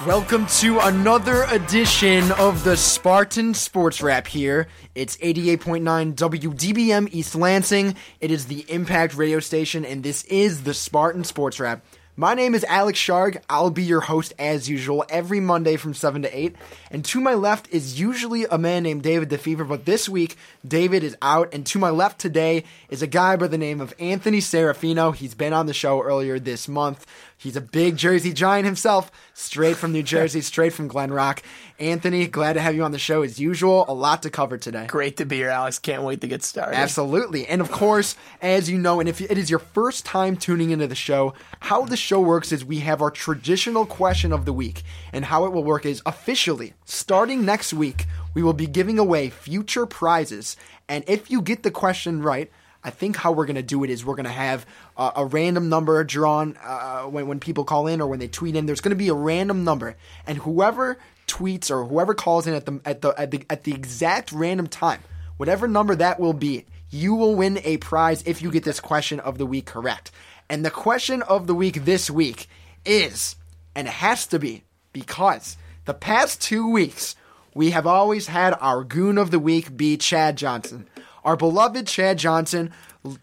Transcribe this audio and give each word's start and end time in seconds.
Welcome 0.00 0.46
to 0.58 0.80
another 0.80 1.44
edition 1.44 2.32
of 2.32 2.64
the 2.64 2.76
Spartan 2.76 3.54
Sports 3.54 4.02
Wrap 4.02 4.26
here. 4.26 4.66
It's 4.96 5.16
88.9 5.18 6.14
WDBM 6.14 7.08
East 7.12 7.36
Lansing. 7.36 7.94
It 8.18 8.32
is 8.32 8.46
the 8.46 8.64
Impact 8.68 9.14
radio 9.14 9.38
station, 9.38 9.84
and 9.84 10.02
this 10.02 10.24
is 10.24 10.64
the 10.64 10.74
Spartan 10.74 11.22
Sports 11.22 11.60
Wrap. 11.60 11.84
My 12.14 12.34
name 12.34 12.54
is 12.54 12.64
Alex 12.64 12.98
Sharg. 12.98 13.40
I'll 13.48 13.70
be 13.70 13.84
your 13.84 14.02
host 14.02 14.34
as 14.38 14.68
usual 14.68 15.04
every 15.08 15.40
Monday 15.40 15.76
from 15.76 15.94
7 15.94 16.22
to 16.22 16.38
8. 16.38 16.56
And 16.90 17.02
to 17.06 17.20
my 17.20 17.32
left 17.32 17.68
is 17.70 17.98
usually 17.98 18.44
a 18.44 18.58
man 18.58 18.82
named 18.82 19.02
David 19.02 19.30
DeFever, 19.30 19.66
but 19.66 19.86
this 19.86 20.10
week 20.10 20.36
David 20.66 21.04
is 21.04 21.16
out. 21.22 21.54
And 21.54 21.64
to 21.68 21.78
my 21.78 21.88
left 21.88 22.18
today 22.18 22.64
is 22.90 23.00
a 23.00 23.06
guy 23.06 23.36
by 23.36 23.46
the 23.46 23.56
name 23.56 23.80
of 23.80 23.94
Anthony 23.98 24.40
Serafino. 24.40 25.14
He's 25.14 25.34
been 25.34 25.54
on 25.54 25.64
the 25.64 25.72
show 25.72 26.02
earlier 26.02 26.38
this 26.38 26.68
month. 26.68 27.06
He's 27.42 27.56
a 27.56 27.60
big 27.60 27.96
Jersey 27.96 28.32
Giant 28.32 28.66
himself, 28.66 29.10
straight 29.34 29.76
from 29.76 29.90
New 29.90 30.04
Jersey, 30.04 30.40
straight 30.42 30.72
from 30.72 30.86
Glen 30.86 31.12
Rock. 31.12 31.42
Anthony, 31.80 32.28
glad 32.28 32.52
to 32.52 32.60
have 32.60 32.76
you 32.76 32.84
on 32.84 32.92
the 32.92 33.00
show 33.00 33.22
as 33.22 33.40
usual. 33.40 33.84
A 33.88 33.92
lot 33.92 34.22
to 34.22 34.30
cover 34.30 34.56
today. 34.58 34.86
Great 34.86 35.16
to 35.16 35.24
be 35.24 35.38
here, 35.38 35.48
Alex. 35.48 35.80
Can't 35.80 36.04
wait 36.04 36.20
to 36.20 36.28
get 36.28 36.44
started. 36.44 36.76
Absolutely. 36.76 37.48
And 37.48 37.60
of 37.60 37.72
course, 37.72 38.14
as 38.40 38.70
you 38.70 38.78
know, 38.78 39.00
and 39.00 39.08
if 39.08 39.20
it 39.20 39.36
is 39.36 39.50
your 39.50 39.58
first 39.58 40.06
time 40.06 40.36
tuning 40.36 40.70
into 40.70 40.86
the 40.86 40.94
show, 40.94 41.34
how 41.58 41.84
the 41.84 41.96
show 41.96 42.20
works 42.20 42.52
is 42.52 42.64
we 42.64 42.78
have 42.78 43.02
our 43.02 43.10
traditional 43.10 43.86
question 43.86 44.32
of 44.32 44.44
the 44.44 44.52
week. 44.52 44.84
And 45.12 45.24
how 45.24 45.44
it 45.44 45.52
will 45.52 45.64
work 45.64 45.84
is 45.84 46.00
officially, 46.06 46.74
starting 46.84 47.44
next 47.44 47.74
week, 47.74 48.06
we 48.34 48.42
will 48.44 48.52
be 48.52 48.68
giving 48.68 49.00
away 49.00 49.30
future 49.30 49.84
prizes. 49.84 50.56
And 50.88 51.02
if 51.08 51.28
you 51.28 51.42
get 51.42 51.64
the 51.64 51.72
question 51.72 52.22
right, 52.22 52.52
I 52.84 52.90
think 52.90 53.16
how 53.16 53.32
we're 53.32 53.46
going 53.46 53.56
to 53.56 53.62
do 53.62 53.84
it 53.84 53.90
is 53.90 54.04
we're 54.04 54.16
going 54.16 54.24
to 54.24 54.30
have 54.30 54.66
uh, 54.96 55.12
a 55.16 55.24
random 55.24 55.68
number 55.68 56.02
drawn 56.04 56.56
uh, 56.62 57.02
when, 57.04 57.28
when 57.28 57.40
people 57.40 57.64
call 57.64 57.86
in 57.86 58.00
or 58.00 58.08
when 58.08 58.18
they 58.18 58.28
tweet 58.28 58.56
in. 58.56 58.66
There's 58.66 58.80
going 58.80 58.90
to 58.90 58.96
be 58.96 59.08
a 59.08 59.14
random 59.14 59.64
number, 59.64 59.96
and 60.26 60.38
whoever 60.38 60.98
tweets 61.26 61.70
or 61.70 61.84
whoever 61.84 62.14
calls 62.14 62.46
in 62.46 62.54
at 62.54 62.66
the 62.66 62.80
at 62.84 63.00
the 63.02 63.08
at 63.10 63.30
the 63.30 63.46
at 63.48 63.64
the 63.64 63.72
exact 63.72 64.32
random 64.32 64.66
time, 64.66 65.00
whatever 65.36 65.68
number 65.68 65.94
that 65.94 66.18
will 66.18 66.32
be, 66.32 66.66
you 66.90 67.14
will 67.14 67.34
win 67.34 67.60
a 67.64 67.76
prize 67.78 68.22
if 68.26 68.42
you 68.42 68.50
get 68.50 68.64
this 68.64 68.80
question 68.80 69.20
of 69.20 69.38
the 69.38 69.46
week 69.46 69.66
correct. 69.66 70.10
And 70.48 70.64
the 70.64 70.70
question 70.70 71.22
of 71.22 71.46
the 71.46 71.54
week 71.54 71.84
this 71.84 72.10
week 72.10 72.48
is, 72.84 73.36
and 73.74 73.86
it 73.86 73.94
has 73.94 74.26
to 74.28 74.38
be 74.38 74.64
because 74.92 75.56
the 75.84 75.94
past 75.94 76.42
two 76.42 76.70
weeks 76.70 77.16
we 77.54 77.70
have 77.70 77.86
always 77.86 78.26
had 78.26 78.56
our 78.60 78.82
goon 78.82 79.18
of 79.18 79.30
the 79.30 79.38
week 79.38 79.76
be 79.76 79.96
Chad 79.96 80.36
Johnson. 80.36 80.88
Our 81.24 81.36
beloved 81.36 81.86
Chad 81.86 82.18
Johnson, 82.18 82.72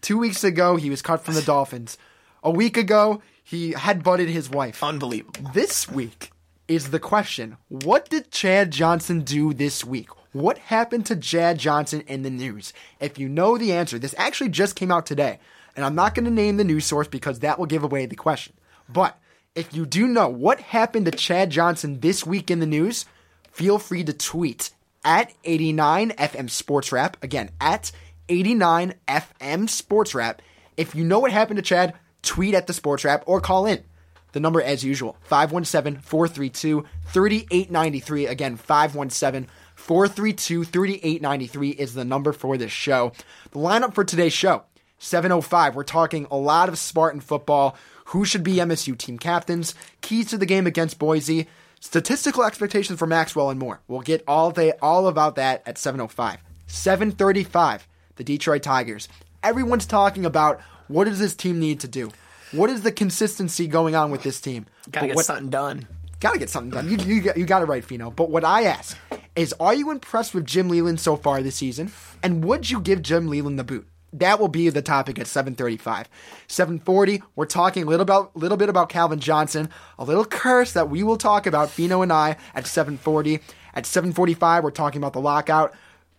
two 0.00 0.16
weeks 0.16 0.42
ago, 0.42 0.76
he 0.76 0.88
was 0.88 1.02
cut 1.02 1.22
from 1.22 1.34
the 1.34 1.42
Dolphins. 1.42 1.98
A 2.42 2.50
week 2.50 2.76
ago, 2.76 3.20
he 3.44 3.72
had 3.72 4.02
butted 4.02 4.28
his 4.28 4.48
wife. 4.48 4.82
Unbelievable. 4.82 5.50
This 5.52 5.88
week 5.88 6.30
is 6.66 6.90
the 6.90 6.98
question 6.98 7.56
What 7.68 8.08
did 8.08 8.30
Chad 8.30 8.70
Johnson 8.70 9.20
do 9.20 9.52
this 9.52 9.84
week? 9.84 10.08
What 10.32 10.58
happened 10.58 11.06
to 11.06 11.16
Chad 11.16 11.58
Johnson 11.58 12.02
in 12.06 12.22
the 12.22 12.30
news? 12.30 12.72
If 13.00 13.18
you 13.18 13.28
know 13.28 13.58
the 13.58 13.72
answer, 13.72 13.98
this 13.98 14.14
actually 14.16 14.50
just 14.50 14.76
came 14.76 14.92
out 14.92 15.04
today, 15.04 15.40
and 15.76 15.84
I'm 15.84 15.96
not 15.96 16.14
going 16.14 16.24
to 16.24 16.30
name 16.30 16.56
the 16.56 16.64
news 16.64 16.86
source 16.86 17.08
because 17.08 17.40
that 17.40 17.58
will 17.58 17.66
give 17.66 17.82
away 17.82 18.06
the 18.06 18.16
question. 18.16 18.54
But 18.88 19.18
if 19.54 19.74
you 19.74 19.84
do 19.84 20.06
know 20.06 20.28
what 20.28 20.60
happened 20.60 21.06
to 21.06 21.12
Chad 21.12 21.50
Johnson 21.50 22.00
this 22.00 22.24
week 22.24 22.50
in 22.50 22.60
the 22.60 22.66
news, 22.66 23.04
feel 23.50 23.78
free 23.78 24.04
to 24.04 24.12
tweet 24.12 24.70
at 25.04 25.32
89FM 25.44 26.50
Sports 26.50 26.92
Wrap. 26.92 27.22
Again, 27.22 27.50
at 27.60 27.92
89FM 28.28 29.68
Sports 29.68 30.14
Wrap. 30.14 30.42
If 30.76 30.94
you 30.94 31.04
know 31.04 31.18
what 31.18 31.32
happened 31.32 31.56
to 31.56 31.62
Chad, 31.62 31.94
tweet 32.22 32.54
at 32.54 32.66
the 32.66 32.72
Sports 32.72 33.04
Wrap 33.04 33.24
or 33.26 33.40
call 33.40 33.66
in. 33.66 33.84
The 34.32 34.40
number, 34.40 34.62
as 34.62 34.84
usual, 34.84 35.16
517 35.22 36.00
432 36.02 36.84
3893. 37.06 38.26
Again, 38.26 38.56
517 38.56 39.48
432 39.74 40.64
3893 40.64 41.70
is 41.70 41.94
the 41.94 42.04
number 42.04 42.32
for 42.32 42.56
this 42.56 42.70
show. 42.70 43.12
The 43.50 43.58
lineup 43.58 43.94
for 43.94 44.04
today's 44.04 44.32
show 44.32 44.62
705. 44.98 45.74
We're 45.74 45.82
talking 45.82 46.26
a 46.30 46.36
lot 46.36 46.68
of 46.68 46.78
Spartan 46.78 47.20
football. 47.20 47.76
Who 48.06 48.24
should 48.24 48.44
be 48.44 48.54
MSU 48.56 48.96
team 48.96 49.18
captains? 49.18 49.74
Keys 50.00 50.30
to 50.30 50.38
the 50.38 50.46
game 50.46 50.66
against 50.66 50.98
Boise 50.98 51.48
statistical 51.80 52.44
expectations 52.44 52.98
for 52.98 53.06
Maxwell 53.06 53.50
and 53.50 53.58
more. 53.58 53.80
We'll 53.88 54.00
get 54.00 54.22
all 54.28 54.50
day 54.50 54.72
all 54.80 55.08
about 55.08 55.34
that 55.36 55.62
at 55.66 55.76
7:05. 55.76 56.38
7:35. 56.68 57.86
The 58.16 58.24
Detroit 58.24 58.62
Tigers. 58.62 59.08
Everyone's 59.42 59.86
talking 59.86 60.24
about 60.26 60.60
what 60.88 61.04
does 61.04 61.18
this 61.18 61.34
team 61.34 61.58
need 61.58 61.80
to 61.80 61.88
do? 61.88 62.10
What 62.52 62.68
is 62.68 62.82
the 62.82 62.92
consistency 62.92 63.66
going 63.66 63.94
on 63.94 64.10
with 64.10 64.22
this 64.22 64.40
team? 64.40 64.66
Gotta 64.90 65.04
But 65.04 65.06
get 65.08 65.16
what- 65.16 65.24
something 65.24 65.50
done. 65.50 65.86
Gotta 66.20 66.38
get 66.38 66.50
something 66.50 66.70
done. 66.70 66.90
You, 66.90 66.98
you, 66.98 67.32
you 67.34 67.46
got 67.46 67.62
it 67.62 67.64
right, 67.64 67.82
Fino. 67.82 68.10
But 68.10 68.28
what 68.28 68.44
I 68.44 68.64
ask 68.64 68.94
is, 69.34 69.54
are 69.58 69.72
you 69.72 69.90
impressed 69.90 70.34
with 70.34 70.44
Jim 70.44 70.68
Leyland 70.68 71.00
so 71.00 71.16
far 71.16 71.40
this 71.42 71.56
season? 71.56 71.90
And 72.22 72.44
would 72.44 72.68
you 72.68 72.78
give 72.80 73.00
Jim 73.00 73.26
Leyland 73.28 73.58
the 73.58 73.64
boot? 73.64 73.88
That 74.12 74.40
will 74.40 74.48
be 74.48 74.68
the 74.70 74.82
topic 74.82 75.18
at 75.18 75.26
7:35. 75.26 76.06
7:40, 76.48 77.22
we're 77.36 77.46
talking 77.46 77.84
a 77.84 77.86
little 77.86 78.02
about 78.02 78.36
little 78.36 78.56
bit 78.56 78.68
about 78.68 78.88
Calvin 78.88 79.20
Johnson, 79.20 79.68
a 79.98 80.04
little 80.04 80.24
curse 80.24 80.72
that 80.72 80.90
we 80.90 81.02
will 81.02 81.16
talk 81.16 81.46
about 81.46 81.70
Fino 81.70 82.02
and 82.02 82.12
I 82.12 82.36
at 82.54 82.66
7:40. 82.66 83.40
At 83.72 83.86
7:45, 83.86 84.64
we're 84.64 84.70
talking 84.70 85.00
about 85.00 85.12
the 85.12 85.20
lockout. 85.20 85.72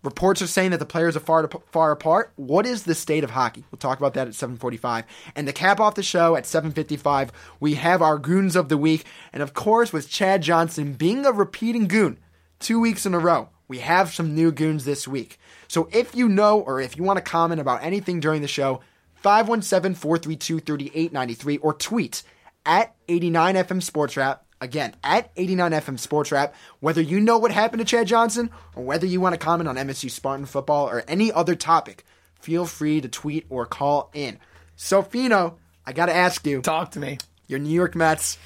Reports 0.04 0.42
are 0.42 0.48
saying 0.48 0.72
that 0.72 0.80
the 0.80 0.86
players 0.86 1.16
are 1.16 1.20
far 1.20 1.50
far 1.72 1.92
apart. 1.92 2.32
What 2.36 2.66
is 2.66 2.84
the 2.84 2.96
state 2.96 3.24
of 3.24 3.32
hockey? 3.32 3.66
We'll 3.70 3.78
talk 3.78 4.00
about 4.00 4.14
that 4.14 4.28
at 4.28 4.36
7:45. 4.36 5.04
And 5.36 5.46
to 5.48 5.54
cap 5.54 5.80
off 5.80 5.96
the 5.96 6.02
show 6.02 6.36
at 6.36 6.46
7:55, 6.46 7.32
we 7.60 7.76
have 7.76 8.02
our 8.02 8.18
goons 8.18 8.56
of 8.56 8.70
the 8.70 8.78
week, 8.78 9.06
and 9.34 9.44
of 9.44 9.54
course, 9.54 9.92
with 9.92 10.10
Chad 10.10 10.42
Johnson 10.42 10.94
being 10.94 11.26
a 11.26 11.32
repeating 11.32 11.88
goon 11.88 12.18
two 12.60 12.80
weeks 12.80 13.06
in 13.06 13.14
a 13.14 13.20
row, 13.20 13.50
we 13.68 13.80
have 13.80 14.14
some 14.14 14.34
new 14.34 14.52
goons 14.52 14.86
this 14.86 15.08
week. 15.08 15.38
So 15.72 15.88
if 15.94 16.14
you 16.14 16.28
know 16.28 16.60
or 16.60 16.82
if 16.82 16.98
you 16.98 17.04
want 17.04 17.16
to 17.16 17.22
comment 17.24 17.62
about 17.62 17.82
anything 17.82 18.20
during 18.20 18.42
the 18.42 18.48
show, 18.50 18.82
517-432-3893 19.24 21.60
or 21.62 21.74
tweet 21.74 22.24
at 22.66 22.94
89FM 23.08 23.82
Sports 23.82 24.18
Wrap. 24.18 24.44
Again, 24.60 24.94
at 25.02 25.34
89FM 25.36 25.98
Sports 25.98 26.30
Wrap. 26.30 26.54
Whether 26.82 27.00
you 27.02 27.22
know 27.22 27.38
what 27.38 27.52
happened 27.52 27.80
to 27.80 27.86
Chad 27.86 28.08
Johnson 28.08 28.50
or 28.76 28.84
whether 28.84 29.06
you 29.06 29.22
want 29.22 29.34
to 29.34 29.40
comment 29.40 29.70
on 29.70 29.78
MSU 29.78 30.12
Spartan 30.12 30.46
football 30.46 30.90
or 30.90 31.06
any 31.08 31.32
other 31.32 31.56
topic, 31.56 32.04
feel 32.42 32.66
free 32.66 33.00
to 33.00 33.08
tweet 33.08 33.46
or 33.50 33.66
call 33.66 34.10
in. 34.14 34.40
So, 34.76 35.02
Fino, 35.02 35.56
I 35.86 35.94
got 35.94 36.08
to 36.08 36.14
ask 36.14 36.46
you, 36.46 36.62
Talk 36.62 36.92
to 36.92 37.00
me. 37.00 37.18
your 37.48 37.60
New 37.60 37.74
York 37.74 37.96
Mets, 37.96 38.38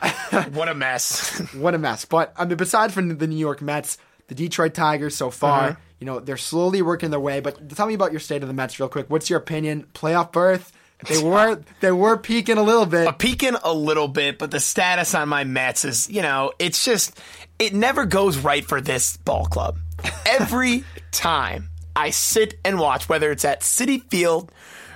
What 0.52 0.70
a 0.70 0.74
mess. 0.74 1.38
what 1.54 1.74
a 1.74 1.78
mess. 1.78 2.06
But 2.06 2.32
I 2.34 2.46
mean, 2.46 2.56
besides 2.56 2.94
from 2.94 3.18
the 3.18 3.26
New 3.26 3.36
York 3.36 3.60
Mets, 3.60 3.98
the 4.28 4.34
Detroit 4.34 4.72
Tigers 4.72 5.14
so 5.14 5.30
far, 5.30 5.68
Uh-huh. 5.68 5.76
You 6.02 6.06
know, 6.06 6.18
they're 6.18 6.36
slowly 6.36 6.82
working 6.82 7.10
their 7.10 7.20
way. 7.20 7.38
But 7.38 7.68
tell 7.76 7.86
me 7.86 7.94
about 7.94 8.10
your 8.10 8.18
state 8.18 8.42
of 8.42 8.48
the 8.48 8.54
Mets 8.54 8.80
real 8.80 8.88
quick. 8.88 9.08
What's 9.08 9.30
your 9.30 9.38
opinion? 9.38 9.86
Playoff 9.94 10.32
berth? 10.32 10.72
They 11.06 11.18
were 11.22 11.62
they 11.78 11.92
were 11.92 12.16
peaking 12.16 12.58
a 12.58 12.62
little 12.64 12.86
bit. 12.86 13.20
Peaking 13.20 13.54
a 13.62 13.72
little 13.72 14.08
bit, 14.08 14.36
but 14.36 14.50
the 14.50 14.58
status 14.58 15.14
on 15.14 15.28
my 15.28 15.44
Mets 15.44 15.84
is, 15.84 16.10
you 16.10 16.20
know, 16.20 16.54
it's 16.58 16.84
just, 16.84 17.16
it 17.60 17.72
never 17.72 18.04
goes 18.04 18.36
right 18.36 18.64
for 18.64 18.80
this 18.80 19.16
ball 19.18 19.46
club. 19.46 19.78
Every 20.26 20.82
time 21.12 21.68
I 21.94 22.10
sit 22.10 22.58
and 22.64 22.80
watch, 22.80 23.08
whether 23.08 23.30
it's 23.30 23.44
at 23.44 23.60
Citi 23.60 24.02
Field 24.02 24.50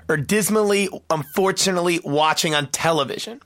or 0.08 0.16
dismally, 0.16 0.88
unfortunately, 1.08 2.00
watching 2.02 2.52
on 2.56 2.66
television, 2.66 3.40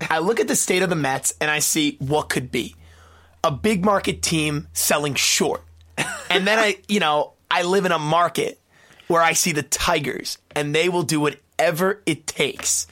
I 0.00 0.20
look 0.20 0.38
at 0.38 0.46
the 0.46 0.54
state 0.54 0.84
of 0.84 0.90
the 0.90 0.94
Mets 0.94 1.34
and 1.40 1.50
I 1.50 1.58
see 1.58 1.96
what 1.98 2.28
could 2.28 2.52
be 2.52 2.76
a 3.42 3.50
big 3.50 3.84
market 3.84 4.22
team 4.22 4.68
selling 4.74 5.16
short. 5.16 5.63
And 6.30 6.46
then 6.46 6.58
I, 6.58 6.76
you 6.88 7.00
know, 7.00 7.32
I 7.50 7.62
live 7.62 7.84
in 7.84 7.92
a 7.92 7.98
market 7.98 8.58
where 9.08 9.22
I 9.22 9.34
see 9.34 9.52
the 9.52 9.62
Tigers 9.62 10.38
and 10.54 10.74
they 10.74 10.88
will 10.88 11.02
do 11.02 11.20
whatever 11.20 12.02
it 12.06 12.26
takes 12.26 12.86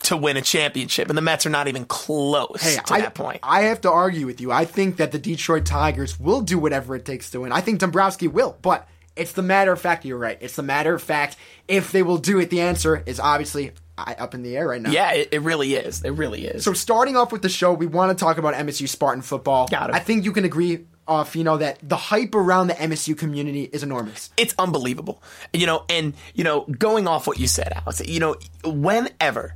to 0.00 0.16
win 0.16 0.36
a 0.36 0.42
championship. 0.42 1.08
And 1.08 1.16
the 1.16 1.22
Mets 1.22 1.46
are 1.46 1.50
not 1.50 1.66
even 1.68 1.84
close 1.86 2.62
Hey, 2.62 2.76
to 2.76 2.94
I, 2.94 3.00
that 3.00 3.14
point. 3.14 3.40
I 3.42 3.62
have 3.62 3.80
to 3.80 3.90
argue 3.90 4.26
with 4.26 4.40
you. 4.40 4.52
I 4.52 4.64
think 4.64 4.98
that 4.98 5.10
the 5.12 5.18
Detroit 5.18 5.64
Tigers 5.64 6.20
will 6.20 6.42
do 6.42 6.58
whatever 6.58 6.94
it 6.94 7.04
takes 7.04 7.30
to 7.30 7.40
win. 7.40 7.52
I 7.52 7.60
think 7.60 7.80
Dombrowski 7.80 8.28
will, 8.28 8.56
but 8.62 8.86
it's 9.16 9.32
the 9.32 9.42
matter 9.42 9.72
of 9.72 9.80
fact 9.80 10.04
you're 10.04 10.18
right. 10.18 10.38
It's 10.40 10.56
the 10.56 10.62
matter 10.62 10.94
of 10.94 11.02
fact 11.02 11.36
if 11.66 11.90
they 11.90 12.02
will 12.02 12.18
do 12.18 12.38
it. 12.38 12.50
The 12.50 12.60
answer 12.60 13.02
is 13.06 13.18
obviously 13.18 13.72
I, 13.98 14.14
up 14.14 14.34
in 14.34 14.42
the 14.42 14.56
air 14.56 14.68
right 14.68 14.80
now. 14.80 14.90
Yeah, 14.90 15.12
it, 15.12 15.30
it 15.32 15.40
really 15.40 15.74
is. 15.74 16.04
It 16.04 16.10
really 16.10 16.46
is. 16.46 16.62
So 16.64 16.74
starting 16.74 17.16
off 17.16 17.32
with 17.32 17.40
the 17.42 17.48
show, 17.48 17.72
we 17.72 17.86
want 17.86 18.16
to 18.16 18.22
talk 18.22 18.36
about 18.38 18.54
MSU 18.54 18.88
Spartan 18.88 19.22
football. 19.22 19.68
Got 19.68 19.90
it. 19.90 19.96
I 19.96 20.00
think 20.00 20.24
you 20.24 20.32
can 20.32 20.44
agree, 20.44 20.84
uh, 21.08 21.24
know, 21.36 21.56
that 21.56 21.78
the 21.82 21.96
hype 21.96 22.34
around 22.34 22.66
the 22.66 22.74
MSU 22.74 23.16
community 23.16 23.64
is 23.72 23.82
enormous. 23.82 24.30
it's 24.36 24.54
unbelievable. 24.58 25.22
You 25.52 25.66
know, 25.66 25.84
and 25.88 26.14
you 26.34 26.44
know, 26.44 26.62
going 26.62 27.06
off 27.06 27.26
what 27.26 27.38
you 27.38 27.46
said, 27.46 27.72
Alex. 27.74 28.06
You 28.06 28.20
know, 28.20 28.36
whenever 28.64 29.54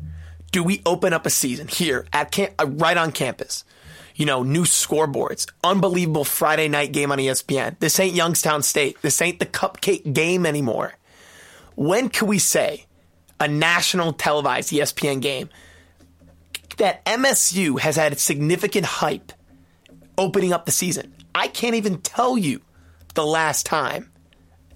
do 0.52 0.62
we 0.62 0.82
open 0.86 1.12
up 1.12 1.26
a 1.26 1.30
season 1.30 1.68
here 1.68 2.06
at 2.12 2.30
camp, 2.30 2.52
uh, 2.58 2.66
right 2.66 2.96
on 2.96 3.12
campus? 3.12 3.64
You 4.14 4.26
know, 4.26 4.42
new 4.42 4.64
scoreboards, 4.64 5.50
unbelievable 5.64 6.24
Friday 6.24 6.68
night 6.68 6.92
game 6.92 7.10
on 7.10 7.18
ESPN. 7.18 7.78
This 7.78 7.98
ain't 7.98 8.14
Youngstown 8.14 8.62
State. 8.62 9.00
This 9.02 9.20
ain't 9.22 9.38
the 9.38 9.46
cupcake 9.46 10.12
game 10.12 10.44
anymore. 10.44 10.94
When 11.74 12.10
can 12.10 12.28
we 12.28 12.38
say 12.38 12.86
a 13.38 13.48
national 13.48 14.12
televised 14.12 14.70
ESPN 14.70 15.22
game 15.22 15.48
that 16.76 17.04
MSU 17.06 17.80
has 17.80 17.96
had 17.96 18.18
significant 18.18 18.84
hype 18.84 19.32
opening 20.20 20.52
up 20.52 20.66
the 20.66 20.72
season? 20.72 21.14
I 21.34 21.48
can't 21.48 21.74
even 21.74 22.00
tell 22.02 22.38
you 22.38 22.60
the 23.14 23.26
last 23.26 23.66
time 23.66 24.10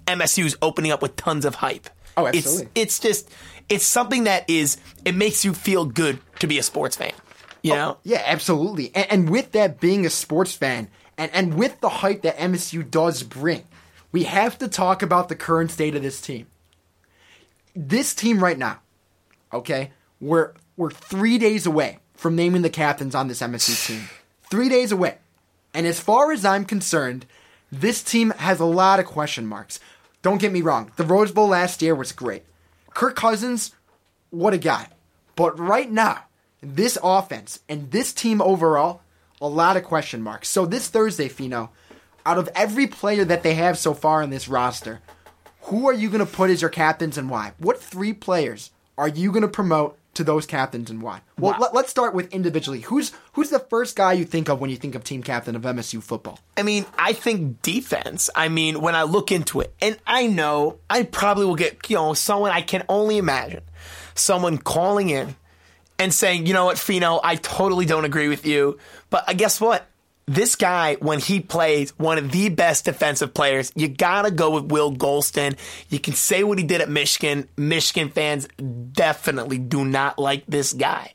MSU's 0.07 0.57
opening 0.61 0.91
up 0.91 1.01
with 1.01 1.15
tons 1.15 1.45
of 1.45 1.55
hype. 1.55 1.89
Oh, 2.17 2.25
It's, 2.25 2.39
absolutely. 2.39 2.71
it's 2.75 2.81
it's 2.81 2.99
just 2.99 3.29
it's 3.69 3.85
something 3.85 4.25
that 4.25 4.49
is 4.49 4.77
it 5.03 5.15
makes 5.15 5.45
you 5.45 5.53
feel 5.53 5.85
good 5.85 6.19
to 6.39 6.47
be 6.47 6.57
a 6.59 6.63
sports 6.63 6.95
fan. 6.95 7.13
You 7.61 7.73
oh, 7.73 7.75
know? 7.75 7.97
Yeah, 8.03 8.21
absolutely. 8.25 8.91
And, 8.93 9.11
and 9.11 9.29
with 9.29 9.51
that 9.53 9.79
being 9.79 10.05
a 10.05 10.09
sports 10.09 10.53
fan, 10.53 10.87
and, 11.17 11.31
and 11.33 11.55
with 11.55 11.81
the 11.81 11.89
hype 11.89 12.21
that 12.21 12.37
MSU 12.37 12.89
does 12.89 13.23
bring, 13.23 13.63
we 14.11 14.23
have 14.23 14.57
to 14.59 14.67
talk 14.67 15.01
about 15.01 15.29
the 15.29 15.35
current 15.35 15.71
state 15.71 15.95
of 15.95 16.03
this 16.03 16.21
team. 16.21 16.47
This 17.75 18.13
team 18.13 18.41
right 18.41 18.57
now, 18.57 18.79
okay, 19.51 19.91
we're 20.21 20.53
we're 20.77 20.91
three 20.91 21.37
days 21.37 21.65
away 21.65 21.99
from 22.13 22.35
naming 22.35 22.61
the 22.61 22.69
captains 22.69 23.15
on 23.15 23.27
this 23.27 23.41
MSU 23.41 23.87
team. 23.87 24.09
Three 24.49 24.69
days 24.69 24.91
away. 24.91 25.17
And 25.75 25.85
as 25.85 25.99
far 25.99 26.31
as 26.31 26.45
I'm 26.45 26.63
concerned, 26.63 27.25
this 27.69 28.01
team 28.01 28.31
has 28.37 28.61
a 28.61 28.65
lot 28.65 29.01
of 29.01 29.05
question 29.05 29.45
marks. 29.45 29.81
Don't 30.21 30.39
get 30.39 30.53
me 30.53 30.61
wrong, 30.61 30.91
the 30.95 31.03
Rose 31.03 31.33
Bowl 31.33 31.49
last 31.49 31.81
year 31.81 31.93
was 31.93 32.13
great. 32.13 32.43
Kirk 32.93 33.15
Cousins, 33.17 33.75
what 34.29 34.53
a 34.53 34.57
guy. 34.57 34.87
But 35.35 35.59
right 35.59 35.91
now, 35.91 36.23
this 36.61 36.97
offense 37.03 37.59
and 37.67 37.91
this 37.91 38.13
team 38.13 38.41
overall, 38.41 39.01
a 39.41 39.49
lot 39.49 39.75
of 39.75 39.83
question 39.83 40.21
marks. 40.21 40.47
So 40.47 40.65
this 40.65 40.87
Thursday, 40.87 41.27
Fino, 41.27 41.71
out 42.25 42.37
of 42.37 42.49
every 42.55 42.87
player 42.87 43.25
that 43.25 43.43
they 43.43 43.55
have 43.55 43.77
so 43.77 43.93
far 43.93 44.23
in 44.23 44.29
this 44.29 44.47
roster, 44.47 45.01
who 45.63 45.89
are 45.89 45.93
you 45.93 46.09
going 46.09 46.25
to 46.25 46.31
put 46.31 46.49
as 46.49 46.61
your 46.61 46.69
captains 46.69 47.17
and 47.17 47.29
why? 47.29 47.51
What 47.57 47.81
three 47.81 48.13
players 48.13 48.71
are 48.97 49.09
you 49.09 49.29
going 49.29 49.41
to 49.41 49.49
promote 49.49 49.97
to 50.15 50.23
those 50.23 50.45
captains 50.45 50.89
and 50.89 51.01
why? 51.01 51.21
Well, 51.37 51.53
Wow. 51.53 51.59
let, 51.59 51.73
let's 51.73 51.89
start 51.91 52.13
with 52.13 52.33
individually. 52.33 52.81
Who's 52.81 53.11
who's 53.33 53.49
the 53.49 53.59
first 53.59 53.95
guy 53.95 54.13
you 54.13 54.25
think 54.25 54.49
of 54.49 54.59
when 54.59 54.69
you 54.69 54.77
think 54.77 54.95
of 54.95 55.03
team 55.03 55.21
captain 55.23 55.55
of 55.55 55.61
MSU 55.61 56.01
football? 56.03 56.39
I 56.57 56.63
mean, 56.63 56.85
I 56.97 57.13
think 57.13 57.61
defense. 57.61 58.29
I 58.35 58.49
mean, 58.49 58.81
when 58.81 58.95
I 58.95 59.03
look 59.03 59.31
into 59.31 59.61
it, 59.61 59.73
and 59.81 59.97
I 60.07 60.27
know 60.27 60.79
I 60.89 61.03
probably 61.03 61.45
will 61.45 61.55
get, 61.55 61.89
you 61.89 61.95
know, 61.97 62.13
someone 62.13 62.51
I 62.51 62.61
can 62.61 62.83
only 62.89 63.17
imagine, 63.17 63.61
someone 64.15 64.57
calling 64.57 65.09
in 65.09 65.35
and 65.99 66.13
saying, 66.13 66.45
you 66.45 66.53
know 66.53 66.65
what, 66.65 66.77
Fino, 66.77 67.19
I 67.23 67.35
totally 67.35 67.85
don't 67.85 68.05
agree 68.05 68.27
with 68.27 68.45
you. 68.45 68.77
But 69.09 69.23
I 69.27 69.33
guess 69.33 69.61
what? 69.61 69.85
This 70.27 70.55
guy, 70.55 70.95
when 70.95 71.19
he 71.19 71.39
plays 71.39 71.91
one 71.99 72.17
of 72.17 72.31
the 72.31 72.49
best 72.49 72.85
defensive 72.85 73.33
players, 73.33 73.71
you 73.75 73.87
gotta 73.87 74.31
go 74.31 74.49
with 74.49 74.71
Will 74.71 74.91
Gholston. 74.91 75.55
You 75.89 75.99
can 75.99 76.15
say 76.15 76.43
what 76.43 76.57
he 76.57 76.63
did 76.63 76.81
at 76.81 76.89
Michigan. 76.89 77.47
Michigan 77.57 78.09
fans 78.09 78.47
definitely 78.91 79.59
do 79.59 79.85
not 79.85 80.17
like 80.17 80.43
this 80.47 80.73
guy. 80.73 81.13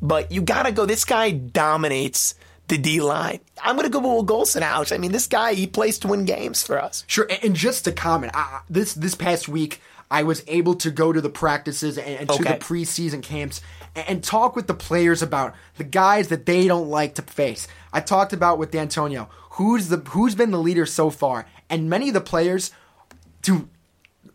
But 0.00 0.30
you 0.30 0.40
gotta 0.40 0.70
go. 0.70 0.86
This 0.86 1.04
guy 1.04 1.32
dominates 1.32 2.36
the 2.68 2.78
D 2.78 3.00
line. 3.00 3.40
I'm 3.60 3.74
gonna 3.74 3.88
go 3.88 3.98
with 3.98 4.06
Will 4.06 4.24
Gholston, 4.24 4.62
Alex. 4.62 4.92
I 4.92 4.98
mean, 4.98 5.10
this 5.10 5.26
guy 5.26 5.54
he 5.54 5.66
plays 5.66 5.98
to 6.00 6.08
win 6.08 6.24
games 6.24 6.62
for 6.62 6.80
us. 6.80 7.02
Sure, 7.08 7.28
and, 7.42 7.56
just 7.56 7.84
to 7.86 7.92
comment, 7.92 8.32
I, 8.36 8.60
this 8.70 8.94
this 8.94 9.16
past 9.16 9.48
week 9.48 9.80
I 10.10 10.22
was 10.22 10.44
able 10.46 10.76
to 10.76 10.90
go 10.92 11.12
to 11.12 11.20
the 11.20 11.28
practices 11.28 11.98
and, 11.98 12.28
to 12.28 12.34
Okay. 12.34 12.44
the 12.52 12.58
preseason 12.58 13.20
camps 13.22 13.60
and 13.96 14.22
talk 14.22 14.54
with 14.54 14.66
the 14.66 14.74
players 14.74 15.22
about 15.22 15.54
the 15.76 15.84
guys 15.84 16.28
that 16.28 16.46
they 16.46 16.68
don't 16.68 16.88
like 16.88 17.14
to 17.16 17.22
face. 17.22 17.66
I 17.94 18.00
talked 18.00 18.34
about 18.34 18.58
with 18.58 18.70
Dantonio 18.70 19.28
who's 19.54 19.88
the 19.88 19.98
who's 19.98 20.34
been 20.34 20.50
the 20.50 20.58
leader 20.58 20.86
so 20.86 21.10
far, 21.10 21.46
and 21.70 21.88
many 21.88 22.08
of 22.08 22.14
the 22.14 22.20
players 22.20 22.70
do. 23.42 23.68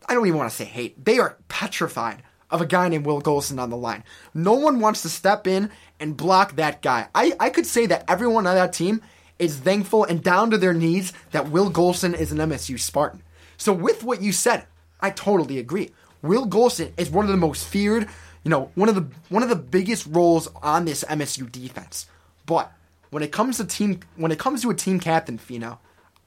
I 0.08 0.14
don't 0.14 0.26
even 0.26 0.38
want 0.38 0.50
to 0.50 0.56
say 0.56 0.66
hate. 0.66 1.04
They 1.04 1.20
are 1.20 1.38
petrified 1.48 2.24
of 2.50 2.62
a 2.62 2.66
guy 2.66 2.90
named 2.90 3.06
Will 3.06 3.22
Gholston 3.22 3.60
on 3.60 3.70
the 3.70 3.78
line. 3.78 4.04
No 4.34 4.54
one 4.54 4.80
wants 4.80 5.04
to 5.04 5.10
step 5.10 5.46
in 5.46 5.70
and 6.00 6.18
block 6.18 6.56
that 6.56 6.82
guy. 6.82 7.08
I, 7.14 7.34
I 7.40 7.50
could 7.52 7.68
say 7.68 7.86
that 7.86 8.06
everyone 8.08 8.48
on 8.48 8.56
that 8.56 8.74
team 8.74 9.04
is 9.38 9.58
thankful 9.58 10.04
and 10.04 10.24
down 10.24 10.50
to 10.50 10.58
their 10.58 10.74
knees 10.74 11.14
that 11.30 11.52
Will 11.52 11.70
Gholston 11.70 12.18
is 12.18 12.32
an 12.32 12.40
MSU 12.40 12.80
Spartan. 12.80 13.22
So 13.58 13.72
with 13.72 14.04
what 14.04 14.24
you 14.24 14.32
said, 14.32 14.66
I 15.00 15.12
totally 15.12 15.60
agree. 15.60 15.92
Will 16.24 16.48
Gholston 16.48 16.92
is 16.98 17.12
one 17.12 17.26
of 17.26 17.32
the 17.32 17.38
most 17.38 17.68
feared, 17.68 18.10
you 18.44 18.50
know, 18.50 18.72
one 18.74 18.90
of 18.90 18.96
the 18.96 19.08
one 19.28 19.44
of 19.44 19.50
the 19.50 19.56
biggest 19.56 20.08
roles 20.08 20.48
on 20.64 20.86
this 20.86 21.04
MSU 21.04 21.52
defense. 21.52 22.08
But 22.48 22.72
when 23.10 23.24
it 23.24 23.32
comes 23.32 23.58
to 23.58 23.66
team 23.66 24.00
when 24.16 24.32
it 24.32 24.40
comes 24.40 24.62
to 24.62 24.70
a 24.70 24.76
team 24.76 25.00
captain, 25.00 25.38
Fino, 25.38 25.80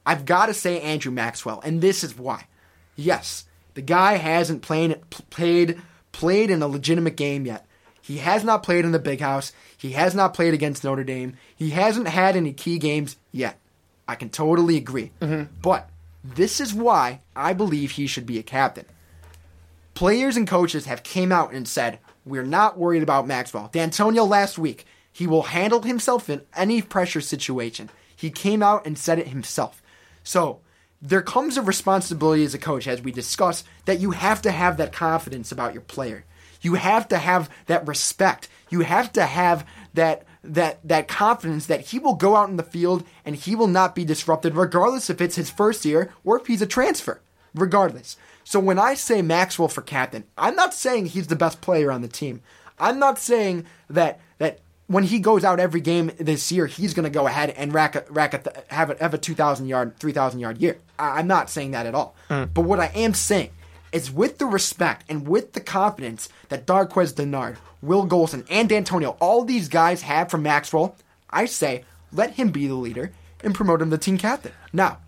I've 0.04 0.24
got 0.24 0.46
to 0.46 0.54
say 0.54 0.80
Andrew 0.80 1.12
Maxwell, 1.12 1.60
and 1.64 1.80
this 1.80 2.02
is 2.02 2.16
why. 2.18 2.46
Yes, 2.96 3.44
the 3.74 3.82
guy 3.82 4.16
hasn't 4.16 4.62
played 4.62 5.00
played 5.30 5.80
played 6.12 6.50
in 6.50 6.62
a 6.62 6.68
legitimate 6.68 7.16
game 7.16 7.46
yet. 7.46 7.66
He 8.00 8.18
has 8.18 8.42
not 8.42 8.64
played 8.64 8.84
in 8.84 8.92
the 8.92 8.98
big 8.98 9.20
house. 9.20 9.52
He 9.76 9.92
has 9.92 10.14
not 10.14 10.34
played 10.34 10.54
against 10.54 10.82
Notre 10.82 11.04
Dame. 11.04 11.36
He 11.54 11.70
hasn't 11.70 12.08
had 12.08 12.36
any 12.36 12.52
key 12.52 12.78
games 12.78 13.16
yet. 13.30 13.58
I 14.08 14.16
can 14.16 14.28
totally 14.28 14.76
agree. 14.76 15.12
Mm-hmm. 15.20 15.54
But 15.62 15.88
this 16.24 16.60
is 16.60 16.74
why 16.74 17.20
I 17.36 17.52
believe 17.52 17.92
he 17.92 18.06
should 18.08 18.26
be 18.26 18.38
a 18.38 18.42
captain. 18.42 18.86
Players 19.94 20.36
and 20.36 20.48
coaches 20.48 20.86
have 20.86 21.02
came 21.02 21.30
out 21.30 21.52
and 21.52 21.66
said, 21.68 22.00
"We're 22.24 22.42
not 22.42 22.76
worried 22.76 23.02
about 23.02 23.26
Maxwell." 23.26 23.70
Dantonio 23.72 24.28
last 24.28 24.58
week, 24.58 24.84
he 25.12 25.26
will 25.26 25.42
handle 25.42 25.82
himself 25.82 26.30
in 26.30 26.42
any 26.56 26.82
pressure 26.82 27.20
situation. 27.20 27.90
He 28.14 28.30
came 28.30 28.62
out 28.62 28.86
and 28.86 28.98
said 28.98 29.18
it 29.18 29.28
himself. 29.28 29.82
So, 30.24 30.60
there 31.00 31.22
comes 31.22 31.56
a 31.56 31.62
responsibility 31.62 32.44
as 32.44 32.54
a 32.54 32.58
coach 32.58 32.86
as 32.86 33.02
we 33.02 33.10
discuss 33.10 33.64
that 33.86 33.98
you 33.98 34.12
have 34.12 34.40
to 34.42 34.52
have 34.52 34.76
that 34.76 34.92
confidence 34.92 35.50
about 35.50 35.72
your 35.72 35.82
player. 35.82 36.24
You 36.60 36.74
have 36.74 37.08
to 37.08 37.18
have 37.18 37.50
that 37.66 37.86
respect. 37.88 38.48
You 38.70 38.80
have 38.80 39.12
to 39.14 39.26
have 39.26 39.66
that 39.94 40.24
that 40.44 40.80
that 40.86 41.08
confidence 41.08 41.66
that 41.66 41.80
he 41.88 41.98
will 41.98 42.14
go 42.14 42.36
out 42.36 42.48
in 42.48 42.56
the 42.56 42.62
field 42.62 43.04
and 43.24 43.36
he 43.36 43.54
will 43.54 43.66
not 43.66 43.94
be 43.94 44.04
disrupted 44.04 44.54
regardless 44.54 45.10
if 45.10 45.20
it's 45.20 45.36
his 45.36 45.50
first 45.50 45.84
year 45.84 46.12
or 46.24 46.38
if 46.38 46.46
he's 46.46 46.62
a 46.62 46.66
transfer. 46.66 47.20
Regardless. 47.54 48.16
So 48.44 48.58
when 48.58 48.78
I 48.78 48.94
say 48.94 49.22
Maxwell 49.22 49.68
for 49.68 49.82
captain, 49.82 50.24
I'm 50.38 50.54
not 50.56 50.74
saying 50.74 51.06
he's 51.06 51.26
the 51.26 51.36
best 51.36 51.60
player 51.60 51.92
on 51.92 52.02
the 52.02 52.08
team. 52.08 52.42
I'm 52.78 52.98
not 52.98 53.18
saying 53.18 53.66
that 53.90 54.20
that 54.38 54.60
when 54.92 55.04
he 55.04 55.18
goes 55.18 55.44
out 55.44 55.60
every 55.60 55.80
game 55.80 56.10
this 56.18 56.52
year, 56.52 56.66
he's 56.66 56.94
going 56.94 57.04
to 57.04 57.10
go 57.10 57.26
ahead 57.26 57.50
and 57.50 57.72
rack 57.72 57.96
a, 57.96 58.04
rack 58.10 58.34
a, 58.34 58.64
have 58.72 58.90
a, 58.90 58.96
have 58.98 59.14
a 59.14 59.18
2,000 59.18 59.66
yard, 59.66 59.96
3,000 59.98 60.40
yard 60.40 60.58
year. 60.58 60.78
I, 60.98 61.18
I'm 61.18 61.26
not 61.26 61.50
saying 61.50 61.72
that 61.72 61.86
at 61.86 61.94
all. 61.94 62.14
Mm. 62.28 62.52
But 62.52 62.62
what 62.62 62.80
I 62.80 62.86
am 62.94 63.14
saying 63.14 63.50
is 63.92 64.10
with 64.10 64.38
the 64.38 64.46
respect 64.46 65.04
and 65.08 65.26
with 65.26 65.52
the 65.52 65.60
confidence 65.60 66.28
that 66.48 66.66
Darqueze 66.66 67.14
Dennard, 67.14 67.56
Will 67.80 68.06
Gholston, 68.06 68.46
and 68.48 68.72
Antonio, 68.72 69.16
all 69.20 69.44
these 69.44 69.68
guys 69.68 70.02
have 70.02 70.30
from 70.30 70.42
Maxwell, 70.42 70.96
I 71.30 71.46
say 71.46 71.84
let 72.12 72.32
him 72.32 72.50
be 72.50 72.66
the 72.66 72.74
leader 72.74 73.12
and 73.42 73.54
promote 73.54 73.82
him 73.82 73.90
to 73.90 73.98
team 73.98 74.18
captain. 74.18 74.52
Now, 74.72 74.98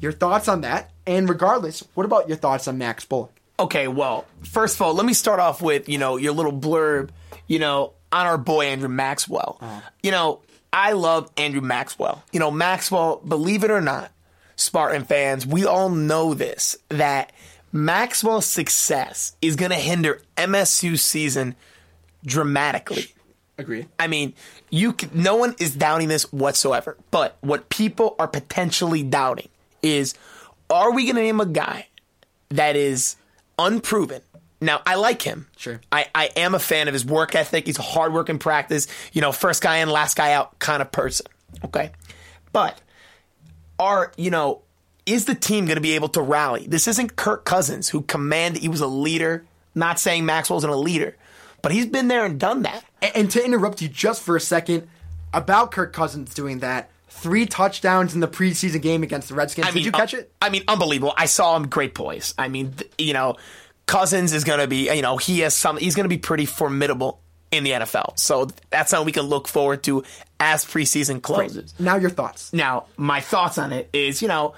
your 0.00 0.12
thoughts 0.12 0.48
on 0.48 0.60
that? 0.62 0.90
And 1.06 1.28
regardless, 1.28 1.84
what 1.94 2.04
about 2.04 2.28
your 2.28 2.36
thoughts 2.36 2.68
on 2.68 2.78
Max 2.78 3.04
Bullough? 3.04 3.30
Okay, 3.58 3.88
well, 3.88 4.24
first 4.42 4.76
of 4.76 4.82
all, 4.82 4.94
let 4.94 5.06
me 5.06 5.12
start 5.12 5.40
off 5.40 5.62
with, 5.62 5.88
you 5.88 5.98
know, 5.98 6.16
your 6.16 6.32
little 6.32 6.52
blurb, 6.52 7.10
you 7.46 7.58
know, 7.58 7.92
on 8.12 8.26
our 8.26 8.38
boy 8.38 8.66
Andrew 8.66 8.88
Maxwell. 8.88 9.58
Uh-huh. 9.60 9.80
You 10.02 10.10
know, 10.10 10.40
I 10.72 10.92
love 10.92 11.30
Andrew 11.36 11.60
Maxwell. 11.60 12.22
You 12.32 12.40
know, 12.40 12.50
Maxwell, 12.50 13.16
believe 13.26 13.64
it 13.64 13.70
or 13.70 13.80
not, 13.80 14.10
Spartan 14.56 15.04
fans, 15.04 15.46
we 15.46 15.66
all 15.66 15.88
know 15.88 16.34
this 16.34 16.76
that 16.88 17.32
Maxwell's 17.72 18.46
success 18.46 19.34
is 19.40 19.56
going 19.56 19.70
to 19.70 19.76
hinder 19.76 20.20
MSU's 20.36 21.02
season 21.02 21.56
dramatically. 22.24 23.06
Agree. 23.58 23.86
I 23.98 24.06
mean, 24.06 24.34
you 24.70 24.92
can, 24.92 25.10
no 25.14 25.36
one 25.36 25.54
is 25.58 25.74
doubting 25.74 26.08
this 26.08 26.30
whatsoever. 26.32 26.96
But 27.10 27.36
what 27.40 27.68
people 27.68 28.16
are 28.18 28.28
potentially 28.28 29.02
doubting 29.02 29.48
is, 29.82 30.14
are 30.70 30.92
we 30.92 31.04
going 31.04 31.16
to 31.16 31.22
name 31.22 31.40
a 31.40 31.46
guy 31.46 31.88
that 32.50 32.76
is 32.76 33.16
unproven? 33.58 34.22
Now, 34.62 34.80
I 34.86 34.94
like 34.94 35.22
him. 35.22 35.48
Sure. 35.56 35.80
I, 35.90 36.06
I 36.14 36.30
am 36.36 36.54
a 36.54 36.58
fan 36.58 36.88
of 36.88 36.94
his 36.94 37.04
work 37.04 37.34
ethic. 37.34 37.66
He's 37.66 37.78
a 37.78 37.82
hard 37.82 38.12
work 38.12 38.28
in 38.28 38.38
practice. 38.38 38.86
You 39.12 39.20
know, 39.20 39.32
first 39.32 39.62
guy 39.62 39.78
in, 39.78 39.90
last 39.90 40.16
guy 40.16 40.32
out 40.32 40.58
kind 40.58 40.80
of 40.80 40.92
person. 40.92 41.26
Okay. 41.64 41.90
But 42.52 42.80
are, 43.78 44.12
you 44.16 44.30
know, 44.30 44.62
is 45.04 45.24
the 45.24 45.34
team 45.34 45.66
going 45.66 45.76
to 45.76 45.82
be 45.82 45.92
able 45.92 46.08
to 46.10 46.22
rally? 46.22 46.66
This 46.68 46.86
isn't 46.86 47.16
Kirk 47.16 47.44
Cousins 47.44 47.88
who 47.88 48.02
commanded, 48.02 48.62
he 48.62 48.68
was 48.68 48.80
a 48.80 48.86
leader. 48.86 49.44
Not 49.74 49.98
saying 49.98 50.26
Maxwell's 50.26 50.64
not 50.64 50.72
a 50.72 50.76
leader, 50.76 51.16
but 51.62 51.72
he's 51.72 51.86
been 51.86 52.08
there 52.08 52.24
and 52.24 52.38
done 52.38 52.62
that. 52.62 52.84
And, 53.00 53.16
and 53.16 53.30
to 53.32 53.44
interrupt 53.44 53.80
you 53.80 53.88
just 53.88 54.22
for 54.22 54.36
a 54.36 54.40
second 54.40 54.86
about 55.32 55.72
Kirk 55.72 55.92
Cousins 55.92 56.34
doing 56.34 56.58
that, 56.58 56.90
three 57.08 57.46
touchdowns 57.46 58.14
in 58.14 58.20
the 58.20 58.28
preseason 58.28 58.82
game 58.82 59.02
against 59.02 59.28
the 59.28 59.34
Redskins. 59.34 59.72
Did 59.72 59.84
you 59.84 59.92
catch 59.92 60.12
it? 60.12 60.30
I 60.42 60.50
mean, 60.50 60.62
unbelievable. 60.68 61.14
I 61.16 61.24
saw 61.26 61.56
him 61.56 61.68
great 61.68 61.94
poise. 61.94 62.34
I 62.36 62.48
mean, 62.48 62.72
th- 62.72 62.92
you 62.98 63.14
know, 63.14 63.36
Cousins 63.86 64.32
is 64.32 64.44
going 64.44 64.60
to 64.60 64.66
be, 64.66 64.94
you 64.94 65.02
know, 65.02 65.16
he 65.16 65.40
has 65.40 65.54
some, 65.54 65.76
he's 65.76 65.94
going 65.94 66.04
to 66.04 66.08
be 66.08 66.18
pretty 66.18 66.46
formidable 66.46 67.20
in 67.50 67.64
the 67.64 67.70
NFL. 67.72 68.18
So 68.18 68.48
that's 68.70 68.90
something 68.90 69.06
we 69.06 69.12
can 69.12 69.24
look 69.24 69.46
forward 69.46 69.82
to 69.84 70.04
as 70.40 70.64
preseason 70.64 71.20
closes. 71.22 71.74
Now 71.78 71.96
your 71.96 72.10
thoughts. 72.10 72.52
Now, 72.52 72.86
my 72.96 73.20
thoughts 73.20 73.58
on 73.58 73.72
it 73.72 73.90
is, 73.92 74.22
you 74.22 74.28
know, 74.28 74.54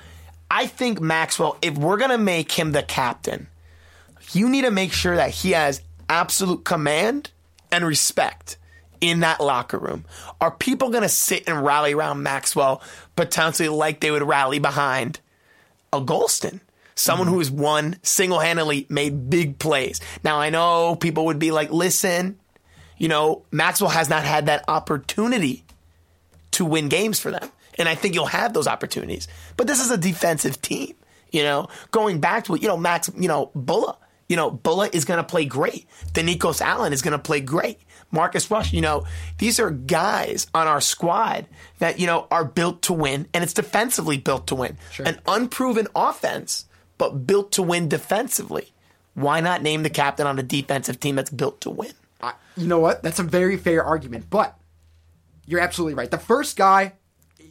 I 0.51 0.67
think 0.67 1.01
Maxwell, 1.01 1.59
if 1.61 1.77
we're 1.77 1.97
going 1.97 2.11
to 2.11 2.19
make 2.19 2.53
him 2.53 2.73
the 2.73 2.83
captain, 2.83 3.49
you 4.33 4.49
need 4.49 4.63
to 4.63 4.71
make 4.71 4.93
sure 4.93 5.17
that 5.17 5.31
he 5.31 5.51
has 5.51 5.83
absolute 6.09 6.65
command 6.65 7.31
and 7.73 7.85
respect 7.85 8.57
in 9.01 9.21
that 9.21 9.41
locker 9.41 9.79
room. 9.79 10.05
Are 10.41 10.51
people 10.51 10.91
going 10.91 11.03
to 11.03 11.09
sit 11.09 11.49
and 11.49 11.65
rally 11.65 11.93
around 11.93 12.23
Maxwell 12.23 12.83
potentially 13.17 13.69
like 13.69 14.01
they 14.01 14.11
would 14.11 14.23
rally 14.23 14.59
behind 14.59 15.21
a 15.93 16.01
Gholston? 16.01 16.61
Someone 16.95 17.27
mm-hmm. 17.27 17.35
who 17.35 17.39
has 17.41 17.51
won 17.51 17.97
single 18.03 18.39
handedly, 18.39 18.87
made 18.89 19.29
big 19.29 19.59
plays. 19.59 20.01
Now, 20.23 20.39
I 20.39 20.51
know 20.51 20.97
people 20.97 21.27
would 21.27 21.39
be 21.39 21.51
like, 21.51 21.71
listen, 21.71 22.39
you 22.99 23.09
know, 23.09 23.45
Maxwell 23.51 23.91
has 23.91 24.09
not 24.09 24.25
had 24.25 24.47
that 24.47 24.65
opportunity 24.69 25.65
to 26.53 26.65
win 26.65 26.89
games 26.89 27.19
for 27.19 27.31
them. 27.31 27.51
And 27.79 27.89
I 27.89 27.95
think 27.95 28.15
you'll 28.15 28.27
have 28.27 28.53
those 28.53 28.69
opportunities. 28.69 29.27
But 29.57 29.67
this 29.67 29.81
is 29.81 29.91
a 29.91 29.97
defensive 29.97 30.63
team, 30.63 30.95
you 31.33 31.43
know, 31.43 31.69
going 31.91 32.21
back 32.21 32.45
to 32.45 32.55
it, 32.55 32.63
you 32.63 32.69
know, 32.69 32.77
Max, 32.77 33.11
you 33.17 33.27
know, 33.27 33.51
Bullough, 33.57 33.97
you 34.29 34.37
know, 34.37 34.51
Bullough 34.51 34.95
is 34.95 35.05
going 35.05 35.19
to 35.19 35.25
play 35.25 35.45
great. 35.45 35.87
Denicos 36.13 36.61
Allen 36.61 36.93
is 36.93 37.03
going 37.03 37.13
to 37.13 37.19
play 37.19 37.41
great. 37.41 37.81
Marcus 38.13 38.49
Rush, 38.51 38.73
you 38.73 38.81
know, 38.81 39.07
these 39.39 39.59
are 39.59 39.71
guys 39.71 40.47
on 40.55 40.69
our 40.69 40.81
squad 40.81 41.47
that, 41.81 41.99
you 41.99 42.07
know, 42.07 42.29
are 42.31 42.45
built 42.45 42.83
to 42.83 42.93
win 42.93 43.27
and 43.35 43.43
it's 43.43 43.53
defensively 43.53 44.19
built 44.19 44.47
to 44.47 44.55
win. 44.55 44.79
An 45.05 45.21
unproven 45.27 45.89
offense, 45.97 46.67
but 46.99 47.27
built 47.27 47.53
to 47.53 47.63
win 47.63 47.89
defensively. 47.89 48.73
Why 49.15 49.41
not 49.41 49.63
name 49.63 49.83
the 49.83 49.91
captain 49.91 50.27
on 50.27 50.39
a 50.39 50.43
defensive 50.43 50.99
team 51.01 51.17
that's 51.17 51.31
built 51.31 51.61
to 51.63 51.71
win? 51.71 51.93
You 52.57 52.67
know 52.67 52.79
what? 52.79 53.03
That's 53.03 53.19
a 53.19 53.25
very 53.25 53.57
fair 53.57 53.85
argument, 53.85 54.27
but 54.31 54.57
you're 55.47 55.61
absolutely 55.61 55.95
right. 55.95 56.11
The 56.11 56.19
first 56.19 56.57
guy 56.57 56.95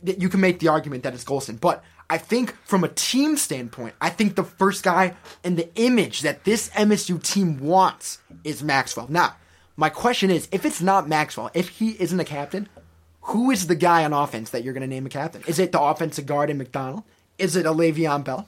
that 0.04 0.22
you 0.22 0.30
can 0.30 0.40
make 0.40 0.60
the 0.60 0.70
argument 0.70 1.04
that 1.04 1.14
is 1.14 1.24
Gholston, 1.24 1.60
but 1.60 1.84
I 2.10 2.18
think 2.18 2.56
from 2.66 2.84
a 2.84 2.90
team 2.90 3.38
standpoint, 3.38 3.96
I 4.02 4.10
think 4.10 4.36
the 4.36 4.44
first 4.44 4.84
guy 4.84 5.16
and 5.44 5.58
the 5.58 5.74
image 5.76 6.22
that 6.22 6.44
this 6.44 6.70
MSU 6.72 7.22
team 7.22 7.60
wants 7.60 8.20
is 8.44 8.62
Maxwell. 8.62 9.08
Now, 9.10 9.36
my 9.76 9.90
question 9.90 10.30
is, 10.30 10.48
if 10.52 10.66
it's 10.66 10.82
not 10.82 11.08
Maxwell, 11.08 11.50
if 11.54 11.70
he 11.70 11.92
isn't 12.00 12.20
a 12.20 12.26
captain, 12.26 12.70
who 13.22 13.52
is 13.52 13.68
the 13.68 13.76
guy 13.76 14.04
on 14.04 14.14
offense 14.14 14.50
that 14.50 14.64
you're 14.64 14.74
going 14.74 14.82
to 14.82 14.88
name 14.88 15.06
a 15.06 15.10
captain? 15.10 15.44
Is 15.48 15.60
it 15.60 15.72
the 15.72 15.82
offensive 15.82 16.26
guard 16.26 16.50
in 16.50 16.58
McDonald? 16.58 17.04
Is 17.38 17.56
it 17.56 17.66
a 17.66 17.72
Le'Veon 17.72 18.24
Bell? 18.24 18.48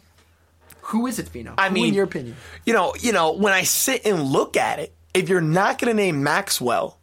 Who 0.89 1.07
is 1.07 1.17
it, 1.17 1.29
Fino? 1.29 1.55
I 1.57 1.69
Who, 1.69 1.73
mean, 1.73 1.87
in 1.87 1.93
your 1.95 2.03
opinion, 2.03 2.35
you 2.65 2.73
know, 2.73 2.93
you 2.99 3.11
know, 3.11 3.31
when 3.33 3.53
I 3.53 3.63
sit 3.63 4.05
and 4.05 4.21
look 4.21 4.55
at 4.55 4.77
it, 4.77 4.93
if 5.15 5.29
you're 5.29 5.41
not 5.41 5.79
going 5.79 5.89
to 5.89 5.95
name 5.95 6.21
Maxwell, 6.21 6.99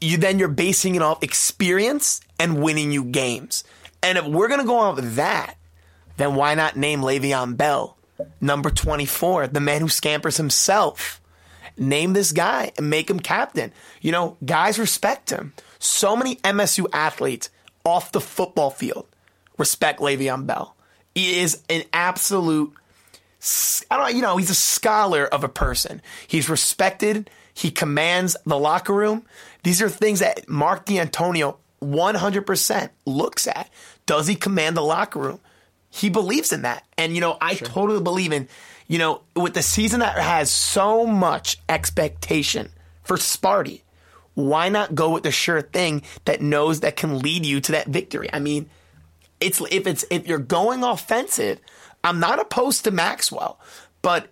you 0.00 0.18
then 0.18 0.38
you're 0.38 0.48
basing 0.48 0.94
it 0.94 1.00
off 1.00 1.22
experience 1.22 2.20
and 2.38 2.62
winning 2.62 2.92
you 2.92 3.04
games. 3.04 3.64
And 4.02 4.18
if 4.18 4.26
we're 4.26 4.48
going 4.48 4.60
to 4.60 4.66
go 4.66 4.78
on 4.78 4.94
with 4.94 5.14
that, 5.14 5.54
then 6.18 6.34
why 6.34 6.54
not 6.54 6.76
name 6.76 7.00
Le'Veon 7.00 7.56
Bell, 7.56 7.96
number 8.40 8.68
24, 8.68 9.48
the 9.48 9.60
man 9.60 9.80
who 9.80 9.88
scampers 9.88 10.36
himself? 10.36 11.20
Name 11.78 12.12
this 12.12 12.32
guy 12.32 12.72
and 12.76 12.90
make 12.90 13.08
him 13.08 13.20
captain. 13.20 13.72
You 14.02 14.12
know, 14.12 14.36
guys 14.44 14.78
respect 14.78 15.30
him. 15.30 15.54
So 15.78 16.14
many 16.14 16.36
MSU 16.36 16.86
athletes 16.92 17.48
off 17.84 18.12
the 18.12 18.20
football 18.20 18.70
field 18.70 19.06
respect 19.56 20.00
Le'Veon 20.00 20.46
Bell. 20.46 20.76
He 21.14 21.40
is 21.40 21.62
an 21.70 21.84
absolute 21.92 22.74
I 23.90 23.96
don't 23.96 24.16
you 24.16 24.22
know, 24.22 24.36
he's 24.36 24.50
a 24.50 24.54
scholar 24.54 25.26
of 25.26 25.44
a 25.44 25.48
person. 25.48 26.02
He's 26.26 26.48
respected. 26.48 27.30
He 27.52 27.70
commands 27.70 28.36
the 28.46 28.58
locker 28.58 28.92
room. 28.92 29.24
These 29.62 29.82
are 29.82 29.88
things 29.88 30.20
that 30.20 30.48
Mark 30.48 30.86
Dantonio 30.86 31.56
100% 31.82 32.90
looks 33.04 33.46
at. 33.46 33.70
Does 34.06 34.26
he 34.26 34.34
command 34.34 34.76
the 34.76 34.82
locker 34.82 35.18
room? 35.18 35.40
He 35.90 36.08
believes 36.08 36.52
in 36.52 36.62
that. 36.62 36.84
And, 36.96 37.14
you 37.14 37.20
know, 37.20 37.36
I 37.40 37.54
totally 37.54 38.00
believe 38.00 38.32
in, 38.32 38.48
you 38.86 38.98
know, 38.98 39.22
with 39.34 39.54
the 39.54 39.62
season 39.62 40.00
that 40.00 40.18
has 40.18 40.50
so 40.50 41.06
much 41.06 41.58
expectation 41.68 42.70
for 43.02 43.16
Sparty, 43.16 43.82
why 44.34 44.68
not 44.68 44.94
go 44.94 45.10
with 45.10 45.24
the 45.24 45.32
sure 45.32 45.62
thing 45.62 46.02
that 46.24 46.40
knows 46.40 46.80
that 46.80 46.96
can 46.96 47.18
lead 47.18 47.44
you 47.44 47.60
to 47.60 47.72
that 47.72 47.88
victory? 47.88 48.28
I 48.32 48.38
mean, 48.38 48.68
it's 49.40 49.60
if 49.70 49.86
it's 49.86 50.04
if 50.10 50.26
you're 50.26 50.38
going 50.38 50.84
offensive, 50.84 51.60
I'm 52.04 52.20
not 52.20 52.38
opposed 52.40 52.84
to 52.84 52.90
Maxwell, 52.90 53.58
but 54.02 54.28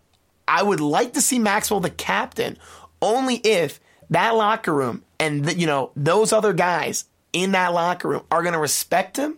I 0.48 0.62
would 0.62 0.80
like 0.80 1.12
to 1.14 1.20
see 1.20 1.38
Maxwell 1.38 1.80
the 1.80 1.90
captain 1.90 2.56
only 3.02 3.36
if 3.36 3.80
that 4.10 4.34
locker 4.34 4.72
room 4.72 5.02
and 5.18 5.44
the, 5.44 5.58
you 5.58 5.66
know 5.66 5.90
those 5.96 6.32
other 6.32 6.52
guys 6.52 7.04
in 7.32 7.52
that 7.52 7.72
locker 7.74 8.08
room 8.08 8.22
are 8.30 8.42
going 8.42 8.54
to 8.54 8.58
respect 8.60 9.16
him 9.16 9.36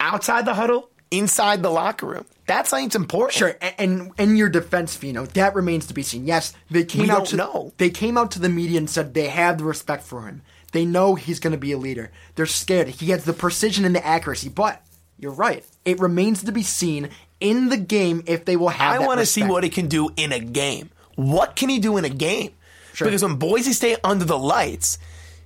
outside 0.00 0.44
the 0.46 0.54
huddle, 0.54 0.88
inside 1.10 1.62
the 1.62 1.70
locker 1.70 2.06
room. 2.06 2.24
That's 2.46 2.72
I 2.72 2.78
think 2.78 2.88
it's 2.88 2.96
important. 2.96 3.34
Sure, 3.34 3.56
and 3.78 4.12
in 4.18 4.36
your 4.36 4.48
defense, 4.48 4.94
Fino, 4.96 5.26
that 5.26 5.54
remains 5.54 5.86
to 5.86 5.94
be 5.94 6.02
seen. 6.02 6.26
Yes, 6.26 6.54
they 6.70 6.84
came 6.84 7.02
We 7.02 7.10
out 7.10 7.26
to 7.26 7.36
know. 7.36 7.72
they 7.76 7.90
came 7.90 8.16
out 8.16 8.30
to 8.32 8.38
the 8.38 8.48
media 8.48 8.78
and 8.78 8.88
said 8.88 9.12
they 9.12 9.28
have 9.28 9.58
the 9.58 9.64
respect 9.64 10.04
for 10.04 10.22
him. 10.22 10.42
They 10.72 10.84
know 10.84 11.14
he's 11.14 11.40
going 11.40 11.52
to 11.52 11.58
be 11.58 11.72
a 11.72 11.78
leader. 11.78 12.10
They're 12.36 12.46
scared. 12.46 12.88
He 12.88 13.10
has 13.10 13.24
the 13.24 13.32
precision 13.32 13.84
and 13.84 13.94
the 13.94 14.06
accuracy. 14.06 14.48
But 14.50 14.82
you're 15.18 15.32
right. 15.32 15.64
It 15.84 15.98
remains 15.98 16.42
to 16.44 16.52
be 16.52 16.62
seen 16.62 17.08
in 17.40 17.68
the 17.68 17.76
game 17.76 18.22
if 18.26 18.44
they 18.44 18.56
will 18.56 18.68
have. 18.68 19.00
I 19.00 19.06
want 19.06 19.20
to 19.20 19.26
see 19.26 19.42
what 19.42 19.64
he 19.64 19.70
can 19.70 19.86
do 19.88 20.10
in 20.16 20.32
a 20.32 20.40
game. 20.40 20.90
What 21.14 21.56
can 21.56 21.68
he 21.68 21.78
do 21.78 21.96
in 21.96 22.04
a 22.04 22.08
game? 22.10 22.52
Sure. 22.94 23.06
Because 23.06 23.22
when 23.22 23.36
Boise 23.36 23.72
State 23.72 23.98
under 24.04 24.24
the 24.24 24.38
lights, 24.38 24.98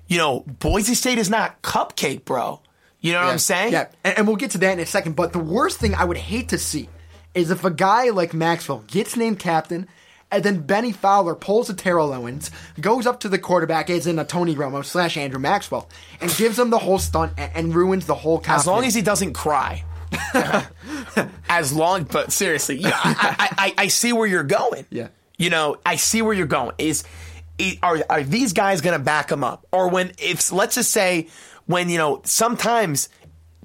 you 0.07 0.19
know, 0.19 0.41
Boise 0.47 0.95
State 0.95 1.19
is 1.19 1.29
not 1.31 1.61
cupcake, 1.63 2.25
bro. 2.25 2.61
You 3.01 3.13
know 3.13 3.19
what 3.21 3.27
Yeah. 3.27 3.33
I'm 3.33 3.39
saying? 3.39 3.73
Yeah, 3.73 3.89
and, 4.05 4.19
and 4.19 4.27
we'll 4.27 4.37
get 4.37 4.53
to 4.53 4.59
that 4.59 4.73
in 4.73 4.81
a 4.81 4.87
second. 4.87 5.17
But 5.17 5.33
the 5.33 5.39
worst 5.39 5.79
thing 5.79 5.95
I 5.95 6.05
would 6.05 6.17
hate 6.17 6.49
to 6.51 6.59
see 6.59 6.89
is 7.35 7.51
if 7.51 7.65
a 7.65 7.71
guy 7.71 8.11
like 8.11 8.33
Maxwell 8.35 8.85
gets 8.87 9.17
named 9.17 9.39
captain, 9.39 9.89
and 10.31 10.43
then 10.45 10.61
Benny 10.61 10.93
Fowler 10.93 11.35
pulls 11.35 11.69
a 11.69 11.75
Terrell 11.75 12.13
Owens, 12.13 12.51
goes 12.81 13.07
up 13.07 13.21
to 13.21 13.29
the 13.29 13.39
quarterback, 13.39 13.91
as 13.91 14.07
in 14.07 14.19
a 14.19 14.25
Tony 14.25 14.55
Romo 14.55 14.83
slash 14.85 15.17
Andrew 15.17 15.41
Maxwell, 15.41 15.89
and 16.21 16.35
gives 16.37 16.59
him 16.59 16.71
the 16.71 16.79
whole 16.79 16.99
stunt 16.99 17.33
and, 17.37 17.51
and 17.55 17.75
ruins 17.75 18.07
the 18.07 18.15
whole. 18.15 18.43
As 18.47 18.67
long 18.67 18.85
as 18.85 18.95
he 18.95 19.03
doesn't 19.03 19.35
cry. 19.35 19.85
as 21.49 21.73
long, 21.73 22.04
but 22.04 22.33
seriously, 22.33 22.76
yeah, 22.76 22.92
I, 22.95 23.49
I, 23.78 23.83
I, 23.85 23.87
see 23.88 24.12
where 24.12 24.26
you're 24.26 24.42
going. 24.45 24.87
Yeah. 24.90 25.09
You 25.38 25.50
know, 25.50 25.76
I 25.85 25.97
see 25.97 26.23
where 26.23 26.35
you're 26.35 26.47
going. 26.47 26.73
Is, 26.78 27.04
i- 27.61 27.78
are 27.83 27.99
are 28.09 28.23
these 28.23 28.52
guys 28.52 28.81
going 28.81 28.99
to 28.99 29.02
back 29.04 29.31
him 29.31 29.42
up, 29.45 29.66
or 29.73 29.88
when 29.90 30.12
if 30.19 30.52
let's 30.52 30.75
just 30.76 30.90
say 30.90 31.28
when 31.66 31.88
you 31.88 31.99
know 31.99 32.21
sometimes 32.25 33.09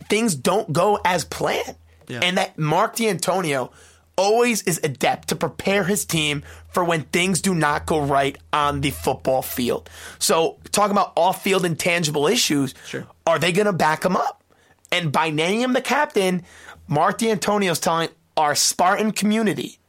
things 0.09 0.35
don't 0.35 0.71
go 0.73 0.99
as 1.05 1.23
planned, 1.25 1.75
and 2.09 2.37
that 2.37 2.57
Mark 2.57 2.95
Dantonio 2.95 3.71
always 4.19 4.63
is 4.63 4.79
adept 4.83 5.27
to 5.27 5.35
prepare 5.35 5.83
his 5.83 6.03
team 6.03 6.41
for 6.69 6.83
when 6.83 7.03
things 7.03 7.39
do 7.41 7.53
not 7.53 7.85
go 7.85 7.99
right 8.01 8.35
on 8.51 8.81
the 8.81 8.89
football 8.89 9.43
field. 9.43 9.87
So, 10.17 10.57
talking 10.71 10.91
about 10.91 11.13
off-field 11.15 11.63
intangible 11.65 12.25
issues, 12.25 12.73
Sure. 12.87 13.05
are 13.27 13.37
they 13.37 13.51
going 13.51 13.67
to 13.67 13.73
back 13.73 14.03
him 14.03 14.15
up? 14.15 14.43
And 14.91 15.11
by 15.11 15.29
naming 15.29 15.61
him 15.61 15.73
the 15.73 15.81
captain, 15.81 16.43
Mark 16.87 17.21
is 17.21 17.39
telling 17.79 18.09
our 18.35 18.55
Spartan 18.55 19.11
community 19.11 19.79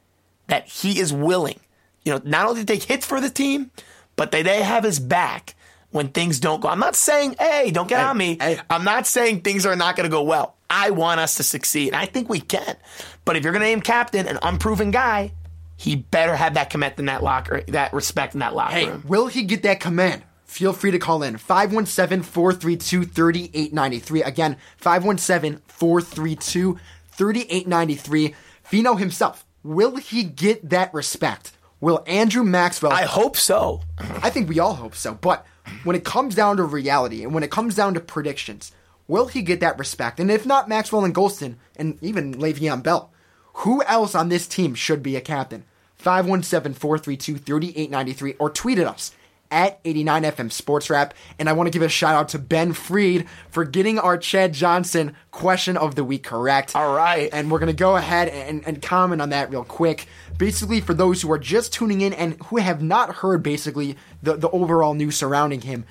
that 0.49 0.67
he 0.67 0.99
is 0.99 1.12
willing, 1.12 1.61
you 2.05 2.12
know, 2.12 2.21
not 2.25 2.47
only 2.47 2.61
to 2.62 2.67
take 2.67 2.83
hits 2.83 3.07
for 3.07 3.21
the 3.21 3.31
team, 3.31 3.71
but 4.17 4.33
that 4.33 4.45
they 4.45 4.62
have 4.62 4.85
his 4.85 4.99
back 4.99 5.55
when 5.90 6.09
things 6.09 6.40
don't 6.40 6.61
go. 6.61 6.69
I'm 6.69 6.81
not 6.81 6.97
saying, 6.97 7.37
hey, 7.38 7.71
don't 7.71 7.88
get 7.88 8.00
on 8.05 8.17
me. 8.17 8.37
hey. 8.40 8.59
I'm 8.69 8.85
not 8.85 9.07
saying 9.07 9.43
things 9.43 9.64
are 9.67 9.76
not 9.76 9.97
going 9.97 10.09
to 10.09 10.14
go 10.14 10.23
well. 10.23 10.57
I 10.71 10.90
want 10.90 11.21
us 11.21 11.37
to 11.37 11.43
succeed. 11.43 11.95
I 11.95 12.07
think 12.07 12.28
we 12.28 12.40
can. 12.40 12.76
But 13.25 13.37
if 13.37 13.45
you're 13.45 13.52
going 13.52 13.62
to 13.62 13.69
name 13.69 13.81
captain 13.81 14.26
an 14.26 14.38
unproven 14.43 14.90
guy, 14.90 15.33
he 15.76 15.97
better 15.97 16.35
have 16.35 16.55
that 16.55 16.71
command 16.71 16.95
in 16.99 17.07
that 17.07 17.23
locker, 17.23 17.62
that 17.69 17.93
respect 17.93 18.35
in 18.35 18.40
that 18.40 18.55
locker 18.55 18.75
Hey, 18.75 18.88
room. 18.88 19.05
will 19.07 19.28
he 19.28 19.45
get 19.45 19.62
that 19.62 19.81
command? 19.81 20.23
Feel 20.49 20.73
free 20.73 20.90
to 20.90 20.99
call 20.99 21.23
in 21.23 21.37
517 21.37 22.23
432 22.23 23.05
3893. 23.05 24.23
Again, 24.23 24.57
517 24.78 25.61
432 25.69 26.78
3893. 27.12 28.35
Fino 28.64 28.95
himself, 28.97 29.45
will 29.62 29.97
he 29.97 30.25
get 30.25 30.69
that 30.71 30.93
respect? 30.93 31.52
Will 31.81 32.02
Andrew 32.07 32.43
Maxwell? 32.43 32.93
I 32.93 33.02
hope 33.02 33.37
so. 33.37 33.83
I 33.99 34.31
think 34.31 34.49
we 34.49 34.59
all 34.59 34.75
hope 34.75 34.97
so. 34.97 35.14
But 35.14 35.47
when 35.85 35.95
it 35.95 36.05
comes 36.05 36.35
down 36.35 36.57
to 36.57 36.64
reality 36.64 37.23
and 37.23 37.35
when 37.35 37.45
it 37.45 37.50
comes 37.50 37.76
down 37.76 37.95
to 37.95 38.00
predictions, 38.00 38.73
will 39.07 39.26
he 39.26 39.43
get 39.43 39.61
that 39.61 39.78
respect? 39.78 40.19
And 40.19 40.31
if 40.31 40.47
not 40.47 40.69
Maxwell 40.69 41.05
and 41.05 41.14
Gholston 41.14 41.57
and 41.76 41.99
even 42.02 42.35
Le'Veon 42.35 42.83
Bell, 42.83 43.12
who 43.52 43.83
else 43.85 44.14
on 44.14 44.31
this 44.31 44.49
team 44.49 44.75
should 44.75 45.02
be 45.02 45.14
a 45.14 45.21
captain? 45.21 45.64
517 45.97 46.73
432 46.73 47.37
3893 47.37 48.35
or 48.38 48.50
tweet 48.50 48.78
at 48.78 48.87
us 48.87 49.12
at 49.50 49.83
89FM 49.85 50.52
Sports 50.52 50.90
Wrap. 50.90 51.14
And 51.38 51.49
I 51.49 51.52
want 51.52 51.67
to 51.67 51.71
give 51.71 51.83
a 51.83 51.88
shout 51.88 52.14
out 52.14 52.28
to 52.31 52.38
Ben 52.38 52.73
Freed 52.73 53.26
for 53.50 53.64
getting 53.64 53.99
our 53.99 54.19
Chad 54.19 54.52
Johnson 54.52 55.14
question 55.31 55.76
of 55.76 55.95
the 55.95 56.05
week 56.05 56.25
correct. 56.25 56.75
All 56.76 56.95
right. 56.95 57.28
And 57.33 57.50
we're 57.50 57.59
going 57.59 57.69
to 57.69 57.73
go 57.73 57.97
ahead 57.97 58.28
and, 58.28 58.67
and 58.67 58.83
comment 58.83 59.23
on 59.23 59.31
that 59.31 59.50
real 59.50 59.64
quick. 59.64 60.07
Basically, 60.37 60.81
for 60.81 60.95
those 60.95 61.23
who 61.23 61.31
are 61.33 61.38
just 61.38 61.73
tuning 61.73 62.00
in 62.00 62.12
and 62.12 62.40
who 62.47 62.59
have 62.59 62.83
not 62.83 63.17
heard 63.17 63.43
basically 63.43 63.97
the, 64.23 64.37
the 64.37 64.50
overall 64.50 64.95
news 64.95 65.17
surrounding 65.17 65.62
him, 65.62 65.85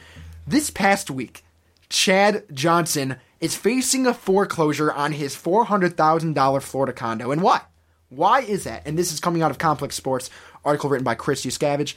this 0.45 0.69
past 0.69 1.11
week, 1.11 1.43
Chad 1.89 2.45
Johnson 2.53 3.17
is 3.39 3.55
facing 3.55 4.07
a 4.07 4.13
foreclosure 4.13 4.91
on 4.91 5.11
his 5.11 5.35
$400,000 5.35 6.61
Florida 6.61 6.93
condo. 6.93 7.31
And 7.31 7.41
why? 7.41 7.61
Why 8.09 8.41
is 8.41 8.63
that? 8.63 8.83
And 8.85 8.97
this 8.97 9.11
is 9.11 9.19
coming 9.19 9.41
out 9.41 9.51
of 9.51 9.57
Complex 9.57 9.95
Sports, 9.95 10.29
article 10.63 10.89
written 10.89 11.03
by 11.03 11.15
Chris 11.15 11.45
Yuscavage. 11.45 11.95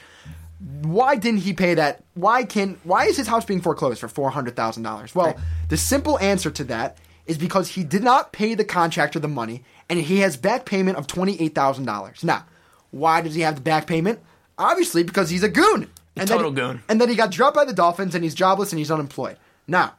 Why 0.83 1.15
didn't 1.15 1.41
he 1.41 1.53
pay 1.53 1.73
that? 1.75 2.03
Why 2.13 2.43
can 2.43 2.77
why 2.83 3.05
is 3.05 3.17
his 3.17 3.27
house 3.27 3.45
being 3.45 3.61
foreclosed 3.61 3.99
for 3.99 4.07
four 4.07 4.29
hundred 4.29 4.55
thousand 4.55 4.83
dollars? 4.83 5.15
Well, 5.15 5.35
the 5.69 5.77
simple 5.77 6.19
answer 6.19 6.51
to 6.51 6.63
that 6.65 6.97
is 7.25 7.37
because 7.37 7.69
he 7.69 7.83
did 7.83 8.03
not 8.03 8.31
pay 8.31 8.53
the 8.53 8.65
contractor 8.65 9.19
the 9.19 9.27
money, 9.27 9.63
and 9.89 9.99
he 9.99 10.19
has 10.19 10.37
back 10.37 10.65
payment 10.65 10.97
of 10.97 11.07
twenty 11.07 11.39
eight 11.41 11.55
thousand 11.55 11.85
dollars. 11.85 12.23
Now, 12.23 12.45
why 12.91 13.21
does 13.21 13.33
he 13.33 13.41
have 13.41 13.55
the 13.55 13.61
back 13.61 13.87
payment? 13.87 14.19
Obviously, 14.57 15.01
because 15.03 15.31
he's 15.31 15.43
a 15.43 15.49
goon. 15.49 15.89
And 16.15 16.27
then- 16.27 16.37
total 16.37 16.51
goon. 16.51 16.83
And 16.89 17.01
then 17.01 17.09
he 17.09 17.15
got 17.15 17.31
dropped 17.31 17.55
by 17.55 17.65
the 17.65 17.73
Dolphins, 17.73 18.13
and 18.13 18.23
he's 18.23 18.35
jobless 18.35 18.71
and 18.71 18.77
he's 18.77 18.91
unemployed. 18.91 19.37
Now, 19.67 19.95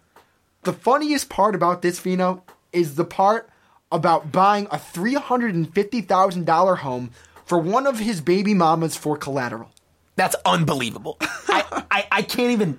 the 0.62 0.72
funniest 0.72 1.28
part 1.28 1.56
about 1.56 1.82
this, 1.82 1.98
Fino, 1.98 2.44
is 2.72 2.94
the 2.94 3.04
part 3.04 3.50
about 3.90 4.30
buying 4.30 4.66
a 4.66 4.76
$350,000 4.76 6.78
home 6.78 7.10
for 7.44 7.58
one 7.58 7.86
of 7.86 7.98
his 7.98 8.20
baby 8.20 8.54
mamas 8.54 8.96
for 8.96 9.16
collateral. 9.16 9.71
That's 10.16 10.36
unbelievable. 10.44 11.16
I, 11.20 11.84
I, 11.90 12.06
I 12.12 12.22
can't 12.22 12.52
even 12.52 12.78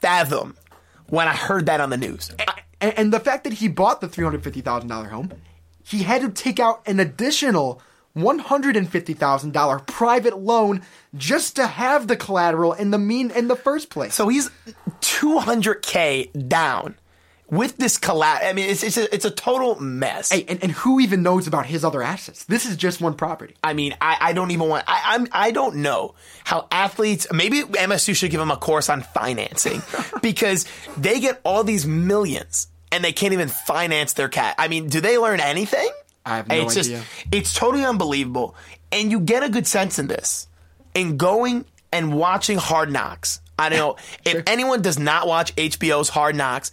fathom 0.00 0.56
when 1.06 1.28
I 1.28 1.34
heard 1.34 1.66
that 1.66 1.80
on 1.80 1.90
the 1.90 1.96
news. 1.96 2.30
And, 2.80 2.98
and 2.98 3.12
the 3.12 3.20
fact 3.20 3.44
that 3.44 3.52
he 3.54 3.68
bought 3.68 4.00
the 4.00 4.08
$350,000 4.08 5.10
home, 5.10 5.32
he 5.84 6.02
had 6.02 6.22
to 6.22 6.30
take 6.30 6.58
out 6.58 6.82
an 6.86 7.00
additional 7.00 7.82
$150,000 8.16 9.86
private 9.86 10.38
loan 10.38 10.82
just 11.14 11.56
to 11.56 11.66
have 11.66 12.08
the 12.08 12.16
collateral 12.16 12.72
in 12.72 12.90
the 12.90 12.98
mean 12.98 13.30
in 13.30 13.48
the 13.48 13.56
first 13.56 13.90
place. 13.90 14.14
So 14.14 14.28
he's 14.28 14.50
200K 15.00 16.48
down 16.48 16.96
with 17.52 17.76
this 17.76 17.98
collapse. 17.98 18.44
I 18.46 18.54
mean, 18.54 18.70
it's, 18.70 18.82
it's, 18.82 18.96
a, 18.96 19.14
it's 19.14 19.26
a 19.26 19.30
total 19.30 19.78
mess. 19.78 20.32
Hey, 20.32 20.46
and, 20.48 20.60
and 20.62 20.72
who 20.72 20.98
even 21.00 21.22
knows 21.22 21.46
about 21.46 21.66
his 21.66 21.84
other 21.84 22.02
assets? 22.02 22.44
This 22.46 22.64
is 22.64 22.76
just 22.78 23.00
one 23.00 23.14
property. 23.14 23.54
I 23.62 23.74
mean, 23.74 23.94
I, 24.00 24.16
I 24.18 24.32
don't 24.32 24.50
even 24.50 24.68
want. 24.68 24.84
I, 24.88 25.14
I'm 25.14 25.28
I 25.30 25.50
don't 25.50 25.76
know 25.76 26.14
how 26.44 26.66
athletes. 26.72 27.26
Maybe 27.30 27.60
MSU 27.60 28.16
should 28.16 28.30
give 28.30 28.40
them 28.40 28.50
a 28.50 28.56
course 28.56 28.88
on 28.88 29.02
financing 29.02 29.82
because 30.22 30.66
they 30.96 31.20
get 31.20 31.42
all 31.44 31.62
these 31.62 31.86
millions 31.86 32.68
and 32.90 33.04
they 33.04 33.12
can't 33.12 33.34
even 33.34 33.48
finance 33.48 34.14
their 34.14 34.30
cat. 34.30 34.54
I 34.56 34.68
mean, 34.68 34.88
do 34.88 35.02
they 35.02 35.18
learn 35.18 35.38
anything? 35.38 35.90
I 36.24 36.36
have 36.36 36.48
no 36.48 36.54
it's 36.62 36.76
idea. 36.78 36.98
Just, 36.98 37.26
it's 37.32 37.54
totally 37.54 37.84
unbelievable, 37.84 38.54
and 38.90 39.10
you 39.10 39.20
get 39.20 39.42
a 39.42 39.50
good 39.50 39.66
sense 39.66 39.98
in 39.98 40.06
this 40.06 40.48
in 40.94 41.18
going 41.18 41.66
and 41.92 42.14
watching 42.14 42.56
Hard 42.56 42.90
Knocks. 42.90 43.40
I 43.58 43.68
don't 43.68 43.78
know 43.78 43.96
if 44.24 44.42
anyone 44.46 44.80
does 44.80 44.98
not 44.98 45.26
watch 45.26 45.54
HBO's 45.56 46.08
Hard 46.08 46.34
Knocks. 46.34 46.72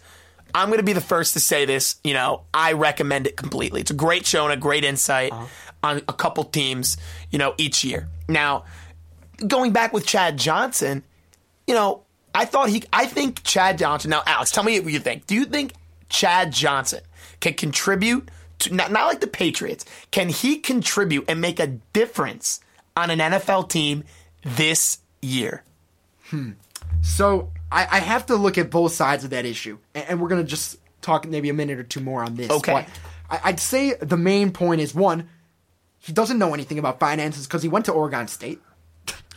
I'm 0.54 0.68
going 0.68 0.78
to 0.78 0.84
be 0.84 0.92
the 0.92 1.00
first 1.00 1.32
to 1.34 1.40
say 1.40 1.64
this. 1.64 1.96
You 2.04 2.14
know, 2.14 2.42
I 2.54 2.72
recommend 2.72 3.26
it 3.26 3.36
completely. 3.36 3.80
It's 3.80 3.90
a 3.90 3.94
great 3.94 4.26
show 4.26 4.44
and 4.44 4.52
a 4.52 4.56
great 4.56 4.84
insight 4.84 5.32
Uh-huh. 5.32 5.46
on 5.82 5.96
a 6.08 6.12
couple 6.12 6.44
teams. 6.44 6.96
You 7.30 7.38
know, 7.38 7.54
each 7.58 7.84
year. 7.84 8.08
Now, 8.28 8.64
going 9.46 9.72
back 9.72 9.92
with 9.92 10.06
Chad 10.06 10.36
Johnson, 10.38 11.02
you 11.66 11.74
know, 11.74 12.02
I 12.34 12.44
thought 12.44 12.68
he. 12.68 12.82
I 12.92 13.06
think 13.06 13.42
Chad 13.42 13.78
Johnson. 13.78 14.10
Now, 14.10 14.22
Alex, 14.26 14.50
tell 14.50 14.64
me 14.64 14.78
what 14.80 14.92
you 14.92 14.98
think. 15.00 15.26
Do 15.26 15.34
you 15.34 15.44
think 15.44 15.72
Chad 16.08 16.52
Johnson 16.52 17.00
can 17.40 17.54
contribute? 17.54 18.30
To, 18.60 18.74
not 18.74 18.92
not 18.92 19.06
like 19.06 19.20
the 19.20 19.26
Patriots. 19.26 19.84
Can 20.10 20.28
he 20.28 20.58
contribute 20.58 21.24
and 21.28 21.40
make 21.40 21.58
a 21.58 21.66
difference 21.94 22.60
on 22.96 23.08
an 23.10 23.18
NFL 23.18 23.68
team 23.70 24.04
this 24.44 24.98
year? 25.22 25.64
Hmm. 26.28 26.50
So 27.02 27.50
I, 27.70 27.86
I 27.90 27.98
have 28.00 28.26
to 28.26 28.36
look 28.36 28.58
at 28.58 28.70
both 28.70 28.92
sides 28.92 29.24
of 29.24 29.30
that 29.30 29.44
issue, 29.44 29.78
and, 29.94 30.04
and 30.08 30.20
we're 30.20 30.28
gonna 30.28 30.44
just 30.44 30.78
talk 31.02 31.26
maybe 31.26 31.48
a 31.48 31.54
minute 31.54 31.78
or 31.78 31.84
two 31.84 32.00
more 32.00 32.22
on 32.22 32.34
this. 32.36 32.50
Okay. 32.50 32.86
I, 33.30 33.40
I'd 33.44 33.60
say 33.60 33.94
the 33.94 34.16
main 34.16 34.52
point 34.52 34.80
is 34.80 34.94
one, 34.94 35.28
he 35.98 36.12
doesn't 36.12 36.38
know 36.38 36.54
anything 36.54 36.78
about 36.78 36.98
finances 36.98 37.46
because 37.46 37.62
he 37.62 37.68
went 37.68 37.84
to 37.86 37.92
Oregon 37.92 38.28
State 38.28 38.60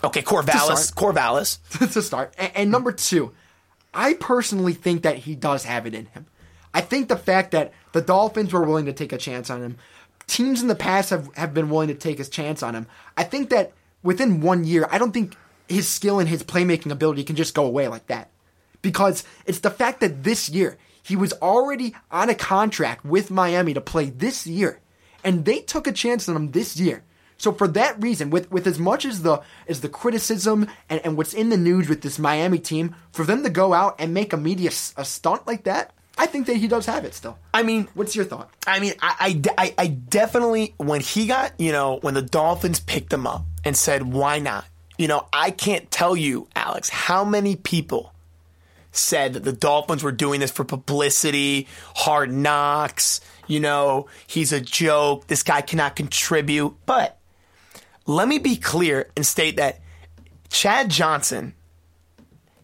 Okay, 0.04 0.22
Corvallis. 0.24 0.94
Corvallis. 0.94 1.60
to 1.94 2.02
start, 2.02 2.34
and, 2.38 2.52
and 2.56 2.72
number 2.72 2.92
two, 2.92 3.34
I 3.94 4.14
personally 4.14 4.74
think 4.74 5.04
that 5.04 5.20
he 5.20 5.36
does 5.36 5.64
have 5.66 5.86
it 5.86 5.94
in 5.94 6.08
him. 6.08 6.28
I 6.74 6.82
think 6.82 7.08
the 7.08 7.18
fact 7.18 7.52
that 7.52 7.72
the 7.92 8.02
Dolphins 8.02 8.52
were 8.52 8.64
willing 8.64 8.86
to 8.86 8.94
take 8.94 9.14
a 9.14 9.18
chance 9.18 9.50
on 9.50 9.62
him, 9.62 9.78
teams 10.26 10.62
in 10.62 10.68
the 10.68 10.76
past 10.76 11.12
have, 11.12 11.34
have 11.36 11.54
been 11.54 11.70
willing 11.70 11.90
to 11.90 11.94
take 11.94 12.20
a 12.20 12.26
chance 12.26 12.64
on 12.64 12.74
him. 12.74 12.88
I 13.16 13.24
think 13.24 13.50
that 13.52 13.74
within 14.02 14.42
one 14.42 14.64
year, 14.64 14.88
I 14.90 14.98
don't 14.98 15.12
think 15.12 15.38
his 15.68 15.88
skill 15.88 16.20
and 16.20 16.30
his 16.30 16.44
playmaking 16.44 16.92
ability 16.92 17.24
can 17.24 17.36
just 17.36 17.54
go 17.56 17.66
away 17.66 17.88
like 17.88 18.08
that. 18.08 18.30
Because 18.82 19.24
it's 19.46 19.60
the 19.60 19.70
fact 19.72 20.02
that 20.02 20.24
this 20.24 20.50
year, 20.50 20.78
he 21.02 21.16
was 21.16 21.34
already 21.34 21.96
on 22.12 22.30
a 22.30 22.36
contract 22.36 23.06
with 23.06 23.32
Miami 23.32 23.74
to 23.74 23.82
play 23.82 24.10
this 24.10 24.46
year. 24.46 24.80
And 25.24 25.46
they 25.46 25.60
took 25.60 25.88
a 25.88 25.92
chance 25.94 26.28
on 26.28 26.36
him 26.36 26.52
this 26.52 26.78
year. 26.78 27.04
So 27.38 27.52
for 27.52 27.68
that 27.70 28.02
reason, 28.02 28.30
with, 28.30 28.52
with 28.52 28.68
as 28.68 28.80
much 28.80 29.04
as 29.06 29.22
the 29.22 29.42
as 29.68 29.82
the 29.82 29.90
criticism 29.90 30.68
and, 30.90 31.02
and 31.04 31.18
what's 31.18 31.34
in 31.34 31.50
the 31.50 31.58
news 31.58 31.90
with 31.90 32.02
this 32.02 32.20
Miami 32.20 32.60
team, 32.60 32.96
for 33.12 33.24
them 33.26 33.44
to 33.44 33.50
go 33.50 33.74
out 33.74 33.96
and 34.00 34.14
make 34.14 34.32
a 34.34 34.38
media 34.38 34.70
s- 34.70 34.94
a 34.96 35.04
stunt 35.04 35.46
like 35.48 35.64
that, 35.64 35.92
I 36.18 36.26
think 36.28 36.46
that 36.48 36.58
he 36.58 36.68
does 36.68 36.86
have 36.86 37.04
it 37.06 37.14
still. 37.14 37.38
I 37.54 37.64
mean, 37.64 37.88
What's 37.96 38.16
your 38.16 38.24
thought? 38.26 38.50
I 38.68 38.80
mean, 38.80 38.94
I, 39.02 39.42
I 39.58 39.64
I, 39.66 39.74
I 39.78 39.88
definitely, 39.88 40.76
when 40.78 41.02
he 41.02 41.28
got, 41.28 41.54
you 41.60 41.72
know, 41.72 41.98
when 42.02 42.14
the 42.14 42.22
Dolphins 42.22 42.80
picked 42.80 43.12
him 43.12 43.26
up 43.28 43.44
and 43.66 43.76
said, 43.76 44.04
why 44.14 44.40
not? 44.40 44.66
You 45.04 45.10
know, 45.10 45.28
I 45.34 45.52
can't 45.52 45.92
tell 45.92 46.16
you, 46.16 46.48
Alex, 46.56 46.88
how 46.88 47.26
many 47.26 47.58
people 47.58 48.14
said 48.94 49.34
that 49.34 49.44
the 49.44 49.52
Dolphins 49.52 50.02
were 50.02 50.14
doing 50.14 50.40
this 50.40 50.50
for 50.50 50.64
publicity, 50.64 51.68
hard 51.94 52.32
knocks, 52.32 53.20
you 53.46 53.60
know, 53.60 54.08
he's 54.28 54.54
a 54.54 54.62
joke, 54.62 55.28
this 55.28 55.44
guy 55.44 55.60
cannot 55.60 55.98
contribute. 55.98 56.78
But 56.86 57.18
let 58.06 58.30
me 58.30 58.40
be 58.40 58.56
clear 58.56 59.10
and 59.18 59.26
state 59.26 59.58
that 59.58 59.82
Chad 60.50 60.90
Johnson 60.90 61.54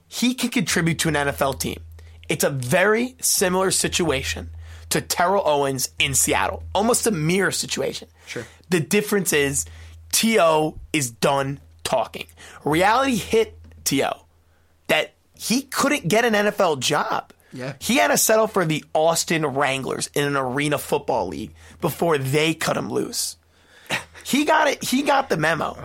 he 0.08 0.34
can 0.34 0.50
contribute 0.50 1.00
to 1.00 1.10
an 1.10 1.16
NFL 1.16 1.60
team. 1.60 1.82
It's 2.30 2.46
a 2.46 2.50
very 2.50 3.18
similar 3.20 3.70
situation 3.70 4.52
to 4.92 5.02
Terrell 5.02 5.44
Owens 5.46 5.90
in 6.00 6.14
Seattle, 6.14 6.64
almost 6.74 7.06
a 7.06 7.12
mirror 7.12 7.52
situation. 7.52 8.08
Sure. 8.28 8.46
The 8.70 8.80
difference 8.80 9.34
is 9.34 9.66
T.O. 10.14 10.80
is 10.94 11.12
done 11.12 11.60
talking. 11.90 12.28
Reality 12.64 13.16
hit 13.16 13.58
T.O. 13.84 14.26
that 14.88 15.14
he 15.34 15.64
couldn't 15.64 16.08
get 16.08 16.24
an 16.24 16.34
NFL 16.34 16.80
job. 16.80 17.34
Yeah. 17.52 17.74
He 17.80 17.98
had 17.98 18.10
to 18.10 18.18
settle 18.18 18.46
for 18.46 18.64
the 18.64 18.86
Austin 18.94 19.44
Wranglers 19.44 20.08
in 20.14 20.24
an 20.24 20.36
arena 20.36 20.78
football 20.78 21.28
league 21.28 21.52
before 21.82 22.20
they 22.20 22.54
cut 22.54 22.78
him 22.78 22.92
loose. 22.92 23.38
He 24.24 24.46
got 24.46 24.68
it. 24.68 24.84
He 24.84 25.02
got 25.02 25.30
the 25.30 25.38
memo. 25.38 25.76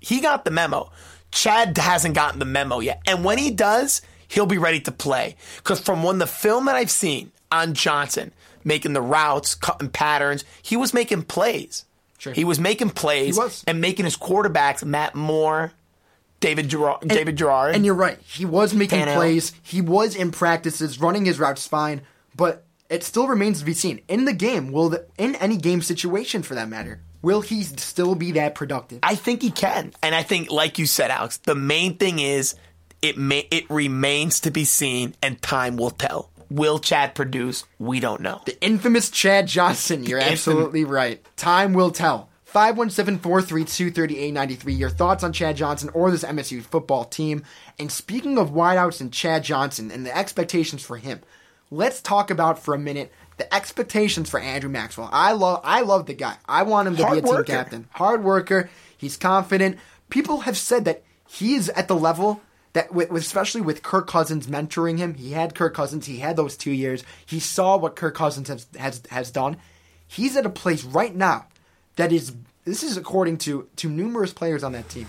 He 0.00 0.20
got 0.20 0.44
the 0.44 0.50
memo. 0.50 0.90
Chad 1.30 1.78
hasn't 1.78 2.14
gotten 2.14 2.38
the 2.38 2.44
memo 2.44 2.80
yet. 2.80 3.00
And 3.06 3.24
when 3.24 3.38
he 3.38 3.50
does, 3.50 4.02
he'll 4.28 4.44
be 4.44 4.58
ready 4.58 4.80
to 4.80 4.92
play. 4.92 5.36
Because 5.56 5.80
from 5.80 6.02
when 6.02 6.18
the 6.18 6.26
film 6.26 6.66
that 6.66 6.76
I've 6.76 6.90
seen 6.90 7.32
on 7.50 7.72
Johnson 7.72 8.32
making 8.62 8.92
the 8.92 9.00
routes, 9.00 9.54
cutting 9.54 9.88
patterns, 9.88 10.44
he 10.60 10.76
was 10.76 10.92
making 10.92 11.22
plays. 11.22 11.86
Sure. 12.18 12.32
He 12.32 12.44
was 12.44 12.58
making 12.58 12.90
plays 12.90 13.36
was. 13.36 13.64
and 13.66 13.80
making 13.80 14.04
his 14.04 14.16
quarterbacks 14.16 14.84
Matt 14.84 15.14
Moore, 15.14 15.72
David 16.40 16.68
Garrard, 16.68 17.06
David 17.06 17.36
Garrard. 17.36 17.74
And 17.74 17.84
you're 17.84 17.94
right. 17.94 18.18
He 18.20 18.44
was 18.44 18.74
making 18.74 19.00
Tannehill. 19.00 19.14
plays. 19.14 19.52
He 19.62 19.80
was 19.80 20.14
in 20.14 20.30
practices, 20.30 21.00
running 21.00 21.24
his 21.24 21.38
routes 21.38 21.66
fine. 21.66 22.02
But 22.34 22.64
it 22.88 23.02
still 23.02 23.26
remains 23.26 23.60
to 23.60 23.64
be 23.64 23.74
seen 23.74 24.00
in 24.08 24.24
the 24.24 24.32
game. 24.32 24.72
Will 24.72 24.90
the, 24.90 25.06
in 25.18 25.34
any 25.36 25.56
game 25.56 25.82
situation 25.82 26.42
for 26.42 26.54
that 26.54 26.68
matter, 26.68 27.00
will 27.22 27.40
he 27.40 27.62
still 27.62 28.14
be 28.14 28.32
that 28.32 28.54
productive? 28.54 29.00
I 29.02 29.14
think 29.14 29.42
he 29.42 29.50
can, 29.50 29.92
and 30.02 30.14
I 30.14 30.22
think, 30.22 30.50
like 30.50 30.78
you 30.78 30.86
said, 30.86 31.10
Alex, 31.10 31.38
the 31.38 31.54
main 31.54 31.96
thing 31.96 32.18
is 32.18 32.54
it 33.02 33.18
may 33.18 33.48
it 33.50 33.68
remains 33.70 34.40
to 34.40 34.50
be 34.50 34.64
seen, 34.64 35.14
and 35.22 35.40
time 35.40 35.76
will 35.76 35.90
tell. 35.90 36.30
Will 36.50 36.78
Chad 36.78 37.14
produce? 37.14 37.64
We 37.78 38.00
don't 38.00 38.20
know. 38.20 38.42
The 38.46 38.60
infamous 38.62 39.10
Chad 39.10 39.46
Johnson. 39.46 40.04
You're 40.04 40.20
infam- 40.20 40.32
absolutely 40.32 40.84
right. 40.84 41.24
Time 41.36 41.72
will 41.72 41.90
tell. 41.90 42.28
517-432-3893. 42.52 44.78
Your 44.78 44.90
thoughts 44.90 45.22
on 45.22 45.32
Chad 45.32 45.56
Johnson 45.56 45.90
or 45.92 46.10
this 46.10 46.24
MSU 46.24 46.62
football 46.62 47.04
team. 47.04 47.44
And 47.78 47.92
speaking 47.92 48.38
of 48.38 48.50
wideouts 48.50 49.00
and 49.00 49.12
Chad 49.12 49.44
Johnson 49.44 49.90
and 49.90 50.06
the 50.06 50.16
expectations 50.16 50.82
for 50.82 50.96
him, 50.96 51.20
let's 51.70 52.00
talk 52.00 52.30
about 52.30 52.58
for 52.58 52.74
a 52.74 52.78
minute 52.78 53.12
the 53.36 53.52
expectations 53.54 54.30
for 54.30 54.40
Andrew 54.40 54.70
Maxwell. 54.70 55.10
I 55.12 55.32
love 55.32 55.60
I 55.64 55.82
love 55.82 56.06
the 56.06 56.14
guy. 56.14 56.36
I 56.48 56.62
want 56.62 56.88
him 56.88 56.96
to 56.96 57.04
Hard 57.04 57.22
be 57.22 57.28
a 57.28 57.32
team 57.32 57.44
captain. 57.44 57.86
Hard 57.90 58.24
worker. 58.24 58.70
He's 58.96 59.18
confident. 59.18 59.76
People 60.08 60.40
have 60.40 60.56
said 60.56 60.86
that 60.86 61.02
he 61.28 61.54
is 61.54 61.68
at 61.70 61.88
the 61.88 61.96
level 61.96 62.40
that 62.76 62.92
with, 62.92 63.10
especially 63.10 63.62
with 63.62 63.82
Kirk 63.82 64.06
Cousins 64.06 64.48
mentoring 64.48 64.98
him, 64.98 65.14
he 65.14 65.32
had 65.32 65.54
Kirk 65.54 65.72
Cousins, 65.72 66.04
he 66.04 66.18
had 66.18 66.36
those 66.36 66.58
two 66.58 66.70
years. 66.70 67.04
He 67.24 67.40
saw 67.40 67.78
what 67.78 67.96
Kirk 67.96 68.14
Cousins 68.14 68.48
has 68.48 68.66
has, 68.78 69.00
has 69.08 69.30
done. 69.30 69.56
He's 70.06 70.36
at 70.36 70.44
a 70.44 70.50
place 70.50 70.84
right 70.84 71.14
now 71.16 71.46
that 71.96 72.12
is 72.12 72.34
this 72.66 72.82
is 72.82 72.98
according 72.98 73.38
to 73.38 73.66
to 73.76 73.88
numerous 73.88 74.34
players 74.34 74.62
on 74.62 74.72
that 74.72 74.90
team. 74.90 75.08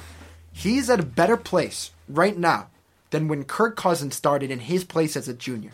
He's 0.54 0.90
at 0.90 1.02
a 1.02 1.06
better 1.06 1.36
place 1.36 1.92
right 2.08 2.38
now 2.38 2.70
than 3.10 3.28
when 3.28 3.44
Kirk 3.44 3.76
Cousins 3.76 4.16
started 4.16 4.50
in 4.50 4.60
his 4.60 4.86
place 4.86 5.18
as 5.18 5.28
a 5.28 5.34
junior. 5.34 5.74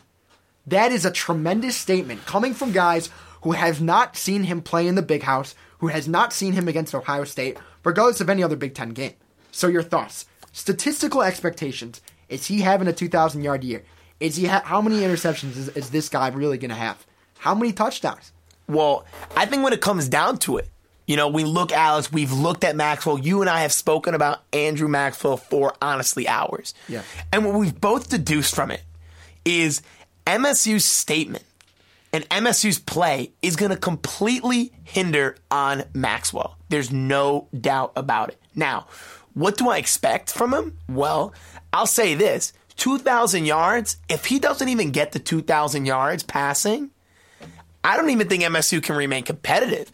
That 0.65 0.91
is 0.91 1.06
a 1.06 1.12
tremendous 1.12 1.75
statement 1.75 2.25
coming 2.25 2.56
from 2.56 2.71
guys 2.71 3.12
who 3.43 3.51
have 3.51 3.82
not 3.82 4.17
seen 4.17 4.45
him 4.45 4.63
play 4.63 4.88
in 4.88 4.95
the 4.95 5.03
big 5.03 5.21
house, 5.21 5.53
who 5.77 5.89
has 5.89 6.08
not 6.08 6.34
seen 6.34 6.53
him 6.53 6.67
against 6.67 6.95
Ohio 6.95 7.23
State, 7.23 7.60
regardless 7.84 8.19
of 8.19 8.32
any 8.32 8.41
other 8.41 8.56
Big 8.56 8.73
Ten 8.73 8.89
game. 8.89 9.13
So 9.51 9.67
your 9.67 9.84
thoughts? 9.84 10.25
Statistical 10.54 11.22
expectations. 11.22 12.02
Is 12.30 12.48
he 12.48 12.62
having 12.62 12.88
a 12.88 12.94
2,000 12.94 13.44
yard 13.44 13.63
year? 13.63 13.84
Is 14.20 14.38
he 14.38 14.46
ha- 14.46 14.62
how 14.63 14.82
many 14.82 15.02
interceptions 15.02 15.58
is, 15.58 15.68
is 15.70 15.89
this 15.89 16.08
guy 16.08 16.30
really 16.30 16.58
going 16.58 16.70
to 16.70 16.76
have? 16.76 17.06
How 17.39 17.54
many 17.54 17.74
touchdowns? 17.74 18.32
Well, 18.68 19.06
I 19.36 19.46
think 19.46 19.63
when 19.63 19.74
it 19.74 19.82
comes 19.82 20.08
down 20.08 20.38
to 20.39 20.58
it, 20.58 20.70
you 21.08 21.18
know, 21.18 21.28
we 21.28 21.44
look, 21.44 21.74
Alex, 21.74 22.12
we've 22.12 22.32
looked 22.32 22.63
at 22.63 22.78
Maxwell. 22.78 23.20
You 23.20 23.42
and 23.42 23.50
I 23.50 23.62
have 23.62 23.74
spoken 23.74 24.13
about 24.13 24.44
Andrew 24.54 24.88
Maxwell 24.88 25.36
for 25.36 25.76
honestly 25.82 26.28
hours. 26.28 26.74
Yeah. 26.88 27.02
And 27.34 27.44
what 27.46 27.56
we've 27.56 27.80
both 27.80 28.08
deduced 28.10 28.56
from 28.56 28.72
it 28.72 28.82
is 29.44 29.82
MSU's 30.26 30.86
statement 30.86 31.44
and 32.13 32.30
MSU's 32.30 32.80
play 32.80 33.34
is 33.42 33.58
going 33.58 33.72
to 33.72 33.78
completely 33.78 34.72
hinder 34.84 35.36
on 35.52 35.84
Maxwell. 35.94 36.58
There's 36.70 36.92
no 36.92 37.50
doubt 37.60 37.92
about 37.98 38.30
it. 38.30 38.39
Now, 38.56 38.88
what 39.34 39.58
do 39.58 39.69
I 39.69 39.78
expect 39.78 40.32
from 40.32 40.54
him? 40.54 40.78
Well, 40.89 41.34
I'll 41.72 41.88
say 41.88 42.15
this 42.15 42.54
2,000 42.78 43.46
yards, 43.46 43.98
if 44.10 44.26
he 44.26 44.39
doesn't 44.39 44.67
even 44.69 44.91
get 44.91 45.12
the 45.12 45.19
2,000 45.19 45.86
yards 45.86 46.24
passing, 46.24 46.91
I 47.84 47.98
don't 47.98 48.10
even 48.10 48.28
think 48.28 48.43
MSU 48.43 48.82
can 48.82 48.96
remain 48.96 49.24
competitive. 49.24 49.91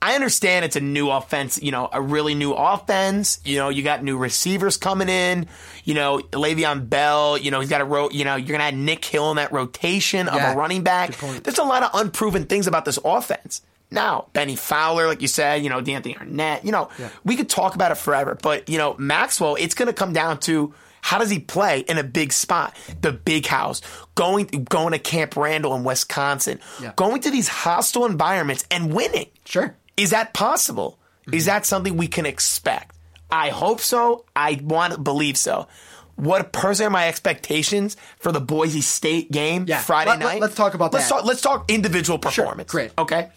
I 0.00 0.14
understand 0.14 0.64
it's 0.64 0.76
a 0.76 0.80
new 0.80 1.10
offense, 1.10 1.60
you 1.60 1.72
know, 1.72 1.88
a 1.90 2.00
really 2.00 2.34
new 2.34 2.52
offense. 2.52 3.40
You 3.44 3.56
know, 3.56 3.70
you 3.70 3.82
got 3.82 4.04
new 4.04 4.16
receivers 4.18 4.76
coming 4.76 5.08
in. 5.08 5.48
You 5.84 5.94
know, 5.94 6.18
Le'Veon 6.18 6.88
Bell. 6.88 7.38
You 7.38 7.50
know, 7.50 7.60
he's 7.60 7.70
got 7.70 7.80
a 7.80 7.84
ro- 7.84 8.10
You 8.12 8.24
know, 8.24 8.36
you're 8.36 8.52
gonna 8.52 8.64
have 8.64 8.74
Nick 8.74 9.04
Hill 9.04 9.30
in 9.30 9.36
that 9.36 9.52
rotation 9.52 10.28
of 10.28 10.36
Yeah, 10.36 10.52
a 10.52 10.56
running 10.56 10.82
back. 10.82 11.16
There's 11.16 11.58
a 11.58 11.64
lot 11.64 11.82
of 11.82 11.90
unproven 11.94 12.44
things 12.44 12.66
about 12.66 12.84
this 12.84 12.98
offense. 13.04 13.62
Now, 13.90 14.26
Benny 14.32 14.56
Fowler, 14.56 15.06
like 15.06 15.22
you 15.22 15.28
said, 15.28 15.62
you 15.62 15.70
know, 15.70 15.80
DeAnthony 15.80 16.16
Arnett. 16.18 16.64
You 16.64 16.72
know, 16.72 16.90
we 17.24 17.36
could 17.36 17.48
talk 17.48 17.74
about 17.74 17.92
it 17.92 17.96
forever, 17.96 18.36
but 18.40 18.68
you 18.68 18.78
know, 18.78 18.96
Maxwell. 18.98 19.56
It's 19.58 19.74
gonna 19.74 19.92
come 19.92 20.12
down 20.12 20.40
to 20.40 20.74
how 21.02 21.18
does 21.18 21.30
he 21.30 21.38
play 21.38 21.80
in 21.80 21.98
a 21.98 22.02
big 22.02 22.32
spot, 22.32 22.76
the 23.00 23.12
big 23.12 23.46
house, 23.46 23.80
going 24.16 24.46
going 24.68 24.92
to 24.92 24.98
Camp 24.98 25.36
Randall 25.36 25.76
in 25.76 25.84
Wisconsin, 25.84 26.58
Yeah. 26.80 26.94
going 26.96 27.20
to 27.22 27.30
these 27.30 27.46
hostile 27.46 28.06
environments 28.06 28.64
and 28.72 28.92
winning. 28.92 29.28
Sure. 29.44 29.76
Is 29.96 30.10
that 30.10 30.34
possible? 30.34 30.98
Is 31.30 31.44
mm-hmm. 31.44 31.46
that 31.46 31.64
something 31.66 31.96
we 31.96 32.08
can 32.08 32.26
expect? 32.26 32.96
I 33.30 33.50
hope 33.50 33.80
so. 33.80 34.24
I 34.34 34.60
want 34.62 34.94
to 34.94 35.00
believe 35.00 35.36
so. 35.36 35.68
What 36.16 36.50
personally 36.52 36.86
are 36.88 36.90
my 36.90 37.08
expectations 37.08 37.96
for 38.18 38.32
the 38.32 38.40
Boise 38.40 38.80
State 38.80 39.30
game 39.30 39.66
Yeah. 39.68 39.80
Friday 39.82 40.10
Let- 40.10 40.18
let- 40.20 40.26
night? 40.26 40.40
let's 40.40 40.54
talk 40.54 40.74
about 40.74 40.92
let's 40.92 41.08
that. 41.08 41.14
Talk, 41.16 41.24
let's 41.24 41.40
talk 41.42 41.70
individual 41.70 42.18
performance. 42.18 42.70
great. 42.70 42.90
Okay. 42.98 43.28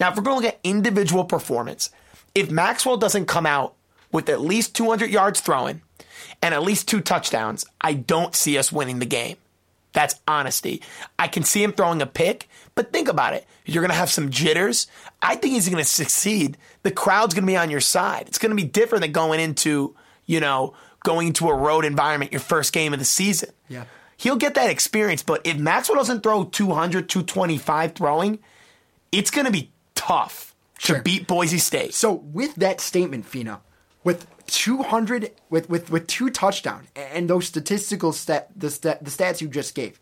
Now, 0.00 0.10
if 0.10 0.16
we're 0.16 0.22
going 0.22 0.40
to 0.40 0.44
look 0.46 0.54
at 0.54 0.60
individual 0.62 1.24
performance, 1.24 1.90
if 2.34 2.50
Maxwell 2.50 2.96
doesn't 2.96 3.26
come 3.26 3.44
out 3.46 3.74
with 4.12 4.28
at 4.28 4.40
least 4.40 4.74
200 4.76 5.10
yards 5.10 5.40
throwing 5.40 5.82
and 6.40 6.54
at 6.54 6.62
least 6.62 6.86
two 6.88 7.00
touchdowns, 7.00 7.66
I 7.80 7.94
don't 7.94 8.34
see 8.36 8.56
us 8.56 8.70
winning 8.70 9.00
the 9.00 9.06
game. 9.06 9.36
That's 9.92 10.14
honesty. 10.28 10.80
I 11.18 11.26
can 11.26 11.42
see 11.42 11.62
him 11.64 11.72
throwing 11.72 12.00
a 12.02 12.06
pick, 12.06 12.48
but 12.76 12.92
think 12.92 13.08
about 13.08 13.34
it. 13.34 13.46
You're 13.64 13.82
going 13.82 13.90
to 13.90 13.96
have 13.96 14.10
some 14.10 14.30
jitters. 14.30 14.86
I 15.20 15.34
think 15.34 15.54
he's 15.54 15.68
going 15.68 15.82
to 15.82 15.88
succeed. 15.90 16.56
The 16.84 16.92
crowd's 16.92 17.34
going 17.34 17.42
to 17.44 17.50
be 17.50 17.56
on 17.56 17.70
your 17.70 17.80
side. 17.80 18.28
It's 18.28 18.38
going 18.38 18.50
to 18.50 18.62
be 18.62 18.68
different 18.68 19.02
than 19.02 19.10
going 19.12 19.40
into, 19.40 19.96
you 20.26 20.38
know, 20.38 20.74
going 21.04 21.28
into 21.28 21.48
a 21.48 21.54
road 21.54 21.84
environment 21.84 22.32
your 22.32 22.40
first 22.40 22.72
game 22.72 22.92
of 22.92 22.98
the 22.98 23.04
season. 23.04 23.50
Yeah. 23.68 23.84
He'll 24.16 24.36
get 24.36 24.54
that 24.54 24.68
experience, 24.70 25.22
but 25.22 25.40
if 25.44 25.56
Maxwell 25.56 25.96
doesn't 25.98 26.22
throw 26.22 26.44
200, 26.44 27.08
225 27.08 27.92
throwing, 27.94 28.40
it's 29.12 29.30
going 29.30 29.46
to 29.46 29.52
be 29.52 29.70
tough 29.94 30.54
Sure. 30.78 30.96
to 30.96 31.02
beat 31.02 31.26
Boise 31.26 31.58
State. 31.58 31.94
So 31.94 32.12
with 32.12 32.54
that 32.56 32.80
statement, 32.80 33.26
Fina, 33.26 33.60
with 34.04 34.26
200 34.46 35.32
with 35.50 35.68
with 35.68 35.90
with 35.90 36.06
two 36.06 36.30
touchdowns 36.30 36.88
and 36.96 37.28
those 37.28 37.46
statistical 37.46 38.12
stat 38.12 38.48
the 38.56 38.70
stat, 38.70 39.04
the 39.04 39.10
stats 39.10 39.40
you 39.40 39.48
just 39.48 39.74
gave, 39.74 40.00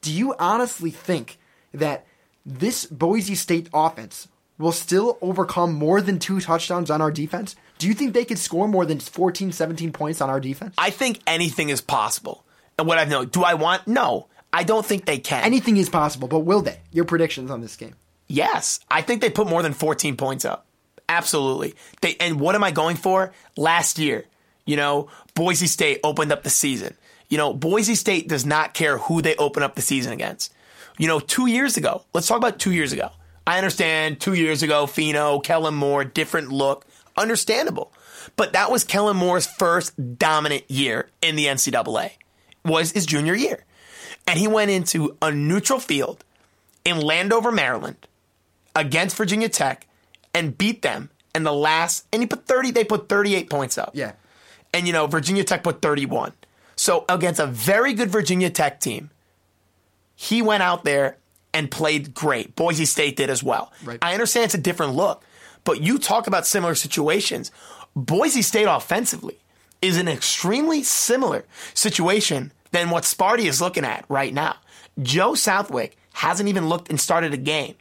do 0.00 0.12
you 0.12 0.34
honestly 0.38 0.90
think 0.90 1.38
that 1.72 2.06
this 2.44 2.86
Boise 2.86 3.34
State 3.34 3.68
offense 3.72 4.28
will 4.58 4.72
still 4.72 5.18
overcome 5.20 5.74
more 5.74 6.00
than 6.00 6.18
two 6.18 6.40
touchdowns 6.40 6.90
on 6.90 7.00
our 7.00 7.10
defense? 7.10 7.56
Do 7.78 7.86
you 7.86 7.94
think 7.94 8.14
they 8.14 8.24
could 8.24 8.38
score 8.38 8.66
more 8.66 8.86
than 8.86 9.00
14, 9.00 9.52
17 9.52 9.92
points 9.92 10.20
on 10.20 10.30
our 10.30 10.40
defense? 10.40 10.74
I 10.78 10.90
think 10.90 11.20
anything 11.26 11.68
is 11.68 11.80
possible. 11.80 12.44
And 12.78 12.86
what 12.86 12.98
I 12.98 13.04
know, 13.04 13.24
do 13.24 13.42
I 13.42 13.54
want? 13.54 13.86
No, 13.86 14.28
I 14.52 14.62
don't 14.62 14.84
think 14.84 15.04
they 15.04 15.18
can. 15.18 15.44
Anything 15.44 15.76
is 15.76 15.88
possible, 15.88 16.28
but 16.28 16.40
will 16.40 16.62
they? 16.62 16.80
Your 16.92 17.04
predictions 17.04 17.50
on 17.50 17.60
this 17.60 17.76
game? 17.76 17.94
Yes, 18.28 18.80
I 18.90 19.02
think 19.02 19.20
they 19.20 19.30
put 19.30 19.46
more 19.46 19.62
than 19.62 19.72
14 19.72 20.16
points 20.16 20.44
up. 20.44 20.66
Absolutely. 21.08 21.74
They 22.00 22.16
and 22.18 22.40
what 22.40 22.54
am 22.54 22.64
I 22.64 22.72
going 22.72 22.96
for? 22.96 23.32
Last 23.56 23.98
year, 23.98 24.24
you 24.64 24.76
know, 24.76 25.08
Boise 25.34 25.68
State 25.68 26.00
opened 26.02 26.32
up 26.32 26.42
the 26.42 26.50
season. 26.50 26.96
You 27.28 27.38
know, 27.38 27.52
Boise 27.52 27.94
State 27.94 28.28
does 28.28 28.44
not 28.44 28.74
care 28.74 28.98
who 28.98 29.22
they 29.22 29.36
open 29.36 29.62
up 29.62 29.74
the 29.74 29.82
season 29.82 30.12
against. 30.12 30.52
You 30.98 31.06
know, 31.06 31.20
2 31.20 31.46
years 31.46 31.76
ago. 31.76 32.04
Let's 32.14 32.26
talk 32.26 32.38
about 32.38 32.58
2 32.58 32.72
years 32.72 32.92
ago. 32.92 33.10
I 33.46 33.58
understand 33.58 34.20
2 34.20 34.34
years 34.34 34.62
ago, 34.62 34.86
Fino, 34.86 35.38
Kellen 35.38 35.74
Moore, 35.74 36.04
different 36.04 36.50
look, 36.50 36.84
understandable. 37.16 37.92
But 38.34 38.52
that 38.54 38.70
was 38.70 38.82
Kellen 38.82 39.16
Moore's 39.16 39.46
first 39.46 40.18
dominant 40.18 40.68
year 40.68 41.08
in 41.22 41.36
the 41.36 41.46
NCAA. 41.46 42.12
Was 42.64 42.90
his 42.90 43.06
junior 43.06 43.34
year. 43.34 43.64
And 44.26 44.38
he 44.38 44.48
went 44.48 44.72
into 44.72 45.16
a 45.22 45.30
neutral 45.30 45.78
field 45.78 46.24
in 46.84 47.00
Landover, 47.00 47.52
Maryland, 47.52 48.08
against 48.74 49.16
Virginia 49.16 49.48
Tech 49.48 49.86
and 50.34 50.58
beat 50.58 50.82
them 50.82 51.10
in 51.34 51.44
the 51.44 51.52
last 51.52 52.06
and 52.12 52.22
he 52.22 52.26
put 52.26 52.46
30 52.46 52.72
they 52.72 52.84
put 52.84 53.08
38 53.08 53.48
points 53.48 53.78
up. 53.78 53.92
Yeah. 53.94 54.12
And 54.74 54.86
you 54.86 54.92
know, 54.92 55.06
Virginia 55.06 55.44
Tech 55.44 55.62
put 55.62 55.80
31. 55.80 56.32
So 56.74 57.04
against 57.08 57.40
a 57.40 57.46
very 57.46 57.94
good 57.94 58.10
Virginia 58.10 58.50
Tech 58.50 58.80
team, 58.80 59.10
he 60.16 60.42
went 60.42 60.62
out 60.62 60.84
there 60.84 61.18
and 61.56 61.70
played 61.70 62.12
great. 62.12 62.54
Boise 62.54 62.84
State 62.84 63.16
did 63.16 63.30
as 63.30 63.42
well. 63.42 63.72
Right. 63.82 63.98
I 64.02 64.12
understand 64.12 64.44
it's 64.44 64.54
a 64.54 64.58
different 64.58 64.92
look, 64.94 65.24
but 65.64 65.80
you 65.80 65.98
talk 65.98 66.26
about 66.26 66.46
similar 66.46 66.74
situations. 66.74 67.50
Boise 67.96 68.42
State 68.42 68.66
offensively 68.66 69.38
is 69.80 69.96
an 69.96 70.06
extremely 70.06 70.82
similar 70.82 71.46
situation 71.72 72.52
than 72.72 72.90
what 72.90 73.04
Sparty 73.04 73.46
is 73.46 73.62
looking 73.62 73.86
at 73.86 74.04
right 74.10 74.34
now. 74.34 74.56
Joe 75.00 75.34
Southwick 75.34 75.96
hasn't 76.12 76.50
even 76.50 76.68
looked 76.68 76.90
and 76.90 77.00
started 77.00 77.32
a 77.32 77.38
game. 77.38 77.74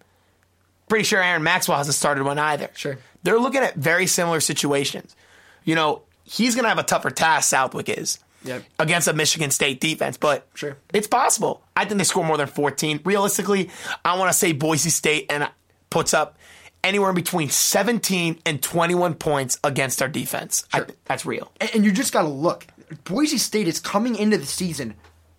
Pretty 0.88 1.04
sure 1.04 1.22
Aaron 1.22 1.44
Maxwell 1.44 1.78
hasn't 1.78 1.96
started 1.96 2.24
one 2.24 2.40
either. 2.40 2.70
Sure. 2.76 2.98
They're 3.24 3.40
looking 3.40 3.62
at 3.62 3.76
very 3.76 4.08
similar 4.08 4.40
situations. 4.40 5.18
You 5.66 5.76
know, 5.76 6.04
he's 6.24 6.56
going 6.56 6.64
to 6.64 6.70
have 6.70 6.80
a 6.80 6.84
tougher 6.84 7.12
task, 7.12 7.50
Southwick 7.50 7.90
is, 7.90 8.20
Yep. 8.46 8.64
against 8.80 9.08
a 9.08 9.14
Michigan 9.14 9.52
State 9.52 9.80
defense, 9.82 10.18
but 10.18 10.48
Sure. 10.54 10.78
it's 10.94 11.08
possible. 11.08 11.64
I 11.76 11.86
think 11.86 11.98
they 11.98 12.04
score 12.06 12.24
more 12.24 12.38
than 12.38 12.48
14. 12.48 13.02
Realistically, 13.04 13.70
I 14.04 14.18
want 14.18 14.32
to 14.32 14.38
say 14.38 14.52
Boise 14.54 14.90
State 14.90 15.26
and 15.30 15.44
uh, 15.44 15.50
puts 15.90 16.14
up 16.14 16.38
anywhere 16.84 17.10
in 17.10 17.16
between 17.16 17.50
17 17.50 18.40
and 18.46 18.62
21 18.62 19.16
points 19.16 19.58
against 19.64 20.02
our 20.02 20.08
defense. 20.08 20.66
I, 20.72 20.84
that's 21.06 21.26
real. 21.26 21.52
And, 21.60 21.72
and 21.76 21.86
you 21.86 21.92
just 21.92 22.14
got 22.14 22.22
to 22.24 22.28
look. 22.30 22.66
Boise 23.04 23.38
State 23.40 23.68
is 23.68 23.80
coming 23.80 24.16
into 24.16 24.38
the 24.38 24.46
season 24.46 24.94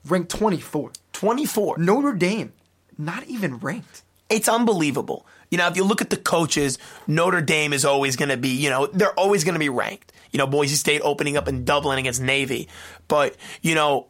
ranked 0.09 0.31
24. 0.31 0.91
24. 1.13 1.79
Notre 1.79 2.13
Dame, 2.13 2.53
not 2.99 3.25
even 3.29 3.59
ranked. 3.59 4.03
it's 4.29 4.49
unbelievable. 4.49 5.25
You 5.51 5.59
know, 5.59 5.69
if 5.69 5.77
you 5.77 5.85
look 5.85 6.03
at 6.03 6.11
the 6.11 6.17
coaches, 6.17 6.79
Notre 7.07 7.41
Dame 7.41 7.73
is 7.73 7.85
always 7.85 8.17
going 8.17 8.31
to 8.31 8.37
be, 8.37 8.49
you 8.49 8.69
know, 8.69 8.87
they're 8.89 9.13
always 9.19 9.45
going 9.45 9.55
to 9.55 9.61
be 9.61 9.69
ranked. 9.69 10.13
You 10.33 10.39
know, 10.39 10.47
Boise 10.47 10.77
State 10.77 11.01
opening 11.03 11.37
up 11.37 11.49
in 11.49 11.65
Dublin 11.65 11.99
against 11.99 12.21
Navy. 12.21 12.69
But, 13.09 13.37
you 13.63 13.75
know, 13.75 14.07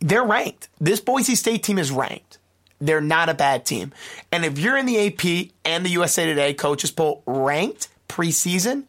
they're 0.00 0.24
ranked. 0.24 0.68
This 0.80 1.00
Boise 1.00 1.34
State 1.34 1.62
team 1.62 1.78
is 1.78 1.90
ranked. 1.90 2.38
They're 2.80 3.00
not 3.00 3.28
a 3.28 3.34
bad 3.34 3.64
team. 3.64 3.92
And 4.30 4.44
if 4.44 4.58
you're 4.58 4.76
in 4.76 4.86
the 4.86 5.06
AP 5.06 5.52
and 5.64 5.84
the 5.84 5.90
USA 5.90 6.26
Today 6.26 6.54
coaches 6.54 6.90
poll 6.90 7.22
ranked 7.26 7.88
preseason, 8.08 8.84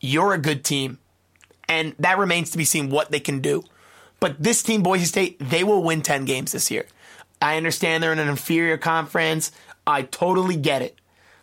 you're 0.00 0.32
a 0.32 0.38
good 0.38 0.64
team. 0.64 0.98
And 1.68 1.94
that 1.98 2.18
remains 2.18 2.50
to 2.50 2.58
be 2.58 2.64
seen 2.64 2.90
what 2.90 3.10
they 3.10 3.20
can 3.20 3.40
do. 3.40 3.64
But 4.20 4.42
this 4.42 4.62
team, 4.62 4.82
Boise 4.82 5.04
State, 5.04 5.38
they 5.38 5.62
will 5.62 5.82
win 5.82 6.02
10 6.02 6.24
games 6.24 6.52
this 6.52 6.70
year. 6.70 6.86
I 7.40 7.56
understand 7.56 8.02
they're 8.02 8.12
in 8.12 8.18
an 8.18 8.28
inferior 8.28 8.78
conference. 8.78 9.52
I 9.86 10.02
totally 10.02 10.56
get 10.56 10.82
it. 10.82 10.98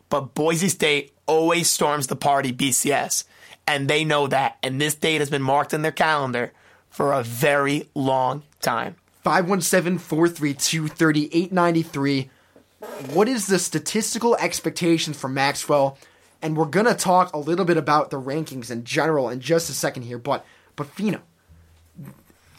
But 0.09 0.33
Boise 0.33 0.69
State 0.69 1.13
always 1.25 1.69
storms 1.69 2.07
the 2.07 2.15
party 2.15 2.51
BCS. 2.51 3.23
And 3.67 3.87
they 3.87 4.03
know 4.03 4.27
that. 4.27 4.57
And 4.61 4.79
this 4.79 4.95
date 4.95 5.19
has 5.19 5.29
been 5.29 5.41
marked 5.41 5.73
in 5.73 5.81
their 5.81 5.91
calendar 5.91 6.51
for 6.89 7.13
a 7.13 7.23
very 7.23 7.89
long 7.95 8.43
time. 8.61 8.95
517 9.23 9.97
432 9.99 10.87
3893. 10.89 12.29
What 13.13 13.29
is 13.29 13.47
the 13.47 13.57
statistical 13.57 14.35
expectations 14.35 15.17
for 15.17 15.29
Maxwell? 15.29 15.97
And 16.41 16.57
we're 16.57 16.65
going 16.65 16.85
to 16.85 16.93
talk 16.93 17.33
a 17.33 17.39
little 17.39 17.63
bit 17.63 17.77
about 17.77 18.09
the 18.09 18.19
rankings 18.19 18.69
in 18.69 18.83
general 18.83 19.29
in 19.29 19.39
just 19.39 19.69
a 19.69 19.73
second 19.73 20.03
here. 20.03 20.17
But, 20.17 20.45
but 20.75 20.87
Fino, 20.87 21.21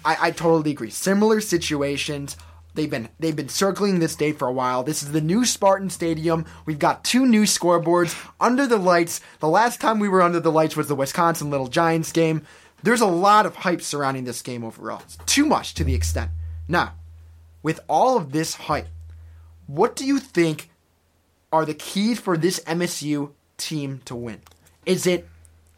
I, 0.05 0.17
I 0.21 0.31
totally 0.31 0.71
agree. 0.71 0.89
Similar 0.89 1.43
situations. 1.43 2.39
They've 2.75 2.91
been 2.91 3.09
they've 3.21 3.37
been 3.37 3.49
circling 3.49 4.01
this 4.01 4.17
day 4.17 4.33
for 4.33 4.49
a 4.49 4.53
while. 4.53 4.83
This 4.83 5.03
is 5.03 5.13
the 5.13 5.21
new 5.21 5.45
Spartan 5.45 5.91
Stadium. 5.91 6.45
We've 6.67 6.79
got 6.79 7.05
two 7.05 7.25
new 7.25 7.43
scoreboards 7.43 8.17
under 8.41 8.67
the 8.67 8.79
lights. 8.79 9.21
The 9.39 9.49
last 9.49 9.81
time 9.81 10.01
we 10.01 10.09
were 10.09 10.23
under 10.23 10.41
the 10.41 10.53
lights 10.53 10.77
was 10.77 10.89
the 10.89 10.95
Wisconsin 10.95 11.51
Little 11.51 11.69
Giants 11.69 12.11
game. 12.11 12.43
There's 12.83 13.01
a 13.01 13.07
lot 13.07 13.47
of 13.47 13.57
hype 13.57 13.81
surrounding 13.81 14.25
this 14.25 14.43
game 14.43 14.65
overall. 14.65 15.03
It's 15.05 15.19
too 15.25 15.47
much 15.47 15.75
to 15.75 15.85
the 15.85 15.95
extent. 15.95 16.33
Now, 16.69 16.95
with 17.63 17.81
all 17.89 18.17
of 18.17 18.33
this 18.33 18.55
hype, 18.55 18.89
what 19.67 19.97
do 19.97 20.05
you 20.05 20.19
think 20.19 20.69
are 21.53 21.65
the 21.65 21.75
keys 21.75 22.19
for 22.19 22.37
this 22.37 22.59
MSU 22.61 23.31
team 23.57 24.01
to 24.05 24.17
win? 24.17 24.41
Is 24.85 25.07
it 25.07 25.29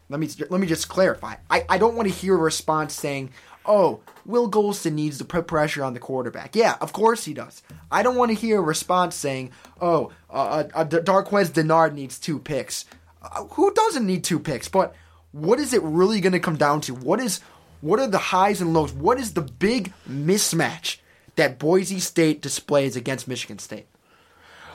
let 0.09 0.19
me 0.19 0.29
let 0.49 0.61
me 0.61 0.67
just 0.67 0.87
clarify. 0.87 1.35
I, 1.49 1.65
I 1.69 1.77
don't 1.77 1.95
want 1.95 2.07
to 2.07 2.13
hear 2.13 2.33
a 2.33 2.37
response 2.37 2.93
saying, 2.93 3.31
"Oh, 3.67 4.01
Will 4.25 4.49
Gholston 4.49 4.93
needs 4.93 5.17
to 5.17 5.25
put 5.25 5.47
pressure 5.47 5.83
on 5.83 5.93
the 5.93 5.99
quarterback." 5.99 6.55
Yeah, 6.55 6.77
of 6.81 6.93
course 6.93 7.25
he 7.25 7.33
does. 7.33 7.61
I 7.91 8.03
don't 8.03 8.15
want 8.15 8.29
to 8.29 8.35
hear 8.35 8.59
a 8.59 8.61
response 8.61 9.15
saying, 9.15 9.51
"Oh, 9.81 10.11
uh, 10.29 10.63
uh, 10.73 10.85
Darqueze 10.85 11.51
Dennard 11.51 11.93
needs 11.93 12.19
two 12.19 12.39
picks." 12.39 12.85
Uh, 13.21 13.45
who 13.45 13.73
doesn't 13.73 14.05
need 14.05 14.23
two 14.23 14.39
picks? 14.39 14.67
But 14.67 14.95
what 15.31 15.59
is 15.59 15.73
it 15.73 15.81
really 15.83 16.21
going 16.21 16.33
to 16.33 16.39
come 16.39 16.57
down 16.57 16.81
to? 16.81 16.93
What 16.93 17.19
is 17.19 17.41
what 17.81 17.99
are 17.99 18.07
the 18.07 18.17
highs 18.17 18.61
and 18.61 18.73
lows? 18.73 18.91
What 18.91 19.19
is 19.19 19.33
the 19.33 19.41
big 19.41 19.93
mismatch 20.09 20.97
that 21.35 21.59
Boise 21.59 21.99
State 21.99 22.41
displays 22.41 22.95
against 22.95 23.27
Michigan 23.27 23.59
State? 23.59 23.87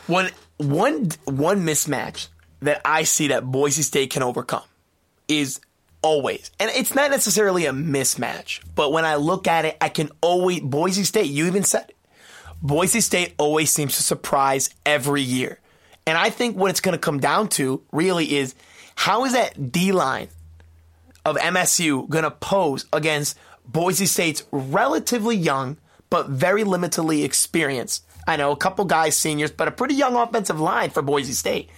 One 0.07 0.31
one 0.57 1.11
one 1.25 1.65
mismatch 1.65 2.29
that 2.61 2.81
I 2.85 3.03
see 3.03 3.29
that 3.29 3.45
Boise 3.45 3.83
State 3.83 4.11
can 4.11 4.23
overcome 4.23 4.63
is 5.29 5.61
always, 6.03 6.51
and 6.59 6.71
it's 6.71 6.95
not 6.95 7.11
necessarily 7.11 7.67
a 7.67 7.73
mismatch, 7.73 8.61
but 8.75 8.93
when 8.93 9.05
I 9.05 9.17
look 9.17 9.47
at 9.47 9.65
it, 9.65 9.77
I 9.81 9.89
can 9.89 10.11
always 10.21 10.61
Boise 10.61 11.05
State. 11.05 11.31
You 11.31 11.47
even 11.47 11.65
said 11.65 11.87
it. 11.91 11.97
Boise 12.63 13.01
State 13.01 13.35
always 13.39 13.71
seems 13.71 13.97
to 13.97 14.03
surprise 14.03 14.71
every 14.87 15.23
year, 15.23 15.61
and 16.07 16.19
I 16.19 16.31
think 16.31 16.57
what 16.57 16.71
it's 16.71 16.81
going 16.81 16.95
to 16.95 16.99
come 16.99 17.21
down 17.21 17.49
to 17.51 17.83
really 17.93 18.37
is 18.37 18.55
how 18.95 19.25
is 19.25 19.33
that 19.33 19.73
D 19.73 19.93
line 19.93 20.29
of 21.25 21.37
MSU 21.37 22.09
going 22.09 22.25
to 22.25 22.31
pose 22.31 22.87
against 22.93 23.39
Boise 23.65 24.07
State's 24.07 24.45
relatively 24.51 25.37
young 25.37 25.77
but 26.11 26.29
very 26.29 26.63
limitedly 26.63 27.25
experienced. 27.25 28.05
I 28.27 28.37
know 28.37 28.53
a 28.53 28.57
couple 28.57 28.85
guys 28.85 29.17
seniors, 29.17 29.51
but 29.51 29.67
a 29.67 29.71
pretty 29.71 29.95
young 29.95 30.15
offensive 30.15 30.61
line 30.61 30.91
for 30.91 31.01
Boise 31.01 31.33
State. 31.33 31.71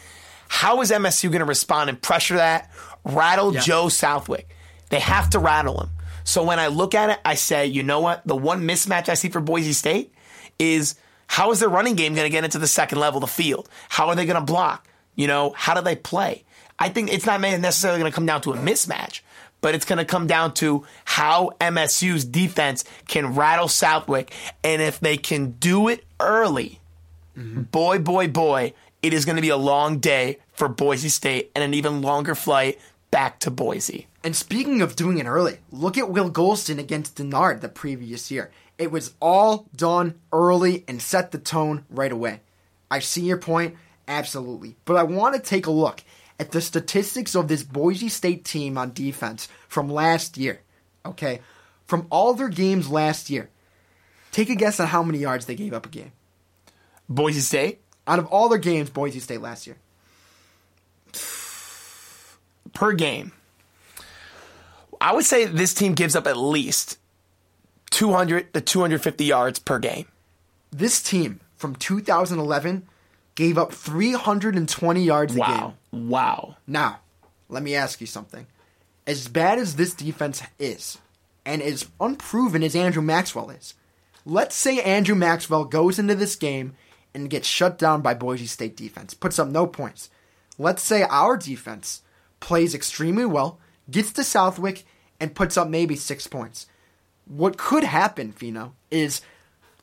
How 0.48 0.80
is 0.82 0.90
MSU 0.90 1.30
going 1.30 1.38
to 1.38 1.44
respond 1.44 1.88
and 1.88 2.00
pressure 2.00 2.36
that? 2.36 2.70
Rattle 3.04 3.54
yeah. 3.54 3.60
Joe 3.60 3.88
Southwick. 3.88 4.48
They 4.90 5.00
have 5.00 5.30
to 5.30 5.38
rattle 5.38 5.80
him. 5.80 5.90
So 6.24 6.42
when 6.42 6.58
I 6.58 6.68
look 6.68 6.94
at 6.94 7.10
it, 7.10 7.18
I 7.24 7.34
say, 7.34 7.66
you 7.66 7.82
know 7.82 8.00
what? 8.00 8.26
The 8.26 8.36
one 8.36 8.62
mismatch 8.62 9.08
I 9.08 9.14
see 9.14 9.28
for 9.28 9.40
Boise 9.40 9.74
State 9.74 10.12
is 10.58 10.94
how 11.26 11.50
is 11.50 11.60
their 11.60 11.68
running 11.68 11.96
game 11.96 12.14
going 12.14 12.26
to 12.26 12.30
get 12.30 12.44
into 12.44 12.58
the 12.58 12.66
second 12.66 12.98
level 12.98 13.18
of 13.18 13.22
the 13.22 13.34
field? 13.34 13.68
How 13.88 14.08
are 14.08 14.14
they 14.14 14.24
going 14.24 14.40
to 14.40 14.44
block? 14.44 14.88
You 15.16 15.26
know, 15.26 15.52
how 15.56 15.74
do 15.74 15.82
they 15.82 15.96
play? 15.96 16.44
I 16.78 16.88
think 16.88 17.12
it's 17.12 17.26
not 17.26 17.40
necessarily 17.40 18.00
going 18.00 18.10
to 18.10 18.14
come 18.14 18.26
down 18.26 18.40
to 18.42 18.52
a 18.52 18.56
mismatch 18.56 19.20
but 19.64 19.74
it's 19.74 19.86
going 19.86 19.96
to 19.96 20.04
come 20.04 20.26
down 20.26 20.52
to 20.52 20.84
how 21.06 21.52
MSU's 21.58 22.26
defense 22.26 22.84
can 23.08 23.34
rattle 23.34 23.66
Southwick. 23.66 24.30
And 24.62 24.82
if 24.82 25.00
they 25.00 25.16
can 25.16 25.52
do 25.52 25.88
it 25.88 26.04
early, 26.20 26.80
mm-hmm. 27.34 27.62
boy, 27.62 27.98
boy, 27.98 28.28
boy, 28.28 28.74
it 29.00 29.14
is 29.14 29.24
going 29.24 29.36
to 29.36 29.42
be 29.42 29.48
a 29.48 29.56
long 29.56 30.00
day 30.00 30.36
for 30.52 30.68
Boise 30.68 31.08
State 31.08 31.50
and 31.54 31.64
an 31.64 31.72
even 31.72 32.02
longer 32.02 32.34
flight 32.34 32.78
back 33.14 33.38
to 33.38 33.48
Boise. 33.48 34.08
And 34.24 34.34
speaking 34.34 34.82
of 34.82 34.96
doing 34.96 35.18
it 35.18 35.26
early, 35.26 35.58
look 35.70 35.96
at 35.96 36.10
Will 36.10 36.28
Gholston 36.28 36.80
against 36.80 37.14
Denard 37.14 37.60
the 37.60 37.68
previous 37.68 38.28
year. 38.28 38.50
It 38.76 38.90
was 38.90 39.14
all 39.22 39.68
done 39.76 40.18
early 40.32 40.82
and 40.88 41.00
set 41.00 41.30
the 41.30 41.38
tone 41.38 41.84
right 41.88 42.10
away. 42.10 42.40
I 42.90 42.98
see 42.98 43.20
your 43.20 43.36
point, 43.36 43.76
absolutely. 44.08 44.74
But 44.84 44.96
I 44.96 45.04
want 45.04 45.36
to 45.36 45.40
take 45.40 45.66
a 45.66 45.70
look 45.70 46.02
at 46.40 46.50
the 46.50 46.60
statistics 46.60 47.36
of 47.36 47.46
this 47.46 47.62
Boise 47.62 48.08
State 48.08 48.44
team 48.44 48.76
on 48.76 48.92
defense 48.92 49.46
from 49.68 49.88
last 49.88 50.36
year. 50.36 50.62
Okay? 51.06 51.38
From 51.86 52.08
all 52.10 52.34
their 52.34 52.48
games 52.48 52.90
last 52.90 53.30
year, 53.30 53.48
take 54.32 54.50
a 54.50 54.56
guess 54.56 54.80
on 54.80 54.88
how 54.88 55.04
many 55.04 55.18
yards 55.18 55.46
they 55.46 55.54
gave 55.54 55.72
up 55.72 55.86
a 55.86 55.88
game. 55.88 56.10
Boise 57.08 57.38
State? 57.38 57.80
Out 58.08 58.18
of 58.18 58.26
all 58.26 58.48
their 58.48 58.58
games, 58.58 58.90
Boise 58.90 59.20
State 59.20 59.40
last 59.40 59.68
year. 59.68 59.76
Per 62.74 62.92
game. 62.92 63.32
I 65.00 65.12
would 65.12 65.24
say 65.24 65.44
this 65.44 65.74
team 65.74 65.94
gives 65.94 66.16
up 66.16 66.26
at 66.26 66.36
least 66.36 66.98
200 67.90 68.52
to 68.54 68.60
250 68.60 69.24
yards 69.24 69.58
per 69.58 69.78
game. 69.78 70.06
This 70.70 71.02
team 71.02 71.40
from 71.56 71.76
2011 71.76 72.86
gave 73.34 73.58
up 73.58 73.72
320 73.72 75.02
yards 75.02 75.34
wow. 75.34 75.44
a 75.92 75.96
game. 75.96 76.08
Wow. 76.08 76.56
Now, 76.66 77.00
let 77.48 77.62
me 77.62 77.74
ask 77.74 78.00
you 78.00 78.06
something. 78.06 78.46
As 79.06 79.28
bad 79.28 79.58
as 79.58 79.76
this 79.76 79.94
defense 79.94 80.42
is, 80.58 80.98
and 81.44 81.62
as 81.62 81.86
unproven 82.00 82.62
as 82.62 82.74
Andrew 82.74 83.02
Maxwell 83.02 83.50
is, 83.50 83.74
let's 84.24 84.54
say 84.54 84.80
Andrew 84.80 85.14
Maxwell 85.14 85.64
goes 85.64 85.98
into 85.98 86.14
this 86.14 86.36
game 86.36 86.74
and 87.12 87.30
gets 87.30 87.46
shut 87.46 87.78
down 87.78 88.00
by 88.00 88.14
Boise 88.14 88.46
State 88.46 88.76
defense, 88.76 89.14
puts 89.14 89.38
up 89.38 89.48
no 89.48 89.66
points. 89.66 90.10
Let's 90.58 90.82
say 90.82 91.02
our 91.02 91.36
defense 91.36 92.02
plays 92.44 92.74
extremely 92.74 93.24
well, 93.24 93.58
gets 93.90 94.12
to 94.12 94.22
Southwick, 94.22 94.84
and 95.18 95.34
puts 95.34 95.56
up 95.56 95.68
maybe 95.68 95.96
six 95.96 96.26
points. 96.26 96.66
What 97.24 97.56
could 97.56 97.84
happen, 97.84 98.32
Fino, 98.32 98.74
is 98.90 99.22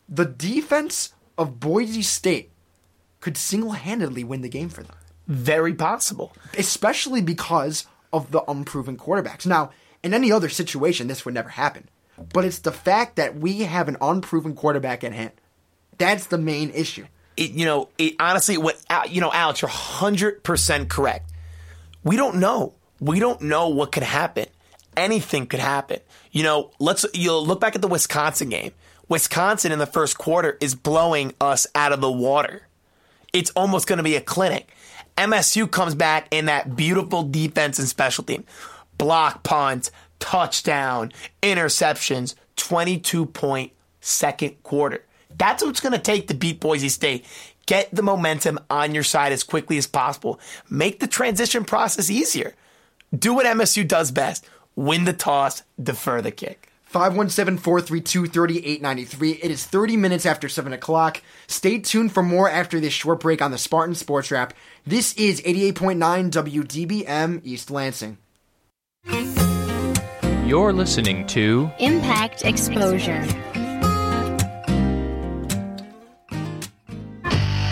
the 0.08 0.26
defense 0.26 1.14
of 1.38 1.60
Boise 1.60 2.04
State 2.04 2.52
could 3.20 3.36
single 3.38 3.72
handedly 3.72 4.24
win 4.24 4.42
the 4.42 4.50
game 4.50 4.70
for 4.70 4.84
them. 4.84 4.96
Very 5.28 5.74
possible. 5.74 6.34
Especially 6.58 7.22
because 7.22 7.86
of 8.14 8.32
the 8.32 8.44
unproven 8.48 8.98
quarterbacks. 8.98 9.46
Now, 9.46 9.72
in 10.04 10.14
any 10.14 10.32
other 10.32 10.50
situation, 10.50 11.08
this 11.08 11.26
would 11.26 11.34
never 11.34 11.50
happen. 11.50 11.90
But 12.34 12.46
it's 12.46 12.60
the 12.60 12.72
fact 12.72 13.16
that 13.16 13.38
we 13.38 13.62
have 13.62 13.88
an 13.88 13.98
unproven 14.02 14.54
quarterback 14.54 15.04
at 15.04 15.14
hand. 15.14 15.32
That's 15.98 16.28
the 16.28 16.38
main 16.38 16.70
issue. 16.72 17.06
It, 17.38 17.52
you 17.52 17.66
know, 17.66 17.90
it, 17.98 18.16
honestly, 18.20 18.58
what 18.58 18.80
you 19.10 19.22
know, 19.22 19.32
Alex, 19.32 19.62
you're 19.62 19.70
hundred 19.70 20.44
percent 20.44 20.90
correct. 20.90 21.31
We 22.04 22.16
don't 22.16 22.38
know. 22.38 22.74
We 23.00 23.20
don't 23.20 23.42
know 23.42 23.70
what 23.70 23.92
could 23.92 24.04
happen. 24.04 24.46
Anything 24.98 25.48
could 25.48 25.60
happen. 25.60 26.00
You 26.32 26.44
know, 26.44 26.72
let's 26.80 27.06
you 27.14 27.36
look 27.38 27.60
back 27.60 27.76
at 27.76 27.82
the 27.82 27.88
Wisconsin 27.88 28.50
game. 28.50 28.72
Wisconsin 29.08 29.72
in 29.72 29.80
the 29.80 29.86
first 29.86 30.18
quarter 30.18 30.58
is 30.62 30.76
blowing 30.76 31.34
us 31.42 31.68
out 31.76 31.92
of 31.92 32.02
the 32.02 32.12
water 32.12 32.68
it's 33.34 33.52
almost 33.52 33.88
going 33.88 33.98
to 33.98 34.04
be 34.04 34.16
a 34.16 34.22
clinic. 34.22 34.70
MSU 35.18 35.70
comes 35.70 35.96
back 35.96 36.28
in 36.32 36.46
that 36.46 36.76
beautiful 36.76 37.24
defense 37.24 37.80
and 37.80 37.88
special 37.88 38.24
team. 38.24 38.44
Block 38.98 39.44
punt, 39.44 39.92
touchdown, 40.20 41.12
interceptions, 41.42 42.36
22 42.56 43.26
point 43.26 43.72
second 44.00 44.62
quarter. 44.64 45.04
That's 45.38 45.64
what's 45.64 45.80
going 45.80 45.94
to 45.94 46.00
take 46.00 46.28
to 46.28 46.34
beat 46.34 46.60
Boise 46.60 46.90
State. 46.90 47.26
Get 47.66 47.94
the 47.94 48.04
momentum 48.04 48.60
on 48.70 48.94
your 48.94 49.04
side 49.04 49.32
as 49.32 49.44
quickly 49.44 49.78
as 49.78 49.88
possible. 49.88 50.40
Make 50.70 51.00
the 51.00 51.08
transition 51.08 51.64
process 51.64 52.10
easier. 52.10 52.54
Do 53.18 53.34
what 53.34 53.46
MSU 53.46 53.88
does 53.88 54.12
best 54.12 54.46
win 54.76 55.06
the 55.06 55.14
toss, 55.14 55.64
defer 55.82 56.22
the 56.22 56.32
kick. 56.32 56.68
517 56.84 57.58
432 57.58 58.28
3893. 58.28 59.32
It 59.32 59.50
is 59.52 59.66
30 59.66 59.96
minutes 59.96 60.26
after 60.26 60.50
7 60.50 60.74
o'clock. 60.74 61.22
Stay 61.48 61.80
tuned 61.80 62.12
for 62.12 62.22
more 62.22 62.50
after 62.50 62.82
this 62.82 62.94
short 62.94 63.22
break 63.22 63.42
on 63.42 63.52
the 63.52 63.58
Spartan 63.58 63.96
Sports 63.96 64.30
Wrap. 64.30 64.54
This 64.86 65.14
is 65.14 65.42
88.9 65.42 66.32
WDBM 66.32 67.42
East 67.46 67.72
Lansing. 67.72 68.18
You're 70.46 70.74
listening 70.74 71.26
to 71.28 71.72
Impact 71.80 72.44
Exposure. 72.44 73.26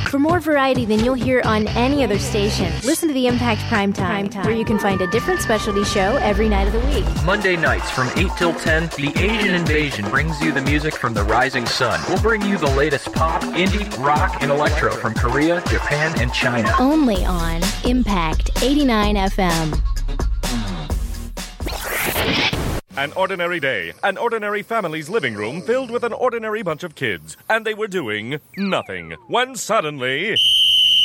For 0.10 0.18
more 0.18 0.40
variety 0.40 0.86
than 0.86 1.06
you'll 1.06 1.14
hear 1.14 1.44
on 1.46 1.68
any 1.68 2.04
other 2.04 2.18
station, 2.18 2.74
listen 2.84 3.08
to 3.10 3.14
the 3.14 3.28
Impact 3.28 3.62
Prime 3.70 3.94
Time, 3.94 4.28
Time, 4.28 4.44
where 4.44 4.56
you 4.56 4.66
can 4.66 4.80
find 4.80 5.00
a 5.02 5.08
different 5.12 5.40
specialty 5.40 5.84
show 5.84 6.16
every 6.16 6.50
night 6.50 6.66
of 6.66 6.74
the 6.74 6.80
week. 6.80 7.06
Monday 7.24 7.56
nights 7.56 7.92
from 7.92 8.10
8 8.18 8.32
till 8.36 8.56
10, 8.56 8.90
The 8.98 9.14
Asian 9.18 9.54
Invasion 9.54 10.10
brings 10.10 10.42
you 10.42 10.52
the 10.52 10.62
music 10.62 10.96
from 10.96 11.14
the 11.14 11.24
rising 11.26 11.68
sun. 11.68 12.02
We'll 12.10 12.24
bring 12.24 12.42
you 12.42 12.58
the 12.58 12.72
latest 12.72 13.14
pop, 13.14 13.44
indie, 13.44 13.88
rock, 14.04 14.42
and 14.42 14.50
electro 14.50 14.90
from 14.90 15.14
Korea, 15.14 15.62
Japan, 15.68 16.20
and 16.20 16.34
China. 16.34 16.74
Only 16.80 17.24
on 17.24 17.62
Impact 17.86 18.64
89 18.64 19.16
FM. 19.16 19.80
An 23.00 23.14
ordinary 23.14 23.62
day, 23.62 23.94
an 24.04 24.18
ordinary 24.18 24.62
family's 24.62 25.08
living 25.10 25.34
room 25.34 25.62
filled 25.62 25.90
with 25.90 26.04
an 26.04 26.12
ordinary 26.12 26.64
bunch 26.64 26.84
of 26.84 26.96
kids, 26.96 27.38
and 27.50 27.66
they 27.66 27.74
were 27.74 27.88
doing 27.88 28.42
nothing. 28.58 29.16
When 29.30 29.56
suddenly, 29.56 30.36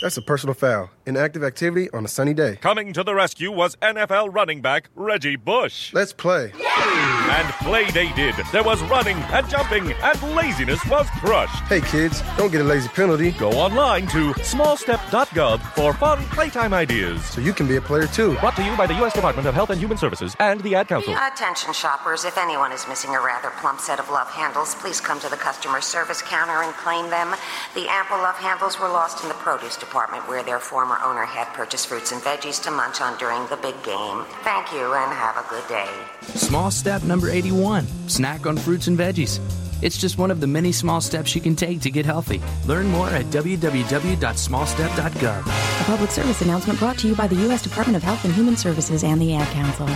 That's 0.03 0.17
a 0.17 0.23
personal 0.23 0.55
foul. 0.55 0.91
Inactive 1.07 1.45
activity 1.45 1.91
on 1.91 2.05
a 2.07 2.09
sunny 2.09 2.33
day. 2.33 2.57
coming 2.57 2.93
to 2.95 3.05
the 3.05 3.15
rescue 3.15 3.51
was 3.53 3.77
NFL 3.77 4.35
running 4.35 4.63
back 4.63 4.89
Reggie 4.95 5.37
Bush. 5.37 5.93
Let's 5.93 6.15
play. 6.15 6.53
And 6.57 7.49
play 7.55 7.91
they 7.91 8.11
did. 8.13 8.35
There 8.53 8.63
was 8.63 8.81
running 8.85 9.17
and 9.17 9.49
jumping, 9.49 9.93
and 9.93 10.23
laziness 10.35 10.81
was 10.89 11.07
crushed. 11.11 11.55
Hey 11.65 11.81
kids, 11.83 12.23
don't 12.39 12.51
get 12.51 12.61
a 12.63 12.65
lazy 12.65 12.89
penalty 12.89 13.33
Go 13.33 13.51
online 13.53 14.07
to 14.09 14.33
smallstep.gov 14.35 15.61
for 15.75 15.93
fun 15.95 16.23
playtime 16.25 16.73
ideas. 16.73 17.25
so 17.25 17.41
you 17.41 17.53
can 17.53 17.67
be 17.69 17.77
a 17.77 17.81
player 17.81 18.07
too. 18.07 18.35
Brought 18.37 18.57
to 18.57 18.65
you 18.65 18.77
by 18.77 18.87
the 18.87 18.95
U.S. 18.95 19.13
Department 19.13 19.47
of 19.47 19.55
Health 19.55 19.71
and 19.71 19.81
Human 19.81 19.99
Services 19.99 20.35
and 20.41 20.61
the 20.63 20.75
Ad 20.75 20.89
Council. 20.89 21.15
Attention 21.15 21.73
shoppers, 21.75 22.25
if 22.25 22.39
anyone 22.39 22.73
is 22.73 22.87
missing 22.89 23.11
a 23.15 23.21
rather 23.21 23.51
plump 23.51 23.81
set 23.81 23.99
of 24.01 24.09
love 24.11 24.29
handles, 24.29 24.75
please 24.77 25.01
come 25.01 25.21
to 25.21 25.29
the 25.29 25.37
customer 25.37 25.81
service 25.81 26.23
counter 26.23 26.63
and 26.63 26.73
claim 26.75 27.11
them. 27.11 27.35
The 27.75 27.89
ample 27.89 28.19
love 28.19 28.37
handles 28.37 28.79
were 28.81 28.89
lost 28.89 29.23
in 29.23 29.29
the 29.29 29.35
produce 29.35 29.77
department 29.77 30.27
where 30.29 30.43
their 30.43 30.61
former 30.61 30.94
owner 31.03 31.25
had 31.25 31.47
purchased 31.55 31.87
fruits 31.87 32.13
and 32.13 32.21
veggies 32.21 32.63
to 32.65 32.71
munch 32.71 33.01
on 33.01 33.17
during 33.19 33.47
the 33.49 33.57
big 33.57 33.81
game. 33.83 34.25
Thank 34.43 34.73
you 34.73 34.93
and 34.95 35.13
have 35.13 35.37
a 35.37 35.49
good 35.49 35.67
day. 35.69 35.89
Small 36.23 36.71
step 36.71 37.03
number 37.05 37.31
81 37.31 37.87
snack 38.09 38.47
on 38.47 38.57
fruits 38.57 38.87
and 38.87 38.99
veggies. 38.99 39.41
It's 39.83 39.99
just 39.99 40.19
one 40.19 40.31
of 40.31 40.41
the 40.41 40.47
many 40.47 40.73
small 40.73 41.01
steps 41.01 41.35
you 41.35 41.41
can 41.41 41.57
take 41.57 41.81
to 41.83 41.91
get 41.91 42.07
healthy. 42.07 42.41
Learn 42.67 42.87
more 42.89 43.09
at 43.11 43.27
www.smallstep.gov. 43.27 45.41
A 45.41 45.85
public 45.85 46.11
service 46.11 46.41
announcement 46.41 46.79
brought 46.79 46.99
to 46.99 47.09
you 47.09 47.15
by 47.15 47.27
the 47.27 47.37
U.S. 47.37 47.63
Department 47.63 47.97
of 47.97 48.03
Health 48.03 48.25
and 48.25 48.33
Human 48.35 48.57
Services 48.57 49.05
and 49.05 49.21
the 49.21 49.35
Ad 49.35 49.49
Council. 49.49 49.89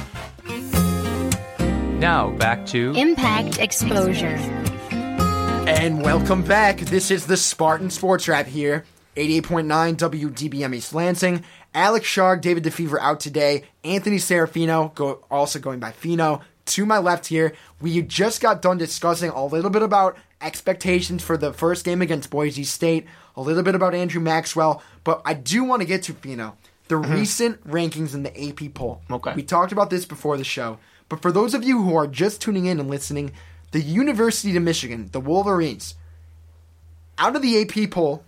Now 1.99 2.31
back 2.33 2.67
to 2.67 2.93
Impact 2.97 3.59
exposure. 3.59 4.37
And 5.67 6.03
welcome 6.03 6.43
back. 6.43 6.81
This 6.81 7.11
is 7.11 7.27
the 7.27 7.37
Spartan 7.37 7.91
Sports 7.91 8.29
Wrap 8.29 8.47
here. 8.47 8.85
88.9 9.19 9.97
WDBM 9.97 10.75
East 10.75 10.95
Lansing. 10.95 11.45
Alex 11.75 12.07
Sharg, 12.07 12.41
David 12.41 12.63
DeFever 12.63 13.01
out 13.01 13.19
today. 13.19 13.65
Anthony 13.83 14.17
Serafino, 14.17 14.95
go, 14.95 15.25
also 15.29 15.59
going 15.59 15.81
by 15.81 15.91
Fino. 15.91 16.41
To 16.67 16.87
my 16.87 16.99
left 16.99 17.27
here, 17.27 17.55
we 17.81 18.01
just 18.03 18.41
got 18.41 18.63
done 18.63 18.79
discussing 18.79 19.31
a 19.31 19.45
little 19.45 19.71
bit 19.71 19.83
about 19.83 20.17
expectations 20.41 21.23
for 21.23 21.37
the 21.37 21.53
first 21.53 21.85
game 21.85 22.01
against 22.01 22.31
Boise 22.31 22.63
State, 22.63 23.07
a 23.37 23.43
little 23.43 23.63
bit 23.63 23.75
about 23.75 23.95
Andrew 23.95 24.21
Maxwell, 24.21 24.83
but 25.03 25.21
I 25.25 25.35
do 25.35 25.65
want 25.65 25.83
to 25.83 25.87
get 25.87 26.05
to 26.05 26.15
Fino. 26.15 26.57
The 26.87 26.95
mm-hmm. 26.95 27.13
recent 27.13 27.67
rankings 27.69 28.15
in 28.15 28.23
the 28.23 28.49
AP 28.49 28.75
poll. 28.75 29.03
Okay. 29.11 29.33
We 29.35 29.43
talked 29.43 29.73
about 29.73 29.91
this 29.91 30.05
before 30.05 30.37
the 30.37 30.45
show, 30.45 30.79
but 31.09 31.21
for 31.23 31.33
those 31.33 31.55
of 31.55 31.65
you 31.65 31.83
who 31.83 31.97
are 31.97 32.07
just 32.07 32.41
tuning 32.41 32.67
in 32.67 32.79
and 32.79 32.89
listening, 32.89 33.33
the 33.73 33.81
University 33.81 34.57
of 34.57 34.63
Michigan, 34.63 35.09
the 35.13 35.21
Wolverines, 35.21 35.95
out 37.19 37.35
of 37.35 37.43
the 37.43 37.61
AP 37.61 37.91
poll, 37.91 38.23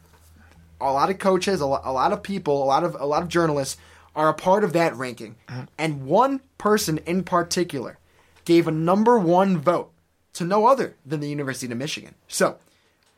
a 0.80 0.92
lot 0.92 1.10
of 1.10 1.18
coaches, 1.18 1.60
a 1.60 1.66
lot, 1.66 1.82
a 1.84 1.92
lot 1.92 2.12
of 2.12 2.22
people, 2.22 2.62
a 2.62 2.64
lot 2.64 2.84
of 2.84 2.96
a 2.98 3.06
lot 3.06 3.22
of 3.22 3.28
journalists 3.28 3.76
are 4.14 4.28
a 4.28 4.34
part 4.34 4.64
of 4.64 4.72
that 4.72 4.94
ranking, 4.96 5.36
uh-huh. 5.48 5.66
and 5.78 6.06
one 6.06 6.40
person 6.58 6.98
in 7.06 7.22
particular 7.22 7.98
gave 8.44 8.66
a 8.66 8.72
number 8.72 9.18
one 9.18 9.58
vote 9.58 9.92
to 10.32 10.44
no 10.44 10.66
other 10.66 10.96
than 11.04 11.20
the 11.20 11.28
University 11.28 11.70
of 11.70 11.78
Michigan. 11.78 12.14
So, 12.26 12.58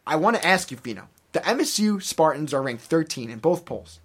I 0.07 0.17
want 0.17 0.37
to 0.37 0.47
ask 0.47 0.71
you, 0.71 0.77
Fino. 0.77 1.09
The 1.33 1.41
MSU 1.41 2.03
Spartans 2.03 2.53
are 2.53 2.63
ranked 2.63 2.83
13 2.83 3.31
in 3.31 3.39
both 3.39 3.65
polls. 3.65 4.01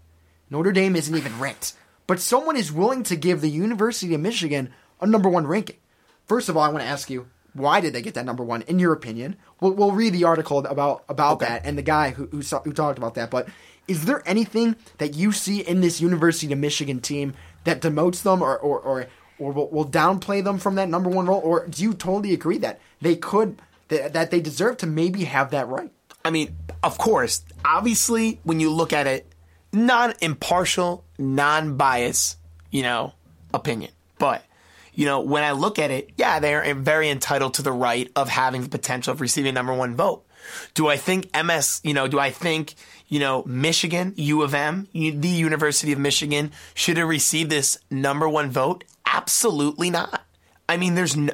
Notre 0.50 0.72
Dame 0.72 0.96
isn't 0.96 1.16
even 1.16 1.40
ranked, 1.40 1.74
but 2.06 2.22
someone 2.22 2.56
is 2.56 2.72
willing 2.72 3.04
to 3.04 3.18
give 3.18 3.42
the 3.42 3.50
University 3.50 4.14
of 4.14 4.22
Michigan 4.22 4.74
a 5.02 5.08
number 5.08 5.28
one 5.28 5.46
ranking. 5.46 5.78
First 6.26 6.48
of 6.48 6.56
all, 6.56 6.64
I 6.64 6.70
want 6.70 6.84
to 6.84 6.90
ask 6.90 7.10
you, 7.10 7.28
why 7.58 7.82
did 7.82 7.94
they 7.94 8.02
get 8.02 8.14
that 8.16 8.26
number 8.26 8.44
one? 8.44 8.62
In 8.64 8.80
your 8.80 8.94
opinion, 8.94 9.36
we'll, 9.60 9.74
we'll 9.74 9.92
read 9.92 10.14
the 10.14 10.24
article 10.24 10.60
about 10.60 11.04
about 11.10 11.40
that 11.40 11.66
and 11.66 11.78
the 11.78 11.84
guy 11.84 12.12
who 12.12 12.28
who, 12.28 12.42
saw, 12.42 12.62
who 12.62 12.74
talked 12.74 12.98
about 12.98 13.16
that. 13.16 13.30
But 13.30 13.50
is 13.88 14.06
there 14.06 14.22
anything 14.28 14.76
that 14.98 15.16
you 15.16 15.32
see 15.32 15.62
in 15.62 15.82
this 15.82 16.02
University 16.02 16.52
of 16.52 16.60
Michigan 16.60 17.00
team 17.00 17.34
that 17.64 17.82
demotes 17.82 18.24
them 18.24 18.42
or 18.42 18.58
or 18.58 18.80
or, 18.80 19.08
or 19.40 19.52
will, 19.52 19.70
will 19.70 19.88
downplay 19.88 20.44
them 20.44 20.58
from 20.58 20.76
that 20.76 20.90
number 20.90 21.10
one 21.10 21.26
role? 21.26 21.42
Or 21.42 21.68
do 21.68 21.84
you 21.84 21.94
totally 21.94 22.34
agree 22.34 22.58
that 22.60 22.80
they 23.02 23.16
could 23.16 23.62
that, 23.90 24.14
that 24.14 24.32
they 24.32 24.42
deserve 24.42 24.78
to 24.78 24.88
maybe 24.88 25.24
have 25.26 25.52
that 25.52 25.68
right? 25.68 25.92
I 26.24 26.30
mean, 26.30 26.58
of 26.84 26.98
course, 26.98 27.44
obviously, 27.64 28.40
when 28.44 28.60
you 28.60 28.70
look 28.70 28.92
at 28.92 29.08
it, 29.08 29.32
non 29.72 30.14
impartial, 30.22 31.06
non 31.18 31.78
bias, 31.78 32.38
you 32.70 32.84
know, 32.84 33.14
opinion. 33.54 33.92
But, 34.20 34.44
you 34.98 35.06
know, 35.06 35.20
when 35.22 35.44
I 35.44 35.52
look 35.52 35.78
at 35.78 35.92
it, 35.92 36.10
yeah, 36.18 36.40
they're 36.40 36.74
very 36.74 37.12
entitled 37.12 37.54
to 37.54 37.62
the 37.62 37.72
right 37.72 38.12
of 38.16 38.30
having 38.30 38.64
the 38.64 38.70
potential 38.70 39.14
of 39.14 39.22
receiving 39.22 39.54
number 39.54 39.72
one 39.72 39.96
vote. 39.96 40.26
Do 40.74 40.88
I 40.88 40.98
think 40.98 41.30
MS, 41.36 41.82
you 41.84 41.94
know, 41.94 42.08
do 42.08 42.18
I 42.18 42.32
think, 42.32 42.74
you 43.08 43.20
know, 43.20 43.44
Michigan, 43.46 44.16
U 44.18 44.42
of 44.42 44.56
M, 44.56 44.88
the 44.94 45.28
University 45.28 45.92
of 45.92 46.00
Michigan 46.00 46.52
should 46.74 46.98
have 46.98 47.08
received 47.08 47.52
this 47.52 47.78
number 47.92 48.28
one 48.28 48.50
vote? 48.50 48.86
Absolutely 49.06 49.92
not. 49.92 50.26
I 50.68 50.78
mean, 50.78 50.96
there's 50.96 51.16
no, 51.16 51.32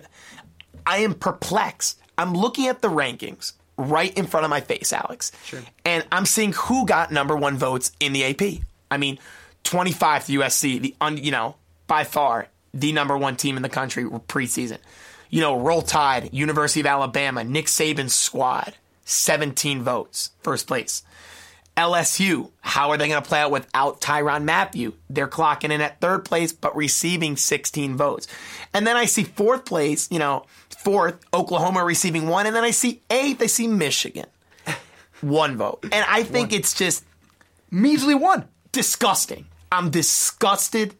I 0.85 0.97
am 0.97 1.13
perplexed. 1.13 2.01
I'm 2.17 2.33
looking 2.33 2.67
at 2.67 2.81
the 2.81 2.89
rankings 2.89 3.53
right 3.77 4.13
in 4.17 4.27
front 4.27 4.43
of 4.43 4.49
my 4.49 4.59
face, 4.59 4.91
Alex. 4.91 5.31
Sure. 5.45 5.61
And 5.85 6.05
I'm 6.11 6.25
seeing 6.25 6.51
who 6.51 6.85
got 6.85 7.13
number 7.13 7.37
one 7.37 7.57
votes 7.57 7.93
in 8.01 8.11
the 8.11 8.25
AP. 8.25 8.65
I 8.91 8.97
mean, 8.97 9.19
25th 9.63 10.37
USC, 10.37 10.81
the 10.81 10.95
un, 10.99 11.15
you 11.15 11.31
know, 11.31 11.55
by 11.87 12.03
far 12.03 12.49
the 12.73 12.91
number 12.91 13.17
one 13.17 13.35
team 13.35 13.55
in 13.55 13.63
the 13.63 13.69
country 13.69 14.03
preseason. 14.03 14.79
You 15.29 15.41
know, 15.41 15.59
Roll 15.59 15.81
Tide, 15.81 16.29
University 16.33 16.79
of 16.81 16.85
Alabama, 16.85 17.43
Nick 17.43 17.65
Saban's 17.67 18.13
squad, 18.13 18.75
17 19.05 19.81
votes, 19.83 20.31
first 20.41 20.67
place. 20.67 21.03
LSU, 21.75 22.51
how 22.61 22.91
are 22.91 22.97
they 22.97 23.07
going 23.07 23.21
to 23.21 23.27
play 23.27 23.39
out 23.39 23.49
without 23.49 23.99
Tyrann 23.99 24.43
Mathieu? 24.43 24.93
They're 25.09 25.27
clocking 25.27 25.71
in 25.71 25.81
at 25.81 25.99
third 25.99 26.23
place, 26.23 26.53
but 26.53 26.75
receiving 26.75 27.35
16 27.35 27.97
votes. 27.97 28.27
And 28.73 28.85
then 28.85 28.95
I 28.95 29.05
see 29.05 29.23
fourth 29.23 29.65
place, 29.65 30.07
you 30.11 30.19
know, 30.19 30.45
fourth, 30.69 31.19
Oklahoma 31.33 31.83
receiving 31.83 32.27
one. 32.27 32.45
And 32.45 32.55
then 32.55 32.63
I 32.63 32.71
see 32.71 33.01
eighth, 33.09 33.41
I 33.41 33.47
see 33.47 33.67
Michigan, 33.67 34.27
one 35.21 35.57
vote. 35.57 35.79
And 35.91 36.05
I 36.07 36.21
think 36.21 36.53
it's 36.53 36.75
just 36.75 37.03
measly 37.71 38.13
one. 38.13 38.47
Disgusting. 38.71 39.47
I'm 39.71 39.89
disgusted 39.89 40.95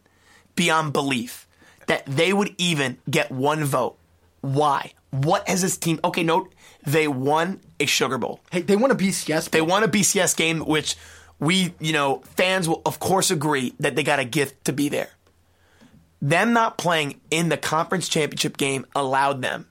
beyond 0.56 0.94
belief 0.94 1.48
that 1.88 2.06
they 2.06 2.34
would 2.34 2.56
even 2.58 2.98
get 3.10 3.32
one 3.32 3.64
vote. 3.64 3.98
Why? 4.42 4.94
What 5.12 5.48
has 5.48 5.62
this 5.62 5.78
team? 5.78 6.00
Okay, 6.04 6.24
note 6.24 6.54
they 6.86 7.08
won 7.08 7.62
a 7.80 7.86
Sugar 7.86 8.18
Bowl. 8.18 8.40
Hey, 8.52 8.62
they 8.62 8.76
won 8.76 8.92
a 8.92 8.96
BCS. 8.96 9.50
They 9.50 9.62
won 9.62 9.84
a 9.84 9.88
BCS 9.88 10.36
game, 10.36 10.60
which 10.60 10.96
we, 11.40 11.74
you 11.80 11.94
know, 11.94 12.24
fans 12.36 12.68
will 12.68 12.82
of 12.86 13.00
course 13.00 13.32
agree 13.32 13.74
that 13.80 13.96
they 13.96 14.04
got 14.04 14.20
a 14.20 14.26
gift 14.26 14.66
to 14.66 14.74
be 14.74 14.90
there. 14.90 15.10
Them 16.22 16.54
not 16.54 16.78
playing 16.78 17.20
in 17.32 17.50
the 17.50 17.58
conference 17.58 18.08
championship 18.08 18.58
game 18.58 18.86
allowed 18.96 19.42
them, 19.42 19.68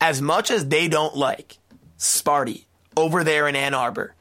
as 0.00 0.20
much 0.20 0.50
as 0.50 0.68
they 0.68 0.88
don't 0.88 1.16
like 1.16 1.58
Sparty 1.98 2.64
over 2.96 3.22
there 3.22 3.46
in 3.46 3.54
Ann 3.54 3.74
Arbor. 3.74 4.14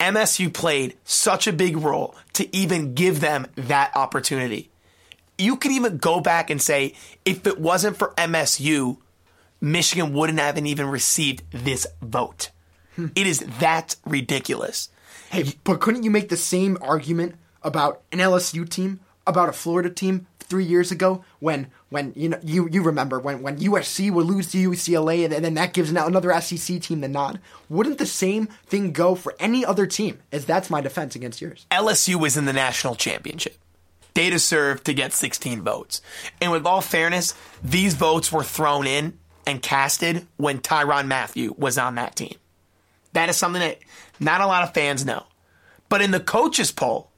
MSU 0.00 0.52
played 0.52 0.96
such 1.04 1.46
a 1.46 1.52
big 1.52 1.76
role 1.76 2.14
to 2.34 2.54
even 2.54 2.94
give 2.94 3.20
them 3.20 3.46
that 3.56 3.96
opportunity. 3.96 4.70
You 5.38 5.56
could 5.56 5.72
even 5.72 5.98
go 5.98 6.20
back 6.20 6.50
and 6.50 6.60
say, 6.60 6.94
if 7.24 7.46
it 7.46 7.60
wasn't 7.60 7.96
for 7.96 8.12
MSU, 8.16 8.98
Michigan 9.60 10.12
wouldn't 10.12 10.38
have 10.38 10.58
even 10.58 10.86
received 10.86 11.44
this 11.50 11.86
vote. 12.02 12.50
It 13.14 13.26
is 13.26 13.40
that 13.60 13.94
ridiculous. 14.04 14.90
Hey, 15.30 15.54
but 15.62 15.80
couldn't 15.80 16.02
you 16.02 16.10
make 16.10 16.30
the 16.30 16.36
same 16.36 16.76
argument 16.80 17.36
about 17.62 18.02
an 18.10 18.18
LSU 18.18 18.68
team, 18.68 19.00
about 19.26 19.48
a 19.48 19.52
Florida 19.52 19.90
team 19.90 20.26
three 20.40 20.64
years 20.64 20.90
ago 20.90 21.22
when 21.38 21.70
when 21.90 22.12
you 22.16 22.30
know 22.30 22.38
you 22.42 22.68
you 22.72 22.82
remember 22.82 23.18
when 23.20 23.42
when 23.42 23.58
USC 23.58 24.10
would 24.10 24.26
lose 24.26 24.50
to 24.52 24.70
UCLA 24.70 25.24
and 25.24 25.44
then 25.44 25.54
that 25.54 25.74
gives 25.74 25.90
another 25.90 26.40
SEC 26.40 26.80
team 26.80 27.00
the 27.00 27.08
nod? 27.08 27.40
Wouldn't 27.68 27.98
the 27.98 28.06
same 28.06 28.46
thing 28.66 28.92
go 28.92 29.14
for 29.14 29.34
any 29.38 29.64
other 29.64 29.86
team? 29.86 30.18
As 30.32 30.44
that's 30.44 30.70
my 30.70 30.80
defense 30.80 31.14
against 31.14 31.40
yours. 31.40 31.66
LSU 31.70 32.16
was 32.16 32.36
in 32.36 32.46
the 32.46 32.52
national 32.52 32.94
championship. 32.94 33.58
They 34.14 34.30
deserved 34.30 34.84
to 34.86 34.94
get 34.94 35.12
16 35.12 35.62
votes. 35.62 36.00
And 36.40 36.50
with 36.50 36.66
all 36.66 36.80
fairness, 36.80 37.34
these 37.62 37.94
votes 37.94 38.32
were 38.32 38.42
thrown 38.42 38.86
in 38.86 39.18
and 39.46 39.62
casted 39.62 40.26
when 40.36 40.58
Tyrann 40.58 41.06
Mathieu 41.06 41.54
was 41.56 41.78
on 41.78 41.94
that 41.94 42.16
team. 42.16 42.34
That 43.12 43.28
is 43.28 43.36
something 43.36 43.60
that 43.60 43.78
not 44.20 44.40
a 44.40 44.46
lot 44.46 44.62
of 44.62 44.74
fans 44.74 45.04
know. 45.04 45.26
But 45.88 46.02
in 46.02 46.10
the 46.10 46.20
coaches 46.20 46.70
poll, 46.70 47.10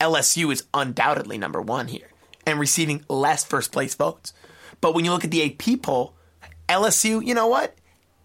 LSU 0.00 0.52
is 0.52 0.64
undoubtedly 0.72 1.38
number 1.38 1.60
one 1.60 1.88
here 1.88 2.08
and 2.46 2.60
receiving 2.60 3.04
less 3.08 3.44
first 3.44 3.72
place 3.72 3.94
votes. 3.94 4.32
But 4.80 4.94
when 4.94 5.04
you 5.04 5.10
look 5.10 5.24
at 5.24 5.30
the 5.30 5.44
AP 5.44 5.82
poll, 5.82 6.14
LSU, 6.68 7.24
you 7.24 7.34
know 7.34 7.48
what? 7.48 7.74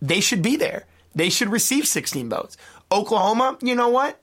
They 0.01 0.19
should 0.19 0.41
be 0.41 0.55
there. 0.55 0.85
They 1.15 1.29
should 1.29 1.49
receive 1.49 1.87
16 1.87 2.29
votes. 2.29 2.57
Oklahoma, 2.91 3.57
you 3.61 3.75
know 3.75 3.89
what? 3.89 4.21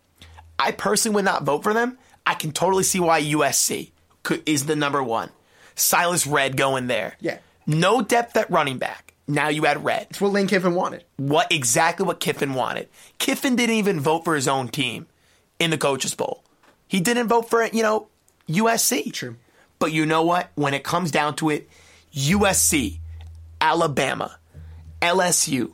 I 0.58 0.72
personally 0.72 1.16
would 1.16 1.24
not 1.24 1.44
vote 1.44 1.62
for 1.62 1.74
them. 1.74 1.98
I 2.26 2.34
can 2.34 2.52
totally 2.52 2.84
see 2.84 3.00
why 3.00 3.22
USC 3.22 3.90
could, 4.22 4.42
is 4.46 4.66
the 4.66 4.76
number 4.76 5.02
one. 5.02 5.30
Silas 5.74 6.26
Redd 6.26 6.56
going 6.56 6.86
there. 6.86 7.16
Yeah. 7.20 7.38
No 7.66 8.02
depth 8.02 8.36
at 8.36 8.50
running 8.50 8.78
back. 8.78 9.14
Now 9.26 9.48
you 9.48 9.66
add 9.66 9.84
Redd. 9.84 10.08
It's 10.10 10.20
what 10.20 10.32
Lane 10.32 10.48
Kiffin 10.48 10.74
wanted. 10.74 11.04
What 11.16 11.50
exactly 11.50 12.04
what 12.04 12.20
Kiffin 12.20 12.54
wanted. 12.54 12.88
Kiffin 13.18 13.56
didn't 13.56 13.76
even 13.76 14.00
vote 14.00 14.24
for 14.24 14.34
his 14.34 14.48
own 14.48 14.68
team 14.68 15.06
in 15.58 15.70
the 15.70 15.78
coaches 15.78 16.14
bowl. 16.14 16.44
He 16.88 17.00
didn't 17.00 17.28
vote 17.28 17.48
for 17.48 17.62
it, 17.62 17.72
you 17.72 17.82
know 17.82 18.08
USC. 18.48 19.12
True. 19.12 19.36
But 19.78 19.92
you 19.92 20.06
know 20.06 20.22
what? 20.22 20.50
When 20.54 20.74
it 20.74 20.84
comes 20.84 21.10
down 21.10 21.36
to 21.36 21.50
it, 21.50 21.68
USC, 22.14 22.98
Alabama, 23.60 24.38
LSU, 25.00 25.72